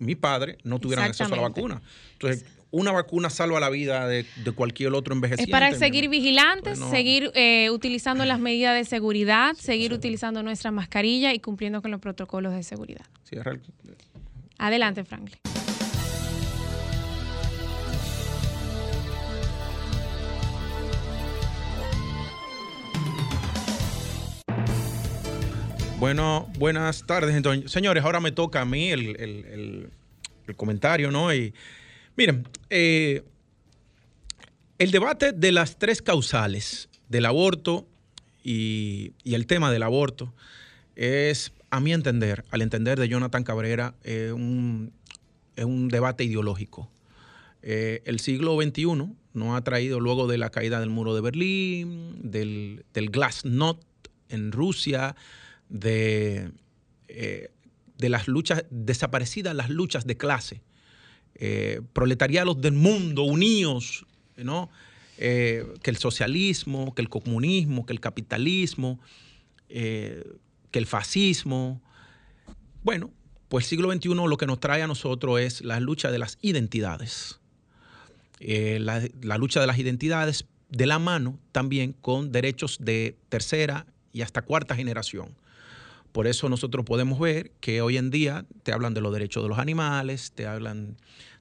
mi 0.00 0.16
padre 0.16 0.58
no 0.64 0.78
tuvieran 0.78 1.06
acceso 1.06 1.32
a 1.32 1.36
la 1.36 1.44
vacuna. 1.44 1.80
Entonces, 2.12 2.44
una 2.70 2.92
vacuna 2.92 3.30
salva 3.30 3.58
la 3.58 3.70
vida 3.70 4.06
de, 4.06 4.26
cualquier 4.54 4.92
otro 4.92 5.14
envejeciente. 5.14 5.50
Es 5.50 5.50
para 5.50 5.74
seguir 5.74 6.10
vigilantes, 6.10 6.78
seguir 6.78 7.30
eh, 7.34 7.70
utilizando 7.70 8.26
las 8.26 8.38
medidas 8.38 8.76
de 8.76 8.84
seguridad, 8.84 9.54
seguir 9.54 9.94
utilizando 9.94 10.42
nuestra 10.42 10.72
mascarilla 10.72 11.32
y 11.32 11.38
cumpliendo 11.38 11.80
con 11.80 11.90
los 11.90 12.00
protocolos 12.00 12.52
de 12.52 12.62
seguridad. 12.64 13.06
Sí, 13.24 13.38
Adelante, 14.58 15.04
Franklin. 15.04 15.38
Bueno, 25.98 26.48
buenas 26.56 27.04
tardes. 27.06 27.34
Entonces, 27.34 27.72
señores, 27.72 28.04
ahora 28.04 28.20
me 28.20 28.30
toca 28.30 28.60
a 28.60 28.64
mí 28.64 28.90
el, 28.92 29.90
comentario, 30.54 31.10
¿no? 31.10 31.34
Y 31.34 31.52
miren, 32.16 32.46
eh, 32.70 33.24
el 34.78 34.92
debate 34.92 35.32
de 35.32 35.50
las 35.50 35.76
tres 35.76 36.00
causales 36.00 36.88
del 37.08 37.26
aborto 37.26 37.84
y, 38.44 39.12
el 39.24 39.48
tema 39.48 39.72
del 39.72 39.82
aborto 39.82 40.32
es, 40.94 41.52
a 41.68 41.80
mi 41.80 41.92
entender, 41.92 42.44
al 42.50 42.62
entender 42.62 43.00
de 43.00 43.08
Jonathan 43.08 43.42
Cabrera, 43.42 43.96
eh, 44.04 44.30
un, 44.32 44.92
es 45.56 45.64
un 45.64 45.88
debate 45.88 46.22
ideológico. 46.22 46.88
Eh, 47.62 48.02
el 48.04 48.20
siglo 48.20 48.56
XXI 48.56 48.84
nos 49.34 49.56
ha 49.56 49.64
traído 49.64 49.98
luego 49.98 50.28
de 50.28 50.38
la 50.38 50.50
caída 50.50 50.78
del 50.78 50.90
muro 50.90 51.16
de 51.16 51.22
Berlín, 51.22 52.20
del, 52.22 52.84
del 52.94 53.10
Glasnost 53.10 53.82
en 54.28 54.52
Rusia, 54.52 55.16
de, 55.68 56.50
eh, 57.08 57.50
de 57.96 58.08
las 58.08 58.28
luchas, 58.28 58.64
desaparecidas 58.70 59.54
las 59.54 59.70
luchas 59.70 60.06
de 60.06 60.16
clase, 60.16 60.62
eh, 61.34 61.80
proletariados 61.92 62.60
del 62.60 62.74
mundo 62.74 63.22
unidos, 63.22 64.06
¿no? 64.36 64.70
Eh, 65.18 65.66
que 65.82 65.90
el 65.90 65.96
socialismo, 65.96 66.94
que 66.94 67.02
el 67.02 67.08
comunismo, 67.08 67.86
que 67.86 67.92
el 67.92 68.00
capitalismo, 68.00 69.00
que 69.68 70.24
el 70.72 70.86
fascismo. 70.86 71.82
Bueno, 72.82 73.10
pues 73.48 73.64
el 73.64 73.68
siglo 73.68 73.92
XXI 73.92 74.14
lo 74.14 74.36
que 74.36 74.46
nos 74.46 74.60
trae 74.60 74.80
a 74.82 74.86
nosotros 74.86 75.40
es 75.40 75.60
la 75.60 75.80
lucha 75.80 76.10
de 76.10 76.18
las 76.18 76.38
identidades. 76.40 77.40
La, 78.40 79.02
la, 79.20 79.36
lucha 79.36 79.60
de 79.60 79.66
las 79.66 79.78
identidades 79.78 80.46
de 80.70 80.86
la 80.86 80.98
mano 80.98 81.38
también 81.52 81.92
con 81.92 82.30
derechos 82.30 82.78
de 82.80 83.18
tercera 83.28 83.86
y 84.12 84.22
hasta 84.22 84.42
cuarta 84.42 84.76
generación. 84.76 85.34
Por 86.12 86.26
eso 86.26 86.48
nosotros 86.48 86.84
podemos 86.84 87.18
ver 87.18 87.52
que 87.60 87.80
hoy 87.82 87.96
en 87.96 88.10
día 88.10 88.46
te 88.62 88.72
hablan 88.72 88.94
de 88.94 89.00
los 89.00 89.12
derechos 89.12 89.42
de 89.42 89.48
los 89.48 89.58
animales, 89.58 90.32
te 90.32 90.46
hablan 90.46 90.96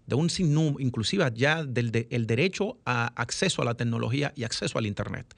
de 0.06 0.16
un 0.16 0.30
sinnúmero, 0.30 0.80
inclusive 0.80 1.30
ya 1.36 1.64
del 1.64 2.08
el 2.10 2.28
derecho 2.28 2.78
a 2.86 3.08
acceso 3.22 3.62
a 3.62 3.66
la 3.66 3.76
tecnología 3.76 4.34
y 4.36 4.44
acceso 4.44 4.78
al 4.78 4.86
Internet. 4.86 5.36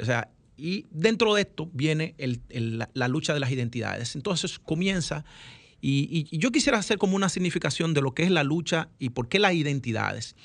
O 0.00 0.04
sea, 0.04 0.30
y 0.60 0.86
dentro 0.90 1.34
de 1.34 1.42
esto 1.42 1.70
viene 1.72 2.14
la, 2.18 3.08
lucha 3.08 3.32
de 3.32 3.40
las 3.40 3.50
identidades. 3.50 4.14
Entonces 4.14 4.58
comienza, 4.58 5.24
y, 5.80 6.36
yo 6.36 6.50
quisiera 6.50 6.78
hacer 6.78 6.98
como 6.98 7.16
una 7.16 7.28
significación 7.28 7.94
de 7.94 8.02
lo 8.02 8.12
que 8.12 8.24
es 8.24 8.30
la 8.30 8.44
lucha 8.44 8.88
y 8.98 9.10
por 9.10 9.28
qué 9.28 9.38
las 9.38 9.54
identidades. 9.54 10.36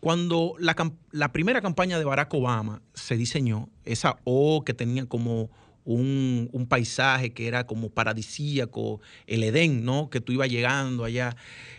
Cuando 0.00 0.54
la, 0.58 0.76
la 1.10 1.32
primera 1.32 1.62
campaña 1.62 1.98
de 1.98 2.04
Barack 2.04 2.32
Obama 2.34 2.82
se 2.94 3.16
diseñó, 3.16 3.70
esa 3.84 4.18
O 4.24 4.62
que 4.64 4.74
tenía 4.74 5.06
como 5.06 5.50
un, 5.86 6.66
paisaje 6.68 7.32
que 7.32 7.46
era 7.46 7.64
como 7.64 7.88
paradisíaco, 7.90 9.00
el 9.26 9.44
Edén, 9.44 9.84
¿no? 9.84 10.10
Que 10.10 10.20
tú 10.20 10.32
ibas 10.32 10.50
llegando 10.50 11.04
allá. 11.04 11.36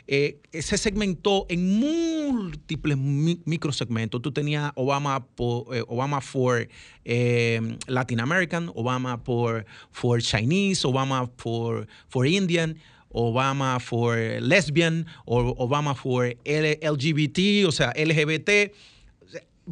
Eh, 0.08 0.40
se 0.54 0.78
segmentó 0.78 1.46
en 1.50 1.80
múltiples 1.80 2.98
microsegmentos. 2.98 4.22
Tú 4.22 4.32
tenías 4.32 4.72
Obama, 4.76 5.26
por, 5.26 5.76
eh, 5.76 5.84
Obama 5.88 6.22
for 6.22 6.70
eh, 7.04 7.78
Latin 7.88 8.22
American, 8.22 8.72
Obama 8.76 9.22
por 9.24 9.66
for 9.92 10.22
Chinese, 10.22 10.88
Obama 10.88 11.30
for, 11.38 11.88
for 12.08 12.26
Indian. 12.26 12.78
Obama 13.10 13.80
for 13.80 14.18
lesbian, 14.42 15.08
o 15.26 15.56
Obama 15.58 15.96
for 15.96 16.36
LGBT, 16.46 17.66
o 17.66 17.72
sea, 17.72 17.94
LGBT. 17.96 18.72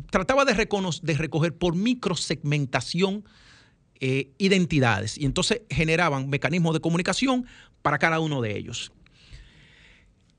Trataba 0.10 0.46
de, 0.46 0.54
de 0.54 1.14
recoger 1.14 1.54
por 1.54 1.76
microsegmentación 1.76 3.26
eh, 4.00 4.30
identidades 4.38 5.18
y 5.18 5.26
entonces 5.26 5.62
generaban 5.70 6.30
mecanismos 6.30 6.74
de 6.74 6.82
comunicación 6.82 7.46
para 7.82 7.98
cada 7.98 8.20
uno 8.20 8.42
de 8.42 8.58
ellos. 8.58 8.92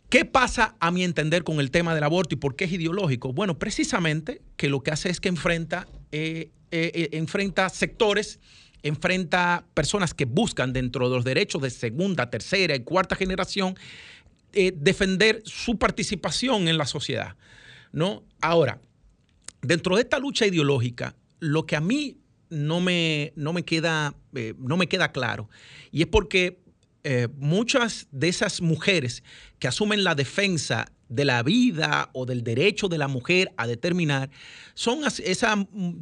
¿Qué 0.08 0.24
pasa 0.24 0.76
a 0.78 0.90
mi 0.90 1.02
entender 1.04 1.42
con 1.42 1.58
el 1.58 1.70
tema 1.70 1.94
del 1.94 2.04
aborto 2.04 2.34
y 2.34 2.38
por 2.38 2.54
qué 2.54 2.64
es 2.64 2.72
ideológico? 2.72 3.32
Bueno, 3.32 3.58
precisamente 3.58 4.42
que 4.56 4.68
lo 4.68 4.82
que 4.82 4.90
hace 4.90 5.08
es 5.08 5.20
que 5.20 5.28
enfrenta, 5.28 5.88
eh, 6.12 6.50
eh, 6.70 7.08
enfrenta 7.12 7.68
sectores, 7.68 8.40
enfrenta 8.82 9.64
personas 9.74 10.14
que 10.14 10.26
buscan 10.26 10.72
dentro 10.72 11.08
de 11.08 11.16
los 11.16 11.24
derechos 11.24 11.62
de 11.62 11.70
segunda, 11.70 12.30
tercera 12.30 12.76
y 12.76 12.80
cuarta 12.80 13.16
generación 13.16 13.74
defender 14.74 15.42
su 15.44 15.76
participación 15.78 16.66
en 16.68 16.78
la 16.78 16.86
sociedad. 16.86 17.36
¿no? 17.92 18.22
Ahora, 18.40 18.80
dentro 19.62 19.96
de 19.96 20.02
esta 20.02 20.18
lucha 20.18 20.46
ideológica, 20.46 21.14
lo 21.40 21.66
que 21.66 21.76
a 21.76 21.80
mí 21.80 22.18
no 22.50 22.80
me, 22.80 23.32
no 23.36 23.52
me, 23.52 23.64
queda, 23.64 24.14
eh, 24.34 24.54
no 24.58 24.76
me 24.76 24.88
queda 24.88 25.12
claro. 25.12 25.48
Y 25.90 26.02
es 26.02 26.06
porque 26.06 26.60
eh, 27.04 27.28
muchas 27.36 28.08
de 28.10 28.28
esas 28.28 28.60
mujeres 28.60 29.22
que 29.58 29.68
asumen 29.68 30.04
la 30.04 30.14
defensa 30.14 30.86
de 31.08 31.24
la 31.24 31.42
vida 31.42 32.10
o 32.12 32.26
del 32.26 32.42
derecho 32.42 32.88
de 32.88 32.98
la 32.98 33.08
mujer 33.08 33.52
a 33.56 33.66
determinar, 33.66 34.30
son, 34.74 35.00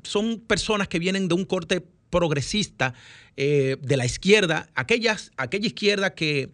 son 0.03 0.40
personas 0.40 0.88
que 0.88 0.99
vienen 0.99 1.28
de 1.28 1.34
un 1.34 1.45
corte 1.45 1.86
progresista 2.09 2.95
eh, 3.36 3.76
de 3.82 3.97
la 3.97 4.07
izquierda, 4.07 4.70
aquellas, 4.74 5.30
aquella 5.36 5.66
izquierda 5.66 6.14
que 6.14 6.53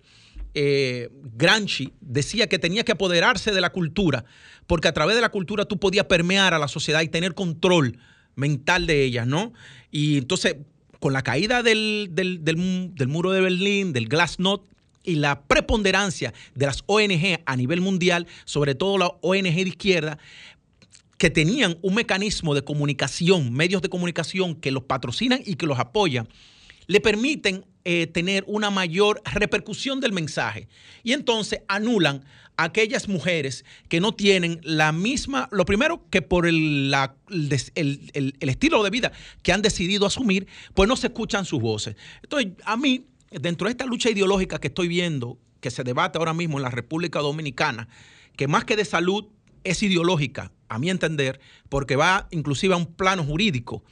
Gramsci 0.53 1.93
decía 2.01 2.49
que 2.49 2.59
tenía 2.59 2.84
que 2.84 2.91
apoderarse 2.91 3.53
de 3.53 3.61
la 3.61 3.70
cultura, 3.70 4.24
porque 4.66 4.88
a 4.88 4.93
través 4.93 5.14
de 5.14 5.22
la 5.22 5.28
cultura 5.28 5.64
tú 5.64 5.78
podías 5.78 6.07
permear 6.07 6.55
a 6.55 6.59
la 6.59 6.66
sociedad 6.66 7.03
y 7.03 7.09
tener 7.09 7.34
control 7.34 8.01
mental 8.37 8.87
de 8.87 9.05
ellas, 9.05 9.26
¿no? 9.26 9.53
Y 9.91 10.18
entonces, 10.18 10.57
con 10.99 11.12
la 11.12 11.22
caída 11.22 11.62
del, 11.62 12.11
muro 13.09 13.33
de 13.33 13.41
Berlín, 13.41 13.93
del 13.93 14.09
Glasnost, 14.09 14.64
y 15.03 15.14
la 15.14 15.43
preponderancia 15.45 16.35
de 16.55 16.66
las 16.66 16.85
ONG 16.87 17.41
a 17.47 17.57
nivel 17.57 17.81
mundial, 17.81 18.26
sobre 18.45 18.74
todo 18.74 18.99
la 18.99 19.07
ONG 19.22 19.55
de 19.55 19.62
izquierda, 19.62 20.18
que 21.16 21.31
tenían 21.31 21.78
un 21.83 21.95
mecanismo 21.95 22.55
de 22.55 22.64
comunicación, 22.64 23.53
medios 23.53 23.83
de 23.83 23.89
comunicación 23.89 24.55
que 24.55 24.70
los 24.70 24.85
patrocinan 24.85 25.41
y 25.45 25.55
que 25.55 25.66
los 25.66 25.78
apoyan, 25.78 26.28
le 26.87 27.01
permiten 27.01 27.64
eh, 27.85 28.07
tener 28.07 28.45
una 28.47 28.70
mayor 28.70 29.22
repercusión 29.24 30.01
del 30.01 30.12
mensaje. 30.12 30.68
Y 31.03 31.12
entonces 31.12 31.61
anulan 31.68 32.24
aquellas 32.65 33.09
mujeres 33.09 33.65
que 33.89 34.01
no 34.01 34.13
tienen 34.13 34.61
la 34.63 34.93
misma, 34.93 35.49
lo 35.53 35.65
primero 35.65 36.05
que 36.11 36.23
por 36.23 36.47
el, 36.47 36.95
el, 37.75 38.35
estilo 38.41 38.83
de 38.83 38.91
vida 38.91 39.13
que 39.43 39.53
han 39.53 39.63
decidido 39.63 40.07
asumir, 40.07 40.47
pues 40.75 40.89
no 40.89 40.97
se 40.97 41.09
escuchan 41.09 41.45
sus 41.45 41.61
voces. 41.61 41.97
Entonces, 42.23 42.53
a 42.65 42.77
mí, 42.77 43.07
dentro 43.31 43.67
de 43.67 43.73
esta 43.73 43.87
lucha 43.87 44.11
ideológica 44.11 44.59
que 44.59 44.69
estoy 44.69 44.89
viendo, 44.89 45.39
que 45.61 45.71
se 45.71 45.85
debate 45.85 46.19
ahora 46.19 46.35
mismo 46.35 46.59
en 46.59 46.63
la 46.63 46.71
República 46.71 47.21
Dominicana, 47.21 47.89
que 48.37 48.49
más 48.49 48.65
que 48.65 48.77
de 48.77 48.85
salud 48.85 49.27
es 49.65 49.83
ideológica, 49.83 50.53
a 50.69 50.79
mi 50.79 50.91
entender, 50.91 51.41
porque 51.69 51.97
va 51.97 52.29
inclusive 52.31 52.75
a 52.75 52.77
un 52.77 52.87
plano 52.87 53.25
jurídico. 53.25 53.83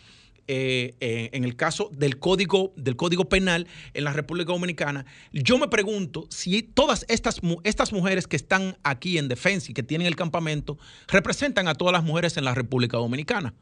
Eh, 0.50 0.96
eh, 1.00 1.28
en 1.34 1.44
el 1.44 1.56
caso 1.56 1.90
del 1.92 2.18
código, 2.18 2.72
del 2.74 2.96
código 2.96 3.28
penal 3.28 3.66
en 3.92 4.02
la 4.02 4.14
República 4.14 4.50
Dominicana, 4.50 5.04
yo 5.30 5.58
me 5.58 5.68
pregunto 5.68 6.26
si 6.30 6.62
todas 6.62 7.04
estas, 7.08 7.42
estas 7.64 7.92
mujeres 7.92 8.26
que 8.26 8.36
están 8.36 8.78
aquí 8.82 9.18
en 9.18 9.28
defensa 9.28 9.70
y 9.70 9.74
que 9.74 9.82
tienen 9.82 10.06
el 10.06 10.16
campamento 10.16 10.78
representan 11.06 11.68
a 11.68 11.74
todas 11.74 11.92
las 11.92 12.02
mujeres 12.02 12.38
en 12.38 12.46
la 12.46 12.54
República 12.54 12.96
Dominicana. 12.96 13.52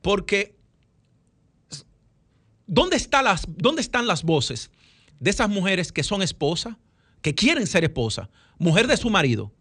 Porque, 0.00 0.56
¿dónde, 2.66 2.96
está 2.96 3.20
las, 3.20 3.44
¿dónde 3.46 3.82
están 3.82 4.06
las 4.06 4.22
voces 4.22 4.70
de 5.18 5.28
esas 5.28 5.50
mujeres 5.50 5.92
que 5.92 6.02
son 6.02 6.22
esposas, 6.22 6.76
que 7.20 7.34
quieren 7.34 7.66
ser 7.66 7.84
esposas, 7.84 8.30
mujer 8.58 8.86
de 8.86 8.96
su 8.96 9.10
marido, 9.10 9.52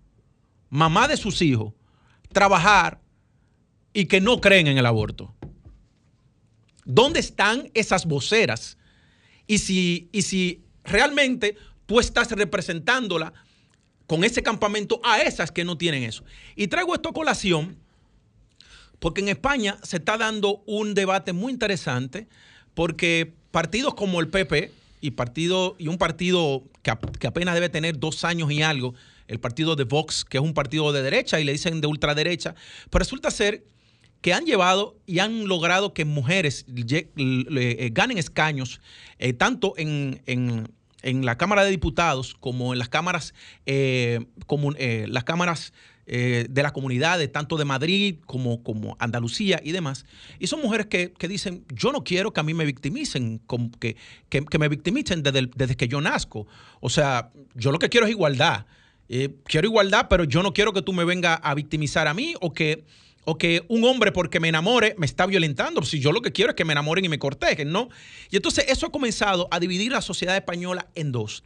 mamá 0.69 1.09
de 1.09 1.17
sus 1.17 1.41
hijos, 1.41 1.73
trabajar 2.31 3.01
y 3.91 4.05
que 4.05 4.21
no 4.21 4.39
creen 4.39 4.67
en 4.67 4.77
el 4.77 4.85
aborto? 4.85 5.35
¿Dónde 6.91 7.19
están 7.19 7.69
esas 7.75 8.07
voceras? 8.07 8.75
Y 9.45 9.59
si, 9.59 10.09
y 10.11 10.23
si 10.23 10.63
realmente 10.83 11.55
tú 11.85 11.99
estás 11.99 12.31
representándola 12.31 13.31
con 14.07 14.23
ese 14.23 14.41
campamento 14.41 14.99
a 15.03 15.21
esas 15.21 15.51
que 15.51 15.63
no 15.63 15.77
tienen 15.77 16.01
eso. 16.01 16.23
Y 16.55 16.67
traigo 16.67 16.95
esto 16.95 17.09
a 17.09 17.13
colación 17.13 17.77
porque 18.97 19.21
en 19.21 19.27
España 19.27 19.77
se 19.83 19.97
está 19.97 20.17
dando 20.17 20.63
un 20.65 20.95
debate 20.95 21.31
muy 21.31 21.53
interesante 21.53 22.27
porque 22.73 23.33
partidos 23.51 23.93
como 23.93 24.19
el 24.19 24.29
PP 24.29 24.71
y, 24.99 25.11
partido, 25.11 25.75
y 25.77 25.89
un 25.89 25.99
partido 25.99 26.63
que, 26.81 26.91
que 27.19 27.27
apenas 27.27 27.53
debe 27.53 27.69
tener 27.69 27.99
dos 27.99 28.23
años 28.23 28.51
y 28.51 28.63
algo, 28.63 28.95
el 29.27 29.39
partido 29.39 29.75
de 29.75 29.83
Vox, 29.83 30.25
que 30.25 30.37
es 30.39 30.43
un 30.43 30.55
partido 30.55 30.91
de 30.91 31.03
derecha 31.03 31.39
y 31.39 31.43
le 31.43 31.51
dicen 31.51 31.81
de 31.81 31.87
ultraderecha, 31.87 32.55
pues 32.89 32.99
resulta 32.99 33.29
ser 33.29 33.63
que 34.21 34.33
han 34.33 34.45
llevado 34.45 34.97
y 35.05 35.19
han 35.19 35.47
logrado 35.47 35.93
que 35.93 36.05
mujeres 36.05 36.65
eh, 36.67 37.89
ganen 37.93 38.17
escaños, 38.17 38.81
eh, 39.17 39.33
tanto 39.33 39.73
en, 39.77 40.21
la 41.01 41.37
Cámara 41.37 41.63
de 41.63 41.71
Diputados 41.71 42.35
como 42.39 42.73
en 42.73 42.79
las 42.79 42.89
cámaras, 42.89 43.33
eh, 43.65 44.25
como, 44.47 44.71
las 44.71 45.23
cámaras 45.23 45.73
de 46.05 46.63
las 46.63 46.71
comunidades, 46.71 47.31
tanto 47.31 47.55
de 47.55 47.65
Madrid 47.65 48.15
como, 48.25 48.63
como 48.63 48.97
Andalucía 48.99 49.61
y 49.63 49.71
demás. 49.71 50.05
Y 50.39 50.47
son 50.47 50.59
mujeres 50.59 50.87
que, 50.87 51.13
dicen, 51.27 51.63
yo 51.71 51.91
no 51.91 52.03
quiero 52.03 52.33
que 52.33 52.39
a 52.39 52.43
mí 52.43 52.55
me 52.55 52.65
victimicen, 52.65 53.39
que, 53.79 53.95
que, 54.27 54.59
me 54.59 54.67
victimicen 54.67 55.21
desde, 55.21 55.49
desde, 55.55 55.77
que 55.77 55.87
yo 55.87 56.01
nazco. 56.01 56.47
O 56.81 56.89
sea, 56.89 57.31
yo 57.53 57.71
lo 57.71 57.77
que 57.77 57.89
quiero 57.89 58.07
es 58.07 58.11
igualdad. 58.11 58.65
quiero 59.45 59.67
igualdad, 59.67 60.07
pero 60.09 60.23
yo 60.23 60.41
no 60.41 60.51
quiero 60.51 60.73
que 60.73 60.81
tú 60.81 60.93
me 60.93 61.05
vengas 61.05 61.39
a 61.43 61.53
victimizar 61.53 62.07
a 62.07 62.15
mí 62.15 62.33
o 62.41 62.53
que 62.53 62.83
o 63.25 63.37
que 63.37 63.63
un 63.67 63.83
hombre 63.83 64.11
porque 64.11 64.39
me 64.39 64.49
enamore 64.49 64.95
me 64.97 65.05
está 65.05 65.25
violentando. 65.25 65.81
Si 65.83 65.99
yo 65.99 66.11
lo 66.11 66.21
que 66.21 66.31
quiero 66.31 66.51
es 66.51 66.55
que 66.55 66.65
me 66.65 66.73
enamoren 66.73 67.05
y 67.05 67.09
me 67.09 67.19
cortejen, 67.19 67.71
¿no? 67.71 67.89
Y 68.29 68.37
entonces 68.37 68.65
eso 68.67 68.87
ha 68.87 68.91
comenzado 68.91 69.47
a 69.51 69.59
dividir 69.59 69.91
la 69.91 70.01
sociedad 70.01 70.35
española 70.35 70.87
en 70.95 71.11
dos. 71.11 71.43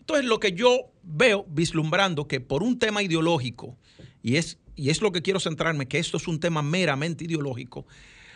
Entonces 0.00 0.26
lo 0.26 0.38
que 0.38 0.52
yo 0.52 0.92
veo 1.02 1.46
vislumbrando 1.48 2.28
que 2.28 2.40
por 2.40 2.62
un 2.62 2.78
tema 2.78 3.02
ideológico, 3.02 3.76
y 4.22 4.36
es, 4.36 4.58
y 4.76 4.90
es 4.90 5.00
lo 5.00 5.12
que 5.12 5.22
quiero 5.22 5.40
centrarme, 5.40 5.88
que 5.88 5.98
esto 5.98 6.18
es 6.18 6.28
un 6.28 6.40
tema 6.40 6.62
meramente 6.62 7.24
ideológico, 7.24 7.86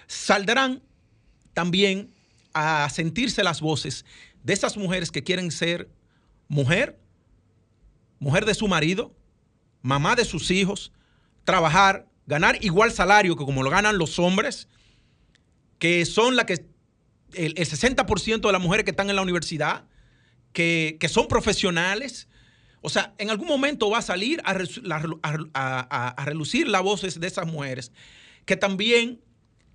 saldrán 0.07 0.83
también 1.53 2.11
a 2.55 2.89
sentirse 2.89 3.45
las 3.45 3.61
voces 3.61 4.05
de 4.43 4.55
esas 4.55 4.77
mujeres 4.77 5.11
que 5.11 5.23
quieren 5.23 5.51
ser 5.51 5.91
mujer, 6.49 6.99
mujer 8.19 8.45
de 8.47 8.55
su 8.55 8.67
marido, 8.67 9.15
mamá 9.83 10.17
de 10.17 10.25
sus 10.25 10.51
hijos, 10.51 10.93
trabajar, 11.45 12.07
ganar 12.29 12.63
igual 12.63 12.93
salario 12.93 13.37
que 13.37 13.45
como 13.45 13.63
lo 13.63 13.71
ganan 13.71 13.99
los 13.99 14.19
hombres, 14.19 14.69
que 15.79 16.05
son 16.05 16.37
la 16.37 16.45
que 16.45 16.67
el, 17.33 17.55
60% 17.55 18.41
de 18.41 18.53
las 18.53 18.61
mujeres 18.61 18.85
que 18.85 18.91
están 18.91 19.09
en 19.09 19.17
la 19.17 19.23
universidad, 19.23 19.87
que, 20.53 20.99
son 21.09 21.27
profesionales. 21.27 22.29
O 22.83 22.91
sea, 22.91 23.15
en 23.17 23.31
algún 23.31 23.49
momento 23.49 23.91
va 23.91 23.99
a 23.99 24.03
salir 24.03 24.43
a, 24.45 24.53
a, 25.55 26.25
relucir 26.27 26.69
la 26.69 26.81
voz 26.81 27.03
de 27.19 27.27
esas 27.27 27.47
mujeres 27.47 27.93
que 28.45 28.57
también 28.57 29.21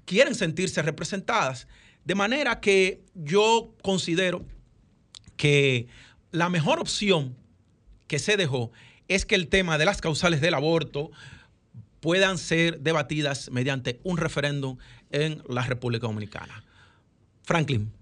quieren 0.06 0.36
sentirse 0.36 0.82
representadas. 0.84 1.68
De 2.06 2.16
manera 2.16 2.60
que 2.60 3.02
yo 3.16 3.74
considero 3.82 4.46
que 5.38 5.88
la 6.32 6.50
mejor 6.50 6.80
opción 6.80 7.36
que 8.08 8.20
se 8.20 8.38
dejó 8.38 8.72
es 9.08 9.26
que 9.26 9.36
el 9.36 9.48
tema 9.48 9.78
de 9.78 9.86
las 9.86 10.02
causales 10.02 10.40
del 10.40 10.54
aborto 10.54 11.12
puedan 12.04 12.38
ser 12.38 12.82
debatidas 12.82 13.50
mediante 13.50 14.02
un 14.04 14.18
referéndum 14.18 14.78
en 15.10 15.42
la 15.48 15.62
República 15.64 16.06
Dominicana. 16.06 16.62
Franklin. 17.44 17.94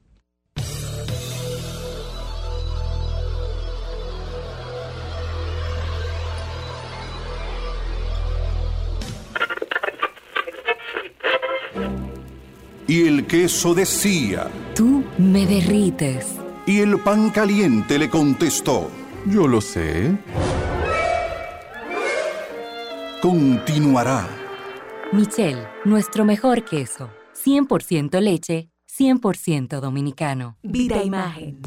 Y 12.88 13.08
el 13.08 13.26
queso 13.26 13.74
decía, 13.74 14.48
Tú 14.76 15.04
me 15.18 15.46
derrites. 15.46 16.26
y 16.66 16.80
el 16.80 17.00
pan 17.00 17.30
caliente 17.30 17.98
le 17.98 18.10
contestó, 18.10 18.90
yo 19.28 19.48
lo 19.48 19.62
sé. 19.62 20.12
Continuará. 23.22 24.28
Michelle, 25.14 25.68
nuestro 25.86 26.26
mejor 26.26 26.66
queso. 26.66 27.12
100% 27.36 28.20
leche, 28.20 28.72
100% 28.88 29.80
dominicano. 29.80 30.58
Vida 30.64 31.04
Imagen. 31.04 31.62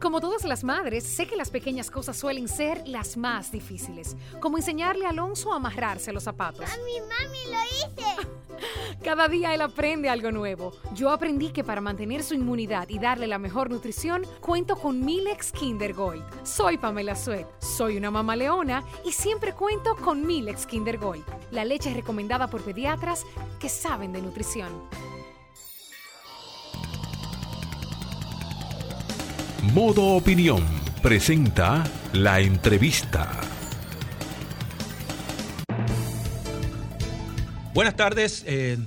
Como 0.00 0.18
todas 0.22 0.44
las 0.44 0.64
madres, 0.64 1.04
sé 1.04 1.26
que 1.26 1.36
las 1.36 1.50
pequeñas 1.50 1.90
cosas 1.90 2.16
suelen 2.16 2.48
ser 2.48 2.88
las 2.88 3.18
más 3.18 3.52
difíciles, 3.52 4.16
como 4.40 4.56
enseñarle 4.56 5.04
a 5.04 5.10
Alonso 5.10 5.52
a 5.52 5.56
amarrarse 5.56 6.10
los 6.10 6.22
zapatos. 6.22 6.64
Mami, 6.66 7.00
mami, 7.00 7.38
lo 7.52 7.60
hice. 7.76 8.28
Cada 9.04 9.28
día 9.28 9.52
él 9.52 9.60
aprende 9.60 10.08
algo 10.08 10.32
nuevo. 10.32 10.72
Yo 10.94 11.10
aprendí 11.10 11.50
que 11.50 11.64
para 11.64 11.82
mantener 11.82 12.22
su 12.22 12.32
inmunidad 12.32 12.88
y 12.88 12.98
darle 12.98 13.26
la 13.26 13.36
mejor 13.36 13.68
nutrición, 13.68 14.24
cuento 14.40 14.76
con 14.76 15.04
Milex 15.04 15.52
Kinder 15.52 15.92
Gold. 15.92 16.24
Soy 16.44 16.78
Pamela 16.78 17.14
Suet, 17.14 17.46
soy 17.60 17.98
una 17.98 18.10
mamá 18.10 18.36
leona 18.36 18.82
y 19.04 19.12
siempre 19.12 19.52
cuento 19.52 19.96
con 19.96 20.26
Milex 20.26 20.64
Kinder 20.64 20.96
Gold, 20.96 21.24
la 21.50 21.66
leche 21.66 21.92
recomendada 21.92 22.48
por 22.48 22.62
pediatras 22.62 23.26
que 23.58 23.68
saben 23.68 24.14
de 24.14 24.22
nutrición. 24.22 24.70
Modo 29.62 30.14
Opinión 30.14 30.64
presenta 31.02 31.84
la 32.14 32.40
entrevista. 32.40 33.30
Buenas 37.74 37.94
tardes, 37.94 38.42
eh, 38.46 38.78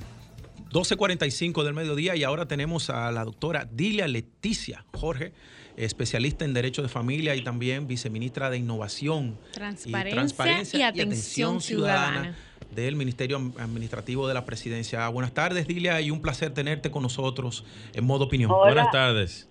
12.45 0.71 1.63
del 1.63 1.75
mediodía 1.75 2.15
y 2.15 2.23
ahora 2.23 2.47
tenemos 2.47 2.89
a 2.89 3.11
la 3.11 3.23
doctora 3.23 3.69
Dilia 3.71 4.07
Leticia 4.07 4.83
Jorge, 4.93 5.33
especialista 5.77 6.43
en 6.43 6.55
Derecho 6.55 6.81
de 6.81 6.89
Familia 6.89 7.35
y 7.35 7.43
también 7.43 7.87
viceministra 7.87 8.49
de 8.49 8.57
Innovación 8.57 9.37
Transparencia 9.53 10.79
y 10.79 10.81
Atención 10.81 11.61
Ciudadana. 11.61 12.35
del 12.71 12.95
Ministerio 12.95 13.37
Administrativo 13.59 14.27
de 14.27 14.33
la 14.33 14.43
Presidencia. 14.45 15.07
Buenas 15.09 15.33
tardes, 15.33 15.67
Dilia, 15.67 16.01
y 16.01 16.09
un 16.09 16.19
placer 16.19 16.51
tenerte 16.51 16.89
con 16.89 17.03
nosotros 17.03 17.63
en 17.93 18.03
modo 18.03 18.25
opinión. 18.25 18.49
Hola. 18.49 18.73
Buenas 18.73 18.91
tardes. 18.91 19.47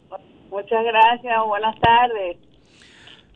Muchas 0.53 0.84
gracias, 0.84 1.34
buenas 1.46 1.74
tardes. 1.80 2.36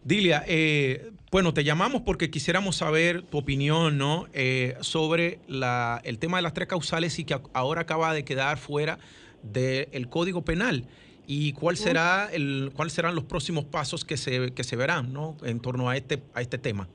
Dilia, 0.05 0.45
eh, 0.47 1.11
bueno, 1.33 1.55
te 1.55 1.65
llamamos 1.65 2.03
porque 2.03 2.31
quisiéramos 2.31 2.77
saber 2.77 3.23
tu 3.23 3.39
opinión, 3.39 3.97
¿no? 3.97 4.27
Eh, 4.35 4.77
sobre 4.81 5.39
la, 5.49 6.03
el 6.05 6.19
tema 6.19 6.37
de 6.37 6.43
las 6.43 6.53
tres 6.53 6.69
causales 6.69 7.19
y 7.19 7.25
que 7.25 7.39
ahora 7.55 7.81
acaba 7.81 8.13
de 8.13 8.23
quedar 8.23 8.59
fuera 8.59 8.99
del 9.43 10.11
Código 10.11 10.43
Penal. 10.43 10.85
¿Y 11.27 11.55
cuál 11.55 11.79
será 11.79 12.29
el, 12.31 12.71
cuáles 12.77 12.93
serán 12.93 13.15
los 13.15 13.25
próximos 13.25 13.65
pasos 13.65 14.05
que 14.05 14.19
se, 14.19 14.53
que 14.53 14.63
se 14.63 14.77
verán, 14.77 15.15
¿no? 15.15 15.39
En 15.43 15.61
torno 15.61 15.89
a 15.89 15.97
este, 15.97 16.23
a 16.35 16.43
este 16.43 16.59
tema. 16.59 16.87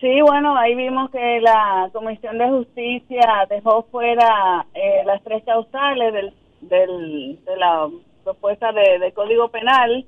Sí, 0.00 0.20
bueno, 0.22 0.56
ahí 0.58 0.74
vimos 0.74 1.08
que 1.12 1.40
la 1.40 1.88
Comisión 1.92 2.36
de 2.36 2.48
Justicia 2.48 3.46
dejó 3.48 3.86
fuera 3.92 4.66
eh, 4.74 5.02
las 5.06 5.22
tres 5.22 5.44
causales 5.44 6.12
del, 6.12 6.34
del, 6.62 7.38
de 7.44 7.56
la 7.56 7.88
propuesta 8.24 8.72
de, 8.72 8.98
de 8.98 9.12
Código 9.12 9.48
Penal. 9.48 10.04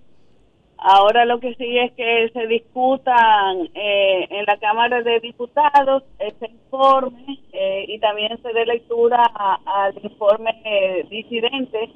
Ahora 0.85 1.25
lo 1.25 1.39
que 1.39 1.55
sigue 1.55 1.85
es 1.85 1.93
que 1.93 2.31
se 2.33 2.47
discutan 2.49 3.71
eh, 3.75 4.27
en 4.31 4.45
la 4.47 4.57
Cámara 4.57 5.01
de 5.03 5.21
Diputados 5.21 6.03
ese 6.19 6.47
informe 6.47 7.39
eh, 7.53 7.85
y 7.87 8.01
también 8.01 8.37
se 8.43 8.53
dé 8.53 8.67
lectura 8.67 9.23
al 9.65 9.95
informe 10.03 11.07
disidente 11.09 11.89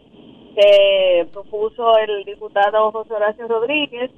que 0.54 1.26
propuso 1.32 1.98
el 1.98 2.24
diputado 2.24 2.92
José 2.92 3.14
Horacio 3.14 3.48
Rodríguez. 3.48 4.10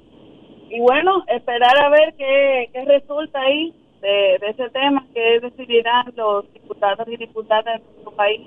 Y 0.69 0.79
bueno, 0.81 1.23
esperar 1.27 1.75
a 1.83 1.89
ver 1.89 2.13
qué, 2.15 2.69
qué 2.71 2.85
resulta 2.85 3.41
ahí 3.41 3.73
de, 4.01 4.37
de 4.39 4.49
ese 4.49 4.69
tema 4.69 5.05
que 5.15 5.39
decidirán 5.39 6.13
los 6.15 6.51
diputados 6.53 7.07
y 7.07 7.17
diputadas 7.17 7.65
de 7.65 7.91
nuestro 7.91 8.11
país 8.11 8.41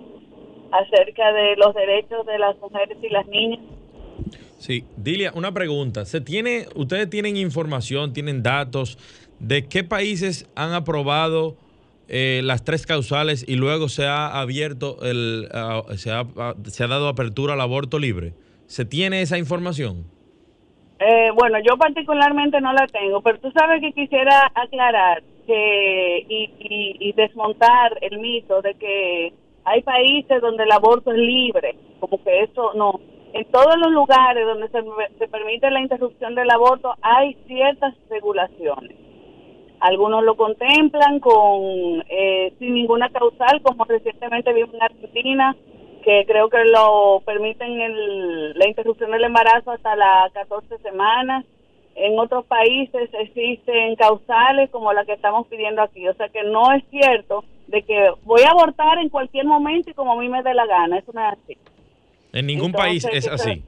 acerca 0.72 1.32
de 1.32 1.56
los 1.56 1.74
derechos 1.74 2.26
de 2.26 2.38
las 2.38 2.58
mujeres 2.58 2.96
y 3.02 3.08
las 3.08 3.26
niñas. 3.26 3.60
Sí, 4.58 4.84
Dilia, 4.96 5.32
una 5.34 5.52
pregunta. 5.52 6.04
¿Se 6.04 6.20
tiene, 6.20 6.66
¿Ustedes 6.74 7.10
tienen 7.10 7.36
información, 7.36 8.12
tienen 8.12 8.42
datos 8.42 8.98
de 9.38 9.66
qué 9.68 9.82
países 9.84 10.48
han 10.54 10.72
aprobado 10.72 11.56
eh, 12.08 12.42
las 12.44 12.64
tres 12.64 12.86
causales 12.86 13.44
y 13.48 13.56
luego 13.56 13.88
se 13.88 14.06
ha 14.06 14.40
abierto, 14.40 14.98
el, 15.02 15.48
se, 15.96 16.12
ha, 16.12 16.24
se 16.64 16.84
ha 16.84 16.86
dado 16.86 17.08
apertura 17.08 17.54
al 17.54 17.60
aborto 17.60 17.98
libre? 17.98 18.34
¿Se 18.66 18.84
tiene 18.84 19.20
esa 19.20 19.36
información? 19.36 20.04
Eh, 21.00 21.30
bueno, 21.34 21.58
yo 21.58 21.76
particularmente 21.76 22.60
no 22.60 22.72
la 22.72 22.86
tengo, 22.86 23.20
pero 23.22 23.40
tú 23.40 23.50
sabes 23.50 23.80
que 23.80 23.92
quisiera 23.92 24.52
aclarar 24.54 25.24
que 25.44 26.24
y, 26.28 26.44
y, 26.60 27.08
y 27.08 27.12
desmontar 27.14 27.98
el 28.00 28.20
mito 28.20 28.62
de 28.62 28.74
que 28.74 29.32
hay 29.64 29.82
países 29.82 30.40
donde 30.40 30.64
el 30.64 30.72
aborto 30.72 31.12
es 31.12 31.18
libre, 31.18 31.76
como 32.00 32.22
que 32.22 32.42
eso 32.42 32.72
no. 32.74 33.00
En 33.32 33.44
todos 33.50 33.76
los 33.78 33.90
lugares 33.92 34.46
donde 34.46 34.68
se, 34.68 34.82
se 35.18 35.28
permite 35.28 35.70
la 35.70 35.80
interrupción 35.80 36.34
del 36.34 36.50
aborto 36.50 36.94
hay 37.00 37.34
ciertas 37.46 37.94
regulaciones. 38.10 38.96
Algunos 39.80 40.22
lo 40.22 40.36
contemplan 40.36 41.18
con 41.18 42.04
eh, 42.08 42.52
sin 42.60 42.74
ninguna 42.74 43.08
causal, 43.10 43.60
como 43.62 43.84
recientemente 43.84 44.52
vimos 44.52 44.74
en 44.74 44.82
Argentina, 44.82 45.56
que 46.04 46.24
creo 46.24 46.48
que 46.48 46.64
lo 46.66 47.20
permiten 47.26 47.80
el, 47.80 48.52
la 48.56 48.68
interrupción 48.68 49.10
del 49.10 49.24
embarazo 49.24 49.72
hasta 49.72 49.96
las 49.96 50.32
14 50.34 50.78
semanas. 50.78 51.44
En 51.94 52.18
otros 52.18 52.44
países 52.46 53.10
existen 53.12 53.96
causales 53.96 54.70
como 54.70 54.92
la 54.92 55.04
que 55.04 55.12
estamos 55.12 55.46
pidiendo 55.46 55.82
aquí. 55.82 56.08
O 56.08 56.14
sea 56.14 56.28
que 56.28 56.42
no 56.44 56.72
es 56.72 56.84
cierto 56.90 57.44
de 57.66 57.82
que 57.82 58.10
voy 58.24 58.42
a 58.42 58.50
abortar 58.50 58.98
en 58.98 59.08
cualquier 59.08 59.44
momento 59.44 59.90
y 59.90 59.94
como 59.94 60.12
a 60.12 60.16
mí 60.16 60.28
me 60.28 60.42
dé 60.42 60.54
la 60.54 60.66
gana. 60.66 60.98
Eso 60.98 61.12
no 61.12 61.20
es 61.20 61.32
así. 61.34 61.58
En 62.32 62.46
ningún 62.46 62.66
Entonces, 62.66 63.04
país 63.04 63.08
es 63.12 63.28
así. 63.28 63.62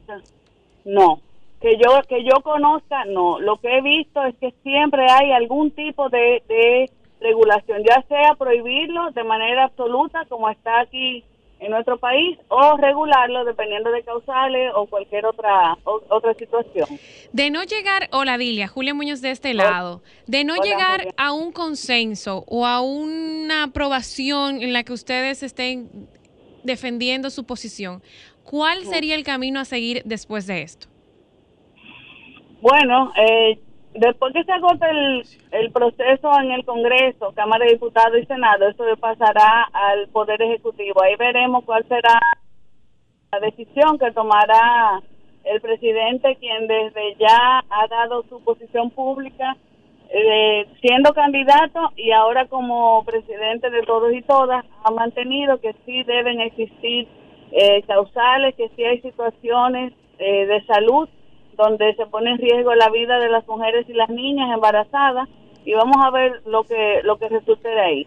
No, 0.85 1.20
que 1.61 1.77
yo 1.77 2.01
que 2.09 2.25
yo 2.25 2.41
conozca, 2.43 3.05
no. 3.07 3.39
Lo 3.41 3.57
que 3.57 3.79
he 3.79 3.83
visto 3.83 4.22
es 4.25 4.35
que 4.37 4.53
siempre 4.62 5.07
hay 5.11 5.33
algún 5.33 5.70
tipo 5.70 6.09
de, 6.09 6.43
de 6.49 6.91
regulación, 7.20 7.83
ya 7.83 8.03
sea 8.09 8.35
prohibirlo 8.39 9.11
de 9.12 9.25
manera 9.25 9.64
absoluta, 9.64 10.25
como 10.29 10.49
está 10.51 10.81
aquí 10.81 11.25
en 11.65 11.71
nuestro 11.71 11.99
país, 11.99 12.39
o 12.49 12.77
regularlo 12.77 13.45
dependiendo 13.45 13.91
de 13.91 14.03
causales 14.03 14.71
o 14.75 14.87
cualquier 14.87 15.25
otra 15.25 15.77
o- 15.85 16.03
otra 16.11 16.35
situación. 16.35 16.87
De 17.33 17.51
no 17.51 17.62
llegar, 17.65 18.09
hola 18.12 18.37
Dilia, 18.37 18.69
Julia 18.69 18.93
Muñoz 18.95 19.21
de 19.23 19.31
este 19.31 19.55
lado, 19.55 20.03
de 20.27 20.45
no 20.45 20.55
Hola, 20.55 20.62
llegar 20.62 20.99
Julia. 21.01 21.15
a 21.17 21.33
un 21.33 21.53
consenso 21.53 22.45
o 22.47 22.67
a 22.67 22.81
una 22.83 23.65
aprobación 23.65 24.61
en 24.62 24.73
la 24.73 24.85
que 24.85 24.93
ustedes 24.93 25.43
estén 25.43 25.89
defendiendo 26.62 27.31
su 27.31 27.45
posición, 27.45 28.03
¿cuál 28.43 28.85
sería 28.85 29.15
el 29.15 29.25
camino 29.25 29.59
a 29.61 29.65
seguir 29.65 30.03
después 30.05 30.47
de 30.47 30.62
esto? 30.62 30.87
Bueno, 32.61 33.12
eh, 33.17 33.59
después 33.95 34.32
que 34.32 34.45
se 34.45 34.53
agote 34.53 34.88
el, 34.90 35.22
el 35.53 35.72
proceso 35.72 36.30
en 36.40 36.53
el 36.53 36.64
Congreso, 36.64 37.32
Cámara 37.34 37.64
de 37.64 37.72
Diputados 37.72 38.18
y 38.20 38.26
Senado, 38.26 38.68
eso 38.68 38.84
pasará 39.01 39.68
al 39.72 40.09
Poder 40.09 40.42
Ejecutivo. 40.42 41.03
Ahí 41.03 41.16
veremos 41.16 41.64
cuál 41.64 41.86
será 41.88 42.18
la 43.32 43.40
decisión 43.40 43.99
que 43.99 44.11
tomará 44.12 45.01
el 45.45 45.61
presidente, 45.61 46.36
quien 46.36 46.66
desde 46.66 47.16
ya 47.18 47.64
ha 47.68 47.86
dado 47.88 48.22
su 48.28 48.42
posición 48.42 48.90
pública 48.90 49.57
eh, 50.11 50.66
siendo 50.80 51.12
candidato 51.12 51.92
y 51.97 52.12
ahora 52.12 52.47
como 52.47 53.05
presidente 53.05 53.68
de 53.70 53.82
todos 53.82 54.12
y 54.14 54.22
todas, 54.22 54.64
ha 54.84 54.90
mantenido 54.90 55.61
que 55.61 55.74
sí 55.84 56.03
deben 56.05 56.40
existir 56.40 57.09
eh, 57.51 57.82
causales, 57.82 58.55
que 58.55 58.68
sí 58.76 58.84
hay 58.84 59.01
situaciones 59.01 59.92
eh, 60.18 60.47
de 60.47 60.64
salud 60.66 61.09
donde 61.57 61.95
se 61.97 62.07
pone 62.07 62.31
en 62.33 62.39
riesgo 62.39 62.75
la 62.75 62.91
vida 62.91 63.19
de 63.19 63.29
las 63.29 63.47
mujeres 63.47 63.89
y 63.89 63.93
las 63.93 64.09
niñas 64.09 64.51
embarazadas 64.55 65.29
y 65.65 65.73
vamos 65.75 65.97
a 66.05 66.11
ver 66.11 66.43
lo 66.47 66.65
que 66.65 67.01
lo 67.05 67.19
que 67.19 67.29
resulte 67.29 67.69
de 67.69 67.81
ahí. 67.81 68.07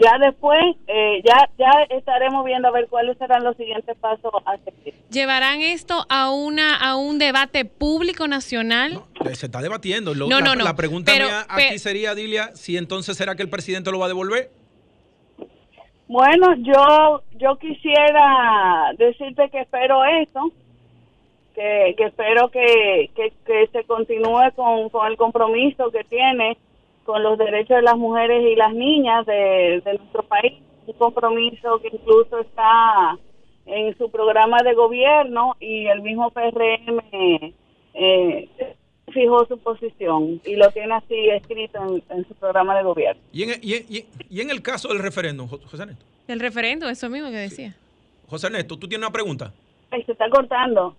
Ya 0.00 0.18
después, 0.18 0.58
eh, 0.88 1.22
ya 1.24 1.48
ya 1.58 1.70
estaremos 1.90 2.44
viendo 2.44 2.66
a 2.68 2.70
ver 2.72 2.88
cuáles 2.88 3.16
serán 3.18 3.44
los 3.44 3.56
siguientes 3.56 3.96
pasos 3.98 4.32
a 4.44 4.56
seguir. 4.58 4.94
¿Llevarán 5.10 5.60
esto 5.62 6.04
a 6.08 6.30
una 6.30 6.74
a 6.76 6.96
un 6.96 7.18
debate 7.18 7.64
público 7.64 8.26
nacional? 8.26 9.00
Eh, 9.24 9.34
Se 9.34 9.46
está 9.46 9.62
debatiendo. 9.62 10.12
Lo- 10.14 10.26
No, 10.28 10.40
la, 10.40 10.46
no, 10.46 10.54
no. 10.56 10.64
la 10.64 10.74
pregunta 10.74 11.12
Pero- 11.12 11.26
mía 11.26 11.46
aquí 11.48 11.78
sería, 11.78 12.14
Dilia, 12.14 12.50
si 12.56 12.76
entonces 12.76 13.16
será 13.16 13.36
que 13.36 13.42
el 13.42 13.48
presidente 13.48 13.90
lo 13.92 13.98
va 14.00 14.06
a 14.06 14.08
devolver. 14.08 14.50
Bueno, 16.08 16.54
yo 16.58 17.22
yo 17.38 17.56
quisiera 17.58 18.92
decirte 18.96 19.48
que 19.50 19.60
espero 19.60 20.04
eso, 20.04 20.52
que, 21.56 21.94
que 21.96 22.04
espero 22.04 22.50
que, 22.50 23.10
que, 23.16 23.32
que 23.44 23.66
se 23.72 23.82
continúe 23.84 24.52
con, 24.54 24.88
con 24.90 25.06
el 25.08 25.16
compromiso 25.16 25.90
que 25.90 26.04
tiene 26.04 26.56
con 27.04 27.22
los 27.22 27.36
derechos 27.38 27.76
de 27.76 27.82
las 27.82 27.96
mujeres 27.96 28.44
y 28.44 28.54
las 28.56 28.72
niñas 28.74 29.24
de, 29.26 29.80
de 29.84 29.94
nuestro 29.98 30.22
país, 30.24 30.52
un 30.86 30.92
compromiso 30.94 31.80
que 31.80 31.88
incluso 31.92 32.38
está 32.40 33.16
en 33.64 33.96
su 33.98 34.10
programa 34.10 34.58
de 34.62 34.74
gobierno 34.74 35.56
y 35.58 35.86
el 35.86 36.02
mismo 36.02 36.30
PRM 36.30 37.00
eh, 37.94 38.48
fijó 39.12 39.46
su 39.46 39.58
posición 39.58 40.40
y 40.44 40.56
lo 40.56 40.68
tiene 40.72 40.94
así 40.94 41.28
escrito 41.30 41.78
en, 42.10 42.16
en 42.16 42.28
su 42.28 42.34
programa 42.34 42.76
de 42.76 42.82
gobierno. 42.82 43.22
Y 43.32 43.44
en, 43.44 43.50
y 43.62 43.74
en- 43.74 43.84
y 43.88 43.96
en- 43.98 44.06
y 44.28 44.40
en 44.40 44.50
el 44.50 44.62
caso 44.62 44.88
del 44.88 44.98
referéndum, 44.98 45.48
Jo- 45.48 45.60
José 45.70 45.82
Ernesto. 45.84 46.04
El 46.28 46.40
referendo, 46.40 46.88
eso 46.88 47.08
mismo 47.08 47.30
que 47.30 47.36
decía. 47.36 47.74
José 48.28 48.48
Ernesto, 48.48 48.76
¿tú 48.76 48.88
tienes 48.88 49.06
una 49.06 49.12
pregunta? 49.12 49.52
Ay, 49.92 50.02
se 50.02 50.12
está 50.12 50.28
cortando. 50.28 50.96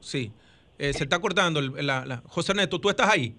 Sí. 0.00 0.32
Eh, 0.78 0.92
se 0.92 1.04
está 1.04 1.18
cortando. 1.20 1.60
el- 1.60 1.86
la, 1.86 2.04
la- 2.06 2.22
José 2.26 2.52
Ernesto, 2.52 2.80
¿tú 2.80 2.88
estás 2.90 3.08
ahí? 3.10 3.34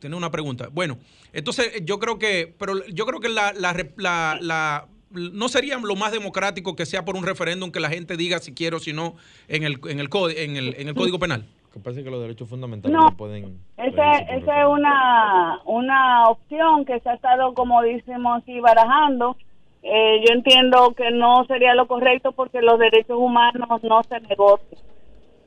Tienes 0.00 0.16
una 0.16 0.30
pregunta. 0.30 0.68
Bueno, 0.72 0.98
entonces 1.32 1.76
eh, 1.76 1.82
yo 1.84 1.98
creo 1.98 2.18
que, 2.18 2.54
pero 2.58 2.84
yo 2.86 3.06
creo 3.06 3.20
que 3.20 3.28
la, 3.28 3.52
la, 3.52 3.72
re- 3.72 3.92
la- 3.96 4.38
la- 4.40 4.86
no 5.10 5.48
sería 5.48 5.78
lo 5.78 5.94
más 5.96 6.12
democrático 6.12 6.74
que 6.76 6.84
sea 6.84 7.04
por 7.04 7.16
un 7.16 7.24
referéndum 7.24 7.70
que 7.70 7.80
la 7.80 7.88
gente 7.88 8.16
diga 8.16 8.38
si 8.40 8.52
quiere 8.52 8.76
o 8.76 8.80
si 8.80 8.92
no 8.92 9.14
en 9.48 9.62
el, 9.62 9.78
en 9.88 10.00
el, 10.00 10.08
código, 10.08 10.38
en 10.38 10.56
el, 10.56 10.74
en 10.78 10.88
el 10.88 10.94
código 10.94 11.18
penal. 11.18 11.46
Que 11.72 11.78
parece 11.80 12.02
que 12.02 12.10
los 12.10 12.20
derechos 12.20 12.48
fundamentales 12.48 12.94
No. 12.94 13.02
no, 13.10 13.16
pueden... 13.16 13.60
Esa 13.76 14.18
esa 14.18 14.60
es 14.62 14.66
una, 14.68 15.60
una 15.66 16.28
opción 16.28 16.84
que 16.84 16.98
se 17.00 17.08
ha 17.08 17.14
estado, 17.14 17.54
como 17.54 17.80
decimos 17.82 18.42
aquí, 18.42 18.58
barajando. 18.60 19.36
Eh, 19.82 20.24
yo 20.26 20.34
entiendo 20.34 20.94
que 20.96 21.10
no 21.12 21.44
sería 21.46 21.74
lo 21.74 21.86
correcto 21.86 22.32
porque 22.32 22.60
los 22.60 22.78
derechos 22.78 23.16
humanos 23.18 23.68
no 23.82 24.02
se 24.02 24.20
negocian. 24.20 24.80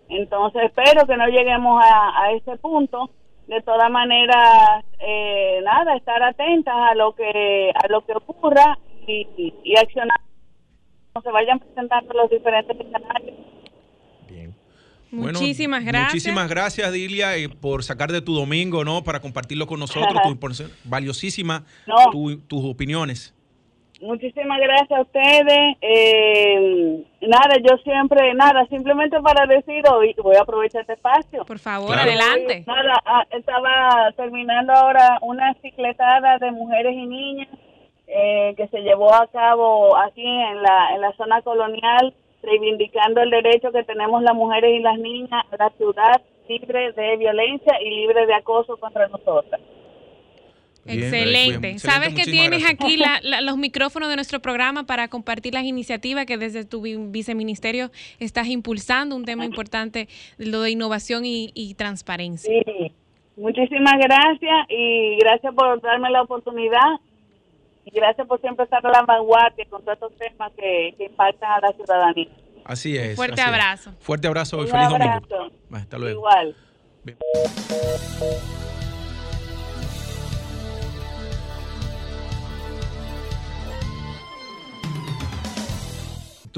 Entonces 0.10 0.64
espero 0.66 1.06
que 1.08 1.16
no 1.18 1.28
lleguemos 1.28 1.82
a, 1.84 2.24
a 2.24 2.32
ese 2.34 2.58
punto. 2.58 3.12
De 3.48 3.62
todas 3.64 3.90
maneras, 3.90 4.84
eh, 5.00 5.60
nada, 5.64 5.96
estar 5.96 6.22
atentas 6.22 6.76
a 6.76 6.94
lo 6.96 7.14
que 7.16 7.72
a 7.74 7.88
lo 7.88 8.06
que 8.06 8.14
ocurra 8.14 8.78
y, 9.08 9.28
y, 9.38 9.54
y 9.64 9.78
accionar. 9.78 10.20
cuando 11.14 11.30
Se 11.30 11.34
vayan 11.34 11.60
presentando 11.60 12.14
los 12.14 12.30
diferentes 12.30 12.80
escenarios. 12.80 13.38
Bueno, 15.12 15.40
Muchísimas 15.40 15.84
gracias. 15.84 16.14
Muchísimas 16.14 16.50
gracias, 16.50 16.92
Dilia, 16.94 17.36
eh, 17.36 17.50
por 17.50 17.84
sacar 17.84 18.12
de 18.12 18.22
tu 18.22 18.36
domingo, 18.36 18.86
¿no? 18.86 19.04
Para 19.04 19.20
compartirlo 19.20 19.66
con 19.66 19.80
nosotros, 19.80 20.14
tu 20.24 20.30
valiosísima, 20.84 21.66
No. 21.88 22.12
tu- 22.12 22.38
tus 22.42 22.64
opiniones. 22.66 23.34
Muchísimas 24.02 24.60
gracias 24.60 24.92
a 24.98 25.02
ustedes. 25.02 25.78
Eh, 25.82 27.04
nada, 27.22 27.56
yo 27.62 27.78
siempre, 27.84 28.34
nada, 28.34 28.66
simplemente 28.68 29.20
para 29.22 29.46
decir 29.46 29.84
hoy, 29.92 30.16
voy 30.24 30.36
a 30.38 30.42
aprovechar 30.42 30.82
este 30.82 30.94
espacio. 30.94 31.44
Por 31.46 31.60
favor, 31.60 31.92
Claro. 31.94 32.10
adelante. 32.10 32.64
Nada, 32.66 32.94
ah, 33.06 33.26
estaba 33.32 34.12
terminando 34.16 34.72
ahora 34.74 35.18
una 35.22 35.54
cicletada 35.62 36.38
de 36.38 36.52
mujeres 36.52 36.94
y 36.96 37.06
niñas 37.06 37.48
eh, 38.08 38.54
que 38.58 38.68
se 38.70 38.80
llevó 38.82 39.14
a 39.14 39.28
cabo 39.28 39.96
aquí 39.98 40.26
en 40.26 40.64
la, 40.64 40.96
en 40.96 41.02
la 41.02 41.12
zona 41.14 41.42
colonial, 41.42 42.14
reivindicando 42.42 43.22
el 43.22 43.30
derecho 43.30 43.72
que 43.72 43.84
tenemos 43.84 44.24
las 44.24 44.34
mujeres 44.34 44.72
y 44.74 44.80
las 44.80 44.98
niñas 44.98 45.46
a 45.52 45.58
la 45.58 45.70
ciudad 45.72 46.22
libre 46.48 46.94
de 46.94 47.18
violencia 47.18 47.80
y 47.82 47.90
libre 47.92 48.26
de 48.26 48.34
acoso 48.34 48.78
contra 48.78 49.08
nosotras. 49.10 49.62
Bien, 50.96 51.04
Excelente. 51.14 51.80
Sabes 51.80 52.14
que 52.14 52.24
tienes 52.24 52.62
gracias. 52.62 52.72
aquí 52.72 52.98
la- 52.98 53.20
la- 53.24 53.42
los 53.42 53.58
micrófonos 53.58 54.10
de 54.10 54.16
nuestro 54.16 54.40
programa 54.42 54.86
para 54.86 55.08
compartir 55.08 55.54
las 55.54 55.64
iniciativas 55.64 56.26
que 56.26 56.38
desde 56.38 56.66
tu 56.66 56.82
vi- 56.82 56.98
viceministerio 56.98 57.92
estás 58.20 58.48
impulsando, 58.48 59.16
un 59.16 59.26
tema 59.26 59.46
importante, 59.46 60.08
lo 60.38 60.62
de 60.62 60.72
innovación 60.72 61.26
y, 61.26 61.52
y 61.54 61.74
transparencia. 61.76 62.52
Sí, 62.66 62.92
muchísimas 63.38 63.96
gracias 63.98 64.66
y 64.70 65.18
gracias 65.20 65.54
por 65.56 65.82
darme 65.82 66.10
la 66.10 66.22
oportunidad 66.22 67.00
y 67.86 67.92
gracias 67.92 68.28
por 68.28 68.40
siempre 68.42 68.66
estar 68.66 68.86
a 68.86 68.90
la 68.92 69.02
vanguardia 69.04 69.66
con 69.70 69.82
todos 69.84 69.94
estos 69.96 70.14
temas 70.18 70.52
que, 70.58 70.94
que 70.98 71.06
impactan 71.06 71.52
a 71.52 71.60
la 71.60 71.72
ciudadanía. 71.74 72.28
Así 72.66 72.96
es. 72.98 73.16
Fuerte 73.16 73.42
así 73.42 73.50
es. 73.50 73.56
abrazo. 73.56 73.92
Fuerte 74.00 74.28
abrazo 74.28 74.58
y 74.58 74.62
Un 74.62 74.68
feliz 74.68 74.90
domingo. 74.90 75.14
abrazo. 75.14 75.52
Hasta 75.72 75.98
luego. 75.98 76.20
Igual. 76.20 76.56
Bien. 77.04 77.18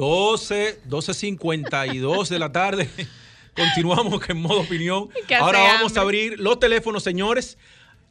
12, 0.02 0.80
12.52 0.90 2.28
de 2.28 2.40
la 2.40 2.52
tarde. 2.52 2.90
Continuamos 3.56 4.28
en 4.28 4.42
modo 4.42 4.62
opinión. 4.62 5.10
Que 5.28 5.36
Ahora 5.36 5.60
vamos 5.60 5.96
a 5.96 6.02
abrir 6.02 6.40
los 6.40 6.60
teléfonos, 6.60 7.04
señores. 7.04 7.60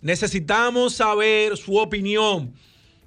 Necesitamos 0.00 0.94
saber 0.94 1.56
su 1.56 1.76
opinión. 1.78 2.54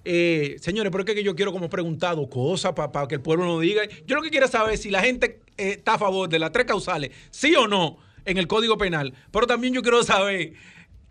Eh, 0.04 0.58
señores, 0.60 0.92
pero 0.92 1.06
es 1.06 1.16
que 1.16 1.24
yo 1.24 1.34
quiero 1.34 1.54
como 1.54 1.70
preguntado 1.70 2.30
cosas 2.30 2.74
para 2.74 3.08
que 3.08 3.16
el 3.16 3.22
pueblo 3.22 3.46
nos 3.46 3.62
diga. 3.62 3.84
Yo 4.06 4.18
lo 4.18 4.22
que 4.22 4.30
quiero 4.30 4.50
saber 4.50 4.74
es 4.74 4.82
si 4.82 4.90
la 4.90 5.00
gente 5.00 5.40
eh, 5.56 5.76
está 5.78 5.94
a 5.94 5.98
favor 5.98 6.28
de 6.28 6.40
las 6.40 6.52
tres 6.52 6.66
causales, 6.66 7.12
sí 7.32 7.56
o 7.56 7.70
no, 7.70 8.00
en 8.26 8.38
el 8.38 8.48
Código 8.48 8.78
Penal. 8.78 9.14
Pero 9.32 9.48
también 9.48 9.74
yo 9.74 9.82
quiero 9.82 10.04
saber 10.04 10.56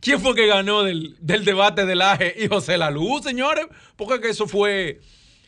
quién 0.01 0.21
fue 0.21 0.35
que 0.35 0.47
ganó 0.47 0.83
del, 0.83 1.17
del 1.21 1.47
debate 1.47 1.87
del 1.87 2.03
AGE 2.03 2.35
y 2.37 2.49
José 2.49 2.77
La 2.77 2.91
Luz, 2.91 3.25
señores, 3.25 3.65
porque 3.97 4.21
que 4.21 4.29
eso 4.29 4.47
fue... 4.47 5.01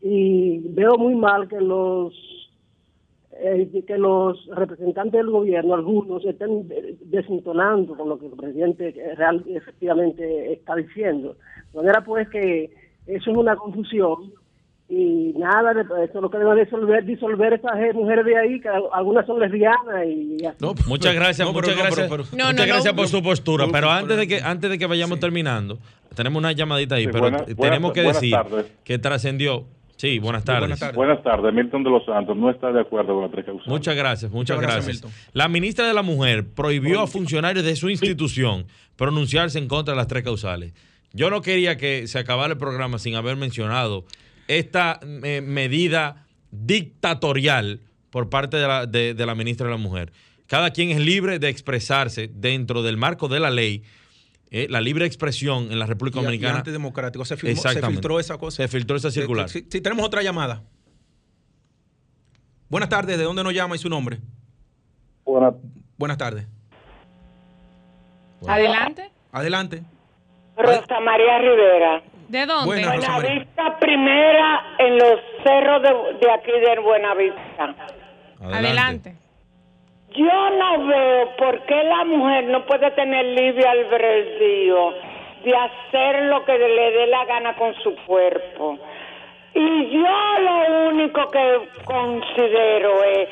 Y 0.00 0.60
veo 0.70 0.96
muy 0.96 1.14
mal 1.14 1.46
que 1.46 1.60
los 1.60 2.14
eh, 3.40 3.68
que 3.86 3.98
los 3.98 4.44
representantes 4.54 5.12
del 5.14 5.30
gobierno, 5.30 5.74
algunos, 5.74 6.24
estén 6.24 6.68
desintonando 7.04 7.94
con 7.96 8.08
lo 8.08 8.18
que 8.18 8.26
el 8.26 8.32
presidente 8.32 8.94
real, 9.16 9.42
efectivamente 9.48 10.52
está 10.52 10.74
diciendo. 10.76 11.36
De 11.72 11.78
manera 11.78 12.02
pues 12.04 12.28
que 12.28 12.70
eso 13.06 13.30
es 13.30 13.36
una 13.36 13.56
confusión 13.56 14.32
y 14.88 15.32
nada, 15.38 15.72
de- 15.72 15.82
eso 15.82 16.18
es 16.18 16.22
lo 16.22 16.30
que 16.30 16.36
debe 16.38 16.64
disolver, 16.64 17.04
disolver 17.04 17.54
esas 17.54 17.72
eh, 17.78 17.92
mujeres 17.94 18.26
de 18.26 18.36
ahí, 18.36 18.60
que 18.60 18.68
algunas 18.68 19.24
son 19.26 19.40
lesbianas 19.40 20.06
y 20.06 20.44
así. 20.44 20.58
Muchas 20.86 21.14
gracias, 21.14 21.46
no, 21.48 21.54
pero 21.54 21.68
muchas 21.68 21.76
no, 21.76 21.82
gracias. 21.82 22.08
pero- 22.10 22.22
pero- 22.24 22.36
No, 22.36 22.50
muchas 22.50 22.66
no, 22.66 22.72
gracias 22.74 22.92
no. 22.94 22.96
por 22.96 23.08
su 23.08 23.22
postura. 23.22 23.66
Pero 23.72 23.88
antes 23.90 24.16
de 24.18 24.26
que 24.28 24.40
antes 24.42 24.70
de 24.70 24.78
que 24.78 24.86
vayamos 24.86 25.18
terminando, 25.18 25.78
tenemos 26.14 26.38
una 26.38 26.52
llamadita 26.52 26.96
ahí, 26.96 27.04
Sí, 27.04 27.08
pero 27.10 27.22
buena- 27.22 27.44
tenemos 27.46 27.92
que 27.92 28.02
decir 28.02 28.32
tardes. 28.32 28.66
que 28.84 28.98
trascendió. 28.98 29.64
Sí, 30.02 30.18
buenas 30.18 30.42
tardes. 30.44 30.80
Buenas 30.96 31.22
tardes. 31.22 31.54
Milton 31.54 31.84
de 31.84 31.90
los 31.90 32.04
Santos 32.04 32.36
no 32.36 32.50
está 32.50 32.72
de 32.72 32.80
acuerdo 32.80 33.14
con 33.14 33.22
la 33.22 33.30
precaución. 33.30 33.72
Muchas 33.72 33.94
gracias, 33.94 34.32
muchas, 34.32 34.56
Muchas 34.56 34.74
gracias. 34.74 35.00
gracias, 35.02 35.30
La 35.32 35.46
ministra 35.46 35.86
de 35.86 35.94
la 35.94 36.02
Mujer 36.02 36.44
prohibió 36.48 37.02
a 37.02 37.06
funcionarios 37.06 37.64
de 37.64 37.76
su 37.76 37.88
institución 37.88 38.66
pronunciarse 38.96 39.60
en 39.60 39.68
contra 39.68 39.94
de 39.94 39.98
las 39.98 40.08
tres 40.08 40.24
causales. 40.24 40.74
Yo 41.12 41.30
no 41.30 41.40
quería 41.40 41.76
que 41.76 42.08
se 42.08 42.18
acabara 42.18 42.54
el 42.54 42.58
programa 42.58 42.98
sin 42.98 43.14
haber 43.14 43.36
mencionado 43.36 44.04
esta 44.48 44.98
eh, 45.22 45.40
medida 45.40 46.26
dictatorial 46.50 47.78
por 48.10 48.28
parte 48.28 48.56
de 48.56 48.66
la, 48.66 48.86
de- 48.86 49.14
de 49.14 49.24
la 49.26 49.36
ministra 49.36 49.66
de 49.66 49.70
la 49.70 49.78
Mujer. 49.78 50.12
Cada 50.48 50.72
quien 50.72 50.90
es 50.90 50.98
libre 50.98 51.38
de 51.38 51.48
expresarse 51.48 52.28
dentro 52.34 52.82
del 52.82 52.96
marco 52.96 53.28
de 53.28 53.38
la 53.38 53.50
ley, 53.50 53.84
eh, 54.54 54.66
la 54.68 54.80
libre 54.82 55.06
expresión 55.06 55.72
en 55.72 55.78
la 55.78 55.86
República 55.86 56.18
Y- 56.18 56.20
y 56.20 56.24
Dominicana. 56.24 56.58
antidemocrático. 56.58 57.24
Se, 57.24 57.36
filmó- 57.36 57.46
se 57.46 57.52
Exactamente. 57.68 57.92
filtró 57.94 58.20
esa 58.20 58.36
cosa. 58.38 58.56
Se 58.58 58.68
filtró 58.68 58.96
esa 58.96 59.10
circular. 59.10 59.48
Sí, 59.48 59.66
sí, 59.70 59.80
tenemos 59.80 60.04
otra 60.04 60.22
llamada. 60.22 60.62
Buenas 62.68 62.88
tardes, 62.88 63.18
¿de 63.18 63.24
dónde 63.24 63.42
nos 63.42 63.52
llama 63.54 63.74
y 63.74 63.78
su 63.78 63.88
nombre? 63.88 64.18
Buenas 65.98 66.18
tardes. 66.18 66.46
Adelante. 68.46 69.10
Adelante. 69.30 69.82
Rosa 70.56 71.00
María 71.00 71.38
Rivera. 71.38 72.02
¿De 72.28 72.46
dónde? 72.46 72.66
Buena, 72.66 72.94
Rosa 72.96 73.08
María. 73.08 73.28
Buenavista 73.28 73.78
primera 73.78 74.60
en 74.78 74.98
los 74.98 75.20
cerros 75.44 75.82
de, 75.82 75.88
de 76.26 76.32
aquí 76.32 76.50
de 76.50 76.80
Buenavista. 76.82 77.76
Adelante. 78.40 79.16
Yo 80.14 80.50
no 80.50 80.86
veo 80.86 81.36
por 81.36 81.60
qué 81.60 81.82
la 81.84 82.04
mujer 82.04 82.44
no 82.44 82.64
puede 82.66 82.90
tener 82.90 83.24
libre 83.24 83.66
albedrío 83.66 84.94
de 85.42 85.56
hacer 85.56 86.22
lo 86.24 86.44
que 86.44 86.58
le 86.58 86.90
dé 86.90 87.06
la 87.06 87.24
gana 87.24 87.54
con 87.54 87.74
su 87.76 87.94
cuerpo. 88.04 88.78
Y 89.54 89.90
yo 89.90 90.38
lo 90.40 90.88
único 90.90 91.30
que 91.30 91.60
considero 91.84 93.04
es 93.04 93.28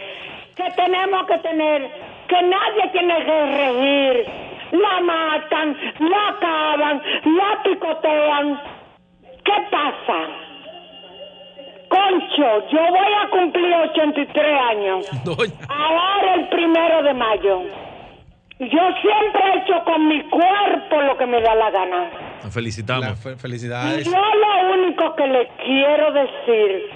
que 0.56 0.70
tenemos 0.76 1.26
que 1.26 1.38
tener, 1.38 1.90
que 2.28 2.42
nadie 2.42 2.88
tiene 2.92 3.24
que 3.24 3.46
regir. 3.46 4.26
La 4.72 5.00
matan, 5.00 5.76
la 5.98 6.28
acaban, 6.28 7.02
la 7.24 7.62
picotean. 7.62 8.62
¿Qué 9.44 9.52
pasa? 9.70 10.49
Concho, 11.90 12.68
yo 12.70 12.78
voy 12.78 13.12
a 13.20 13.28
cumplir 13.30 13.74
83 13.74 14.60
años. 14.70 15.06
Ahora 15.68 16.34
el 16.36 16.48
primero 16.48 17.02
de 17.02 17.14
mayo. 17.14 17.62
Yo 18.60 18.82
siempre 19.02 19.42
he 19.42 19.58
hecho 19.58 19.84
con 19.84 20.06
mi 20.06 20.22
cuerpo 20.28 21.00
lo 21.02 21.18
que 21.18 21.26
me 21.26 21.40
da 21.40 21.54
la 21.56 21.70
gana. 21.70 22.10
Nos 22.44 22.54
felicitamos. 22.54 23.26
Y 23.26 23.36
felicidades. 23.36 24.04
yo 24.04 24.12
lo 24.12 24.74
único 24.74 25.16
que 25.16 25.26
le 25.26 25.48
quiero 25.64 26.12
decir, 26.12 26.90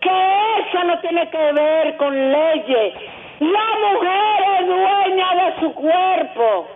que 0.00 0.60
eso 0.60 0.84
no 0.84 0.98
tiene 1.00 1.28
que 1.28 1.52
ver 1.52 1.96
con 1.98 2.14
leyes. 2.14 2.94
La 3.40 3.66
mujer 3.90 4.60
es 4.60 4.66
dueña 4.68 5.34
de 5.34 5.60
su 5.60 5.74
cuerpo. 5.74 6.66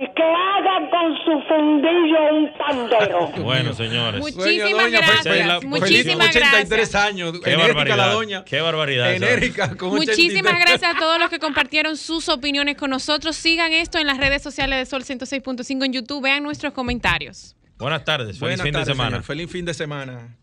Y 0.00 0.06
que 0.14 0.22
hagan 0.22 0.88
con 0.90 1.12
su 1.24 1.42
fundillo 1.48 2.34
un 2.36 2.50
pandero. 2.56 3.32
Bueno, 3.42 3.74
señores. 3.74 4.20
Muchísimas 4.20 4.70
Doña, 4.84 5.00
gracias. 5.00 5.46
La- 5.46 5.60
Muchísimas 5.60 6.28
83 6.28 6.68
gracias. 6.70 6.94
años. 6.94 7.32
Qué 7.42 7.50
enérgica 7.50 7.74
barbaridad. 7.74 7.96
la 7.96 8.12
doña. 8.12 8.44
Qué 8.44 8.60
barbaridad. 8.60 9.76
con 9.76 9.88
Muchísimas 9.90 10.52
83. 10.52 10.60
gracias 10.60 10.94
a 10.94 10.98
todos 11.00 11.18
los 11.18 11.28
que 11.30 11.40
compartieron 11.40 11.96
sus 11.96 12.28
opiniones 12.28 12.76
con 12.76 12.90
nosotros. 12.90 13.34
Sigan 13.34 13.72
esto 13.72 13.98
en 13.98 14.06
las 14.06 14.18
redes 14.18 14.40
sociales 14.40 14.78
de 14.78 14.86
Sol 14.86 15.02
106.5 15.02 15.84
en 15.84 15.92
YouTube. 15.92 16.22
Vean 16.22 16.44
nuestros 16.44 16.72
comentarios. 16.72 17.56
Buenas 17.76 18.04
tardes. 18.04 18.38
Feliz 18.38 18.40
Buenas 18.40 18.62
fin 18.62 18.72
tardes, 18.72 18.86
de 18.86 18.92
semana. 18.92 19.10
señor. 19.10 19.24
Feliz 19.24 19.50
fin 19.50 19.64
de 19.64 19.74
semana. 19.74 20.36